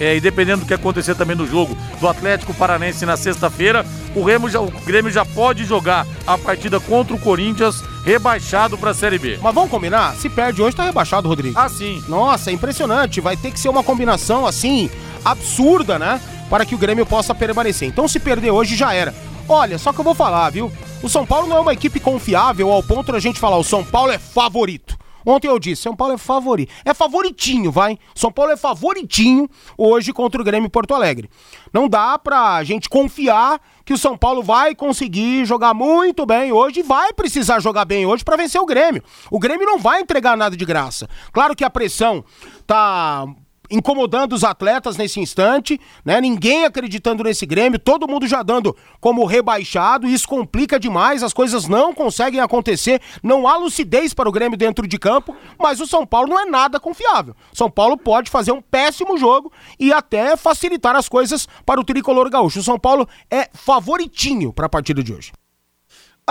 é, 0.00 0.16
e 0.16 0.20
dependendo 0.20 0.62
do 0.62 0.66
que 0.66 0.74
acontecer 0.74 1.14
também 1.14 1.36
no 1.36 1.46
jogo 1.46 1.76
do 2.00 2.08
Atlético 2.08 2.54
Paranense 2.54 3.04
na 3.06 3.16
sexta-feira, 3.16 3.84
o, 4.14 4.24
Remo 4.24 4.48
já- 4.48 4.60
o 4.60 4.70
Grêmio 4.84 5.12
já 5.12 5.24
pode 5.24 5.64
jogar 5.64 6.06
a 6.26 6.36
partida 6.38 6.80
contra 6.80 7.14
o 7.14 7.18
Corinthians 7.20 7.84
rebaixado 8.04 8.76
para 8.78 8.90
a 8.90 8.94
Série 8.94 9.18
B. 9.18 9.38
Mas 9.42 9.54
vamos 9.54 9.70
combinar? 9.70 10.14
Se 10.14 10.28
perde 10.30 10.62
hoje, 10.62 10.74
tá 10.74 10.84
rebaixado, 10.84 11.28
Rodrigo. 11.28 11.58
Assim, 11.58 12.02
Nossa, 12.08 12.50
é 12.50 12.54
impressionante. 12.54 13.20
Vai 13.20 13.36
ter 13.36 13.50
que 13.50 13.60
ser 13.60 13.68
uma 13.68 13.82
combinação 13.84 14.46
assim, 14.46 14.88
absurda, 15.24 15.98
né? 15.98 16.20
Para 16.48 16.64
que 16.64 16.74
o 16.74 16.78
Grêmio 16.78 17.04
possa 17.06 17.34
permanecer. 17.34 17.86
Então, 17.86 18.08
se 18.08 18.18
perder 18.18 18.50
hoje, 18.50 18.74
já 18.74 18.92
era. 18.92 19.14
Olha, 19.48 19.78
só 19.78 19.92
que 19.92 20.00
eu 20.00 20.04
vou 20.04 20.14
falar, 20.14 20.48
viu? 20.50 20.72
O 21.02 21.08
São 21.08 21.24
Paulo 21.26 21.46
não 21.46 21.56
é 21.56 21.60
uma 21.60 21.72
equipe 21.72 22.00
confiável 22.00 22.70
ao 22.72 22.82
ponto 22.82 23.12
da 23.12 23.18
gente 23.18 23.38
falar 23.38 23.56
o 23.58 23.64
São 23.64 23.84
Paulo 23.84 24.12
é 24.12 24.18
favorito. 24.18 24.98
Ontem 25.24 25.48
eu 25.48 25.58
disse, 25.58 25.82
São 25.82 25.94
Paulo 25.94 26.14
é 26.14 26.18
favorito. 26.18 26.72
É 26.84 26.94
favoritinho, 26.94 27.70
vai. 27.70 27.98
São 28.14 28.30
Paulo 28.30 28.52
é 28.52 28.56
favoritinho 28.56 29.48
hoje 29.76 30.12
contra 30.12 30.40
o 30.40 30.44
Grêmio 30.44 30.70
Porto 30.70 30.94
Alegre. 30.94 31.30
Não 31.72 31.88
dá 31.88 32.18
pra 32.18 32.62
gente 32.64 32.88
confiar 32.88 33.60
que 33.84 33.92
o 33.92 33.98
São 33.98 34.16
Paulo 34.16 34.42
vai 34.42 34.74
conseguir 34.74 35.44
jogar 35.44 35.74
muito 35.74 36.24
bem 36.26 36.52
hoje 36.52 36.82
vai 36.82 37.12
precisar 37.12 37.60
jogar 37.60 37.84
bem 37.84 38.06
hoje 38.06 38.24
pra 38.24 38.36
vencer 38.36 38.60
o 38.60 38.66
Grêmio. 38.66 39.02
O 39.30 39.38
Grêmio 39.38 39.66
não 39.66 39.78
vai 39.78 40.00
entregar 40.00 40.36
nada 40.36 40.56
de 40.56 40.64
graça. 40.64 41.08
Claro 41.32 41.56
que 41.56 41.64
a 41.64 41.70
pressão 41.70 42.24
tá 42.66 43.26
incomodando 43.70 44.32
os 44.32 44.44
atletas 44.44 44.96
nesse 44.96 45.20
instante, 45.20 45.80
né? 46.04 46.20
Ninguém 46.20 46.64
acreditando 46.64 47.22
nesse 47.22 47.46
Grêmio, 47.46 47.78
todo 47.78 48.08
mundo 48.08 48.26
já 48.26 48.42
dando 48.42 48.76
como 49.00 49.24
rebaixado, 49.24 50.06
isso 50.06 50.28
complica 50.28 50.78
demais, 50.78 51.22
as 51.22 51.32
coisas 51.32 51.68
não 51.68 51.94
conseguem 51.94 52.40
acontecer, 52.40 53.00
não 53.22 53.46
há 53.46 53.56
lucidez 53.56 54.12
para 54.12 54.28
o 54.28 54.32
Grêmio 54.32 54.58
dentro 54.58 54.86
de 54.86 54.98
campo, 54.98 55.36
mas 55.58 55.80
o 55.80 55.86
São 55.86 56.06
Paulo 56.06 56.28
não 56.28 56.40
é 56.40 56.46
nada 56.46 56.80
confiável. 56.80 57.34
São 57.52 57.70
Paulo 57.70 57.96
pode 57.96 58.30
fazer 58.30 58.52
um 58.52 58.60
péssimo 58.60 59.16
jogo 59.16 59.52
e 59.78 59.92
até 59.92 60.36
facilitar 60.36 60.96
as 60.96 61.08
coisas 61.08 61.48
para 61.64 61.80
o 61.80 61.84
tricolor 61.84 62.28
gaúcho. 62.30 62.60
O 62.60 62.64
São 62.64 62.78
Paulo 62.78 63.08
é 63.30 63.48
favoritinho 63.52 64.52
para 64.52 64.66
a 64.66 64.68
partida 64.70 65.02
de 65.02 65.12
hoje. 65.12 65.32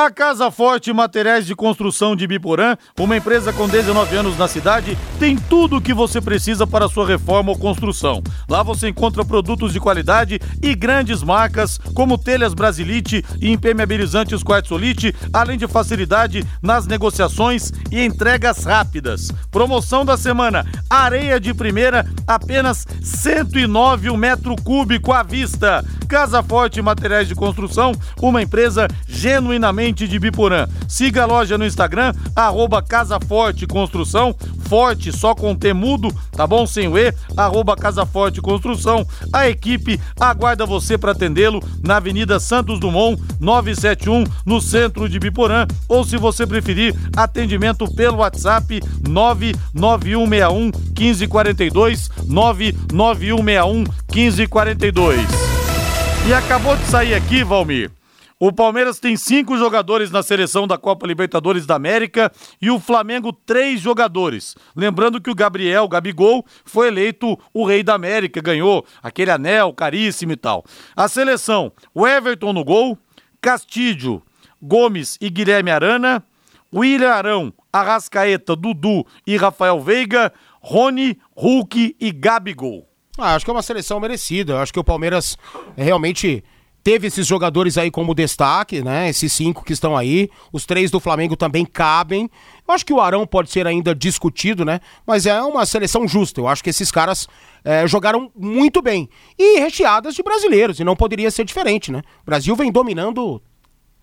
A 0.02 0.10
Casa 0.10 0.50
Forte 0.50 0.94
Materiais 0.94 1.46
de 1.46 1.54
Construção 1.54 2.16
de 2.16 2.26
Biporã, 2.26 2.78
uma 2.98 3.18
empresa 3.18 3.52
com 3.52 3.68
19 3.68 4.16
anos 4.16 4.38
na 4.38 4.48
cidade, 4.48 4.98
tem 5.20 5.36
tudo 5.36 5.76
o 5.76 5.82
que 5.82 5.94
você 5.94 6.22
precisa 6.22 6.66
para 6.66 6.88
sua 6.88 7.06
reforma 7.06 7.52
ou 7.52 7.58
construção. 7.58 8.24
Lá 8.48 8.64
você 8.64 8.88
encontra 8.88 9.26
produtos 9.26 9.74
de 9.74 9.80
qualidade 9.82 10.40
e 10.64 10.74
grandes 10.74 11.22
marcas, 11.22 11.78
como 11.94 12.18
telhas 12.18 12.54
Brasilite 12.54 13.26
e 13.42 13.52
impermeabilizantes 13.52 14.42
Quartzolite, 14.42 15.14
além 15.34 15.58
de 15.58 15.68
facilidade 15.68 16.48
nas 16.62 16.88
negociações 16.88 17.70
e 17.92 18.02
entregas 18.02 18.64
rápidas. 18.64 19.30
Promoção 19.52 20.06
da 20.06 20.16
semana: 20.16 20.66
areia 20.90 21.42
de 21.42 21.54
primeira, 21.54 22.08
apenas 22.26 22.88
109 23.04 24.10
um 24.10 24.16
metro 24.16 24.56
cúbico 24.64 25.12
à 25.12 25.24
vista. 25.24 25.84
Casa 26.08 26.42
Forte 26.42 26.82
Materiais 26.82 27.28
de 27.28 27.36
Construção, 27.36 27.92
uma 28.20 28.42
empresa 28.42 28.88
genuinamente 29.08 29.89
de 29.94 30.20
Biporã. 30.20 30.68
Siga 30.88 31.24
a 31.24 31.26
loja 31.26 31.58
no 31.58 31.66
Instagram, 31.66 32.14
arroba 32.36 32.82
Casa 32.82 33.20
Forte 33.20 33.66
Construção, 33.68 34.36
forte 34.68 35.12
só 35.12 35.34
com 35.34 35.56
temudo, 35.56 36.10
tá 36.32 36.46
bom? 36.46 36.66
Sem 36.66 36.88
o 36.88 36.98
E, 36.98 37.14
arroba 37.36 37.76
Casa 37.76 38.06
Forte 38.06 38.42
Construção. 38.42 39.06
A 39.34 39.50
equipe 39.50 40.00
aguarda 40.20 40.66
você 40.66 40.98
para 40.98 41.12
atendê-lo 41.12 41.62
na 41.84 41.98
Avenida 41.98 42.40
Santos 42.40 42.80
Dumont, 42.80 43.22
971, 43.40 44.24
no 44.46 44.62
centro 44.62 45.10
de 45.10 45.20
Biporã, 45.20 45.66
ou 45.88 46.04
se 46.04 46.18
você 46.18 46.46
preferir, 46.46 46.96
atendimento 47.16 47.88
pelo 47.94 48.18
WhatsApp 48.18 48.82
99161 49.08 50.72
1542, 50.98 52.10
99161 52.28 53.84
1542. 54.14 55.20
E 56.28 56.34
acabou 56.34 56.76
de 56.76 56.86
sair 56.86 57.16
aqui, 57.16 57.44
Valmir. 57.44 57.99
O 58.42 58.54
Palmeiras 58.54 59.02
tem 59.02 59.18
cinco 59.18 59.58
jogadores 59.58 60.12
na 60.12 60.24
seleção 60.24 60.66
da 60.66 60.78
Copa 60.78 61.06
Libertadores 61.06 61.66
da 61.66 61.76
América 61.76 62.32
e 62.62 62.72
o 62.72 62.80
Flamengo 62.80 63.34
três 63.34 63.82
jogadores. 63.82 64.56
Lembrando 64.74 65.20
que 65.20 65.30
o 65.30 65.36
Gabriel 65.36 65.86
Gabigol 65.90 66.46
foi 66.64 66.88
eleito 66.88 67.38
o 67.54 67.66
rei 67.66 67.84
da 67.84 67.96
América, 67.96 68.42
ganhou 68.42 68.86
aquele 69.04 69.30
anel 69.30 69.74
caríssimo 69.74 70.32
e 70.32 70.38
tal. 70.38 70.64
A 70.96 71.10
seleção, 71.10 71.70
o 71.94 72.08
Everton 72.08 72.54
no 72.54 72.64
gol, 72.64 72.98
Castilho, 73.42 74.24
Gomes 74.62 75.18
e 75.20 75.30
Guilherme 75.30 75.70
Arana, 75.70 76.24
William 76.74 77.12
Arão, 77.12 77.54
Arrascaeta, 77.74 78.56
Dudu 78.56 79.06
e 79.28 79.36
Rafael 79.36 79.82
Veiga, 79.82 80.32
Rony, 80.62 81.20
Hulk 81.36 81.94
e 82.00 82.12
Gabigol. 82.14 82.88
Ah, 83.18 83.36
acho 83.36 83.44
que 83.44 83.52
é 83.52 83.54
uma 83.54 83.62
seleção 83.62 84.00
merecida. 84.00 84.62
Acho 84.62 84.72
que 84.72 84.80
o 84.80 84.84
Palmeiras 84.84 85.38
é, 85.76 85.84
realmente 85.84 86.42
teve 86.84 87.08
esses 87.08 87.26
jogadores 87.28 87.78
aí 87.78 87.92
como 87.92 88.14
destaque, 88.14 88.82
né? 88.82 89.10
Esses 89.10 89.32
cinco 89.34 89.64
que 89.64 89.74
estão 89.74 89.96
aí. 89.96 90.30
Os 90.52 90.66
três 90.66 90.90
do 90.92 91.00
Flamengo 91.00 91.36
também 91.36 91.66
cabem. 91.66 92.30
Eu 92.68 92.74
acho 92.74 92.86
que 92.86 92.94
o 92.94 93.02
Arão 93.02 93.26
pode 93.26 93.52
ser 93.52 93.68
ainda 93.68 93.94
discutido, 93.94 94.64
né? 94.64 94.80
Mas 95.06 95.26
é 95.26 95.42
uma 95.42 95.66
seleção 95.66 96.08
justa. 96.08 96.42
Eu 96.42 96.48
acho 96.48 96.64
que 96.64 96.70
esses 96.70 96.92
caras 96.92 97.28
é, 97.64 97.88
jogaram 97.88 98.32
muito 98.36 98.82
bem. 98.82 99.10
E 99.38 99.60
recheadas 99.60 100.16
de 100.16 100.24
brasileiros, 100.24 100.80
e 100.80 100.84
não 100.84 100.96
poderia 100.96 101.30
ser 101.32 101.46
diferente, 101.46 101.92
né? 101.92 102.02
O 102.22 102.26
Brasil 102.26 102.56
vem 102.56 102.72
dominando 102.72 103.42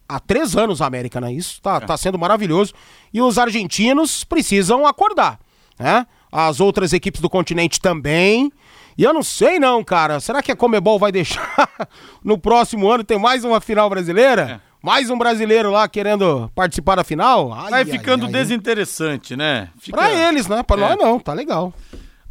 há 0.08 0.20
três 0.20 0.56
anos 0.56 0.80
a 0.80 0.86
América, 0.86 1.20
né? 1.20 1.32
Isso 1.32 1.60
tá, 1.60 1.80
tá 1.80 1.96
sendo 1.96 2.18
maravilhoso. 2.18 2.72
E 3.12 3.20
os 3.20 3.38
argentinos 3.38 4.24
precisam 4.24 4.86
acordar, 4.86 5.38
né? 5.78 6.06
As 6.30 6.60
outras 6.60 6.92
equipes 6.92 7.20
do 7.20 7.30
continente 7.30 7.80
também. 7.80 8.52
E 8.98 9.04
eu 9.04 9.12
não 9.12 9.22
sei 9.22 9.58
não, 9.58 9.84
cara. 9.84 10.20
Será 10.20 10.42
que 10.42 10.50
a 10.50 10.56
Comebol 10.56 10.98
vai 10.98 11.12
deixar 11.12 11.68
no 12.24 12.38
próximo 12.38 12.90
ano 12.90 13.04
ter 13.04 13.18
mais 13.18 13.44
uma 13.44 13.60
final 13.60 13.90
brasileira? 13.90 14.60
É. 14.62 14.76
Mais 14.82 15.10
um 15.10 15.18
brasileiro 15.18 15.70
lá 15.70 15.88
querendo 15.88 16.50
participar 16.54 16.94
da 16.94 17.04
final? 17.04 17.52
Ai, 17.52 17.70
vai 17.70 17.84
ficando 17.84 18.26
ai, 18.26 18.32
desinteressante, 18.32 19.34
né? 19.36 19.68
Fica... 19.78 19.98
Pra 19.98 20.10
eles, 20.12 20.46
né? 20.46 20.62
Pra 20.62 20.76
é. 20.76 20.80
nós 20.80 20.96
não, 20.96 21.18
tá 21.18 21.32
legal. 21.32 21.74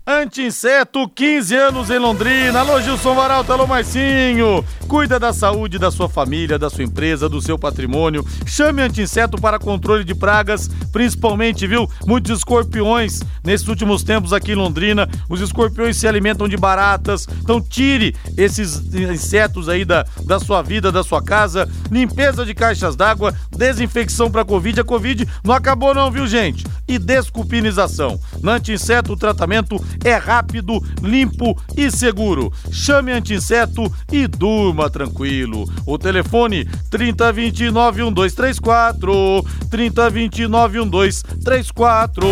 Anti-inseto, 0.08 1.10
15 1.10 1.56
anos 1.56 1.90
em 1.90 1.98
Londrina. 1.98 2.60
Alô, 2.60 2.80
Gilson 2.80 3.16
Varalto, 3.16 3.52
alô, 3.52 3.66
Marcinho. 3.66 4.64
Cuida 4.88 5.20
da 5.20 5.34
saúde 5.34 5.80
da 5.80 5.90
sua 5.90 6.08
família, 6.08 6.60
da 6.60 6.70
sua 6.70 6.84
empresa, 6.84 7.28
do 7.28 7.42
seu 7.42 7.58
patrimônio. 7.58 8.24
Chame 8.46 8.84
Anti-inseto 8.84 9.42
para 9.42 9.58
controle 9.58 10.04
de 10.04 10.14
pragas, 10.14 10.70
principalmente, 10.92 11.66
viu? 11.66 11.90
Muitos 12.06 12.38
escorpiões 12.38 13.22
nesses 13.44 13.68
últimos 13.68 14.04
tempos 14.04 14.32
aqui 14.32 14.52
em 14.52 14.56
Londrina. 14.56 15.10
Os 15.28 15.42
escorpiões 15.42 15.98
se 15.98 16.08
alimentam 16.08 16.48
de 16.48 16.56
baratas. 16.56 17.28
Então, 17.42 17.60
tire 17.60 18.16
esses 18.38 18.78
insetos 18.94 19.68
aí 19.68 19.84
da, 19.84 20.06
da 20.24 20.40
sua 20.40 20.62
vida, 20.62 20.92
da 20.92 21.04
sua 21.04 21.24
casa. 21.24 21.68
Limpeza 21.90 22.46
de 22.46 22.54
caixas 22.54 22.96
d'água, 22.96 23.34
desinfecção 23.58 24.30
para 24.30 24.46
Covid. 24.46 24.82
A 24.82 24.84
Covid 24.84 25.28
não 25.44 25.56
acabou, 25.56 25.96
não, 25.96 26.12
viu, 26.12 26.28
gente? 26.28 26.64
E 26.88 27.00
desculpinização. 27.00 28.20
No 28.40 28.52
Anti-inseto, 28.52 29.14
o 29.14 29.18
tratamento 29.18 29.84
é 30.04 30.16
rápido, 30.16 30.84
limpo 31.02 31.58
e 31.76 31.90
seguro. 31.92 32.52
Chame 32.72 33.12
anti-inseto 33.12 33.92
e 34.12 34.28
durma 34.28 34.90
tranquilo. 34.90 35.70
O 35.86 35.98
telefone 35.98 36.66
3029 36.90 38.04
1234 38.04 39.46
3029 39.70 40.80
1234 40.80 42.26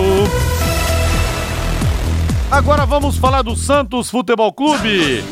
Agora 2.54 2.86
vamos 2.86 3.18
falar 3.18 3.42
do 3.42 3.56
Santos 3.56 4.12
Futebol 4.12 4.54
Clube. 4.54 5.24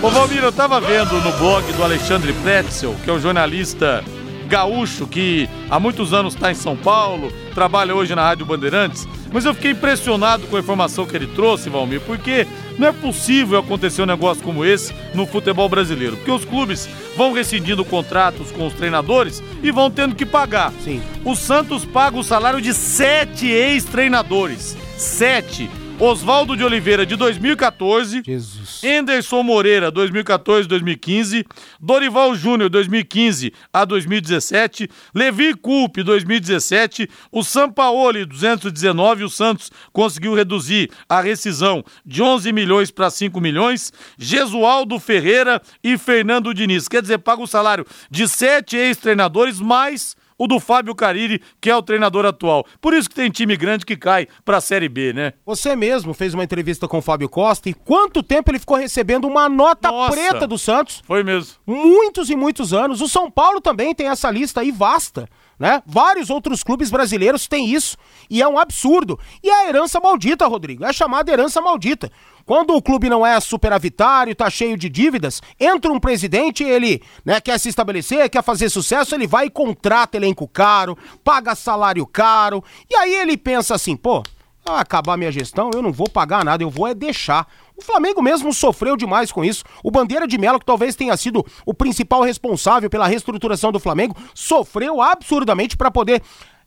Ô 0.00 0.08
Valmir, 0.10 0.44
eu 0.44 0.52
tava 0.52 0.80
vendo 0.80 1.20
no 1.20 1.32
blog 1.32 1.72
do 1.72 1.82
Alexandre 1.82 2.32
Pretzel, 2.34 2.94
que 3.02 3.10
é 3.10 3.12
um 3.12 3.20
jornalista 3.20 4.04
gaúcho 4.52 5.06
que 5.06 5.48
há 5.70 5.80
muitos 5.80 6.12
anos 6.12 6.34
está 6.34 6.52
em 6.52 6.54
São 6.54 6.76
Paulo, 6.76 7.32
trabalha 7.54 7.94
hoje 7.94 8.14
na 8.14 8.20
Rádio 8.20 8.44
Bandeirantes. 8.44 9.08
Mas 9.32 9.46
eu 9.46 9.54
fiquei 9.54 9.70
impressionado 9.70 10.46
com 10.46 10.56
a 10.56 10.60
informação 10.60 11.06
que 11.06 11.16
ele 11.16 11.26
trouxe, 11.26 11.70
Valmir, 11.70 12.02
porque 12.02 12.46
não 12.78 12.88
é 12.88 12.92
possível 12.92 13.58
acontecer 13.58 14.02
um 14.02 14.06
negócio 14.06 14.44
como 14.44 14.62
esse 14.62 14.94
no 15.14 15.26
futebol 15.26 15.70
brasileiro. 15.70 16.18
Porque 16.18 16.30
os 16.30 16.44
clubes 16.44 16.86
vão 17.16 17.32
rescindindo 17.32 17.82
contratos 17.82 18.52
com 18.52 18.66
os 18.66 18.74
treinadores 18.74 19.42
e 19.62 19.70
vão 19.70 19.90
tendo 19.90 20.14
que 20.14 20.26
pagar. 20.26 20.70
Sim. 20.84 21.00
O 21.24 21.34
Santos 21.34 21.86
paga 21.86 22.18
o 22.18 22.22
salário 22.22 22.60
de 22.60 22.74
sete 22.74 23.46
ex-treinadores. 23.46 24.76
Sete 24.98 25.70
Oswaldo 25.98 26.56
de 26.56 26.64
Oliveira, 26.64 27.06
de 27.06 27.16
2014. 27.16 28.22
Jesus. 28.26 28.61
Enderson 28.82 29.42
Moreira, 29.42 29.92
2014-2015. 29.92 31.46
Dorival 31.80 32.34
Júnior, 32.34 32.68
2015 32.68 33.52
a 33.72 33.84
2017. 33.84 34.88
Levi 35.14 35.54
Culpe, 35.54 36.02
2017. 36.02 37.08
O 37.30 37.42
Sampaoli, 37.42 38.24
219. 38.24 39.24
O 39.24 39.30
Santos 39.30 39.70
conseguiu 39.92 40.34
reduzir 40.34 40.90
a 41.08 41.20
rescisão 41.20 41.84
de 42.04 42.22
11 42.22 42.52
milhões 42.52 42.90
para 42.90 43.10
5 43.10 43.40
milhões. 43.40 43.92
Gesualdo 44.18 44.98
Ferreira 44.98 45.60
e 45.82 45.96
Fernando 45.96 46.52
Diniz. 46.52 46.88
Quer 46.88 47.02
dizer, 47.02 47.18
paga 47.18 47.42
o 47.42 47.46
salário 47.46 47.86
de 48.10 48.26
sete 48.28 48.76
ex-treinadores 48.76 49.60
mais 49.60 50.16
o 50.38 50.46
do 50.46 50.58
Fábio 50.58 50.94
Cariri, 50.94 51.40
que 51.60 51.70
é 51.70 51.76
o 51.76 51.82
treinador 51.82 52.24
atual. 52.24 52.66
Por 52.80 52.94
isso 52.94 53.08
que 53.08 53.14
tem 53.14 53.30
time 53.30 53.56
grande 53.56 53.86
que 53.86 53.96
cai 53.96 54.26
para 54.44 54.58
a 54.58 54.60
Série 54.60 54.88
B, 54.88 55.12
né? 55.12 55.32
Você 55.44 55.76
mesmo 55.76 56.14
fez 56.14 56.34
uma 56.34 56.44
entrevista 56.44 56.88
com 56.88 56.98
o 56.98 57.02
Fábio 57.02 57.28
Costa 57.28 57.68
e 57.68 57.74
quanto 57.74 58.22
tempo 58.22 58.50
ele 58.50 58.58
ficou 58.58 58.76
recebendo 58.76 59.26
uma 59.26 59.48
nota 59.48 59.90
Nossa, 59.90 60.12
preta 60.12 60.46
do 60.46 60.58
Santos? 60.58 61.02
Foi 61.06 61.22
mesmo. 61.22 61.54
Muitos 61.66 62.30
e 62.30 62.36
muitos 62.36 62.72
anos. 62.72 63.00
O 63.00 63.08
São 63.08 63.30
Paulo 63.30 63.60
também 63.60 63.94
tem 63.94 64.08
essa 64.08 64.30
lista 64.30 64.60
aí 64.60 64.70
vasta. 64.70 65.28
Né? 65.58 65.80
Vários 65.86 66.28
outros 66.28 66.64
clubes 66.64 66.90
brasileiros 66.90 67.46
têm 67.46 67.70
isso 67.70 67.96
e 68.28 68.42
é 68.42 68.48
um 68.48 68.58
absurdo. 68.58 69.18
E 69.42 69.48
a 69.48 69.68
herança 69.68 70.00
maldita, 70.00 70.46
Rodrigo, 70.46 70.84
é 70.84 70.92
chamada 70.92 71.30
herança 71.30 71.60
maldita. 71.60 72.10
Quando 72.44 72.74
o 72.74 72.82
clube 72.82 73.08
não 73.08 73.24
é 73.24 73.38
superavitário, 73.40 74.34
tá 74.34 74.50
cheio 74.50 74.76
de 74.76 74.88
dívidas, 74.88 75.40
entra 75.58 75.92
um 75.92 76.00
presidente, 76.00 76.64
ele 76.64 77.02
né, 77.24 77.40
quer 77.40 77.58
se 77.58 77.68
estabelecer, 77.68 78.28
quer 78.28 78.42
fazer 78.42 78.68
sucesso, 78.68 79.14
ele 79.14 79.26
vai 79.26 79.46
e 79.46 79.50
contrata 79.50 80.16
elenco 80.16 80.46
caro, 80.48 80.96
paga 81.24 81.54
salário 81.54 82.06
caro, 82.06 82.62
e 82.90 82.94
aí 82.94 83.14
ele 83.14 83.36
pensa 83.36 83.74
assim, 83.74 83.96
pô, 83.96 84.22
acabar 84.64 85.16
minha 85.16 85.32
gestão, 85.32 85.70
eu 85.74 85.82
não 85.82 85.92
vou 85.92 86.08
pagar 86.08 86.44
nada, 86.44 86.62
eu 86.62 86.70
vou 86.70 86.86
é 86.86 86.94
deixar. 86.94 87.46
O 87.76 87.82
Flamengo 87.82 88.22
mesmo 88.22 88.52
sofreu 88.52 88.96
demais 88.96 89.32
com 89.32 89.44
isso. 89.44 89.64
O 89.82 89.90
Bandeira 89.90 90.26
de 90.26 90.38
Melo, 90.38 90.60
que 90.60 90.66
talvez 90.66 90.94
tenha 90.94 91.16
sido 91.16 91.44
o 91.66 91.74
principal 91.74 92.22
responsável 92.22 92.88
pela 92.88 93.06
reestruturação 93.06 93.72
do 93.72 93.80
Flamengo, 93.80 94.16
sofreu 94.34 95.00
absurdamente 95.00 95.76
para 95.76 95.90
poder 95.90 96.22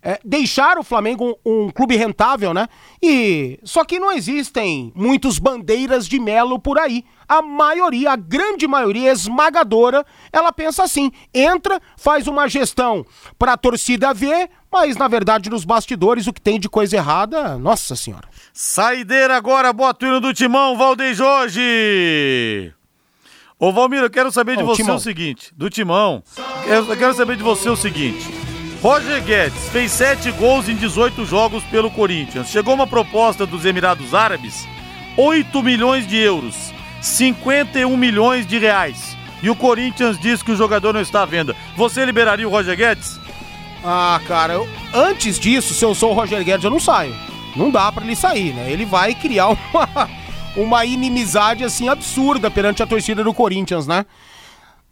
é, 0.06 0.20
deixar 0.24 0.78
o 0.78 0.84
Flamengo 0.84 1.36
um, 1.44 1.64
um, 1.64 1.70
clube 1.72 1.96
rentável, 1.96 2.54
né? 2.54 2.70
E 3.02 3.60
só 3.64 3.84
que 3.84 3.98
não 3.98 4.12
existem 4.12 4.94
muitos 4.96 5.40
bandeiras 5.40 6.08
de 6.08 6.20
Melo 6.20 6.60
por 6.60 6.78
aí. 6.78 7.04
A 7.28 7.42
maioria, 7.42 8.12
a 8.12 8.16
grande 8.16 8.68
maioria 8.68 9.12
esmagadora, 9.12 10.06
ela 10.32 10.54
pensa 10.54 10.84
assim: 10.84 11.12
entra, 11.34 11.82
faz 11.98 12.28
uma 12.28 12.48
gestão 12.48 13.04
para 13.40 13.54
a 13.54 13.58
torcida 13.58 14.14
ver, 14.14 14.52
mas 14.72 14.96
na 14.96 15.08
verdade 15.08 15.50
nos 15.50 15.66
bastidores 15.66 16.28
o 16.28 16.34
que 16.34 16.42
tem 16.42 16.60
de 16.60 16.70
coisa 16.70 16.98
errada, 16.98 17.58
nossa 17.58 17.96
senhora. 17.96 18.30
Saideira 18.54 19.36
agora, 19.36 19.74
bota 19.74 20.06
o 20.06 20.08
hino 20.08 20.22
do 20.22 20.36
Timão, 20.36 20.78
Valdeir 20.78 21.16
Jorge. 21.16 22.72
Ô 23.58 23.72
Valmir, 23.72 24.02
eu 24.02 24.10
quero 24.12 24.32
saber 24.32 24.56
de 24.56 24.64
você 24.64 24.84
timão. 24.84 24.98
o 24.98 25.00
seguinte, 25.00 25.52
do 25.56 25.68
Timão, 25.68 26.22
eu 26.68 26.96
quero 26.96 27.16
saber 27.16 27.38
de 27.38 27.42
você 27.42 27.68
o 27.70 27.76
seguinte. 27.76 28.45
Roger 28.86 29.20
Guedes 29.24 29.68
fez 29.70 29.92
7 29.94 30.32
gols 30.34 30.70
em 30.70 30.76
18 30.76 31.26
jogos 31.26 31.64
pelo 31.64 31.90
Corinthians. 31.90 32.52
Chegou 32.52 32.76
uma 32.76 32.86
proposta 32.86 33.44
dos 33.44 33.66
Emirados 33.66 34.14
Árabes, 34.14 34.68
8 35.18 35.64
milhões 35.64 36.06
de 36.06 36.18
euros, 36.18 36.72
51 37.02 37.98
milhões 37.98 38.46
de 38.46 38.60
reais. 38.60 39.18
E 39.42 39.50
o 39.50 39.56
Corinthians 39.56 40.20
diz 40.20 40.44
que 40.44 40.52
o 40.52 40.56
jogador 40.56 40.94
não 40.94 41.02
está 41.02 41.24
à 41.24 41.26
venda. 41.26 41.56
Você 41.76 42.06
liberaria 42.06 42.48
o 42.48 42.52
Roger 42.52 42.78
Guedes? 42.78 43.20
Ah, 43.84 44.22
cara, 44.28 44.54
eu, 44.54 44.70
antes 44.94 45.40
disso, 45.40 45.74
se 45.74 45.84
eu 45.84 45.96
sou 45.96 46.12
o 46.12 46.14
Roger 46.14 46.44
Guedes, 46.44 46.64
eu 46.64 46.70
não 46.70 46.80
saio. 46.80 47.16
Não 47.56 47.72
dá 47.72 47.92
para 47.92 48.06
ele 48.06 48.16
sair, 48.16 48.54
né? 48.54 48.72
Ele 48.72 48.86
vai 48.86 49.16
criar 49.16 49.48
uma, 49.74 50.10
uma 50.56 50.86
inimizade 50.86 51.64
assim 51.64 51.90
absurda 51.90 52.52
perante 52.52 52.84
a 52.84 52.86
torcida 52.86 53.24
do 53.24 53.34
Corinthians, 53.34 53.88
né? 53.88 54.06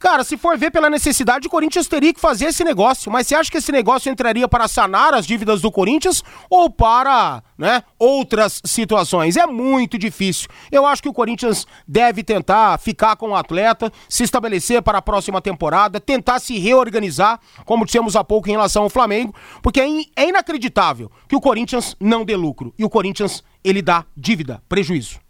Cara, 0.04 0.26
se 0.26 0.36
for 0.36 0.58
ver 0.58 0.70
pela 0.70 0.90
necessidade, 0.90 1.48
o 1.48 1.50
Corinthians 1.50 1.88
teria 1.88 2.14
que 2.14 2.20
fazer 2.20 2.48
esse 2.48 2.62
negócio. 2.62 3.10
Mas 3.10 3.26
você 3.26 3.36
acha 3.36 3.50
que 3.50 3.58
esse 3.58 3.72
negócio 3.72 4.12
entraria 4.12 4.50
para 4.50 4.68
sanar 4.68 5.14
as 5.14 5.26
dívidas 5.26 5.62
do 5.62 5.72
Corinthians 5.72 6.22
ou 6.50 6.70
para, 6.70 7.42
né, 7.58 7.84
outras 7.98 8.62
situações? 8.66 9.38
É 9.38 9.46
muito 9.48 9.98
difícil. 9.98 10.50
Eu 10.70 10.86
acho 10.86 11.02
que 11.02 11.08
o 11.08 11.14
Corinthians 11.14 11.66
deve 11.88 12.22
tentar 12.22 12.78
ficar 12.80 13.16
com 13.16 13.30
o 13.30 13.36
atleta, 13.36 13.90
se 14.10 14.26
estabelecer 14.26 14.82
para 14.82 14.98
a 14.98 15.02
próxima 15.02 15.42
temporada, 15.42 16.02
tentar 16.02 16.40
se 16.40 16.60
reorganizar, 16.60 17.40
como 17.64 17.86
dissemos 17.86 18.18
há 18.18 18.26
pouco 18.26 18.50
em 18.50 18.52
relação 18.52 18.84
ao 18.84 18.90
Flamengo, 18.90 19.34
porque 19.62 19.80
é, 19.80 19.88
é 20.18 20.28
inacreditável 20.28 21.10
que 21.30 21.36
o 21.38 21.40
Corinthians 21.40 21.96
não 21.98 22.26
dê 22.26 22.36
lucro. 22.36 22.74
E 22.78 22.84
o 22.84 22.90
Corinthians, 22.90 23.42
ele 23.64 23.82
dá 23.82 24.04
dívida, 24.18 24.62
prejuízo. 24.68 25.23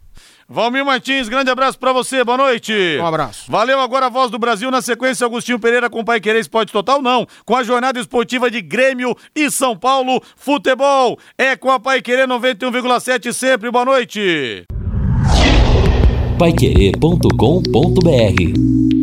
Valmir 0.48 0.84
Martins, 0.84 1.28
grande 1.28 1.50
abraço 1.50 1.78
para 1.78 1.92
você, 1.92 2.22
boa 2.22 2.36
noite. 2.36 2.72
Um 3.00 3.06
abraço. 3.06 3.50
Valeu 3.50 3.80
agora 3.80 4.06
a 4.06 4.10
voz 4.10 4.30
do 4.30 4.38
Brasil 4.38 4.70
na 4.70 4.82
sequência 4.82 5.26
Agostinho 5.26 5.58
Pereira 5.58 5.88
com 5.88 6.04
Pai 6.04 6.20
Querer 6.20 6.40
Esporte 6.40 6.72
Total, 6.72 7.00
não, 7.00 7.26
com 7.44 7.56
a 7.56 7.62
jornada 7.62 7.98
esportiva 7.98 8.50
de 8.50 8.60
Grêmio 8.60 9.16
e 9.34 9.50
São 9.50 9.76
Paulo 9.76 10.22
Futebol. 10.36 11.18
É 11.38 11.56
com 11.56 11.70
a 11.70 11.80
Pai 11.80 12.02
Querer 12.02 12.28
91,7 12.28 13.32
sempre, 13.32 13.70
boa 13.70 13.84
noite. 13.84 14.64
Paiquerê.com.br 16.38 18.93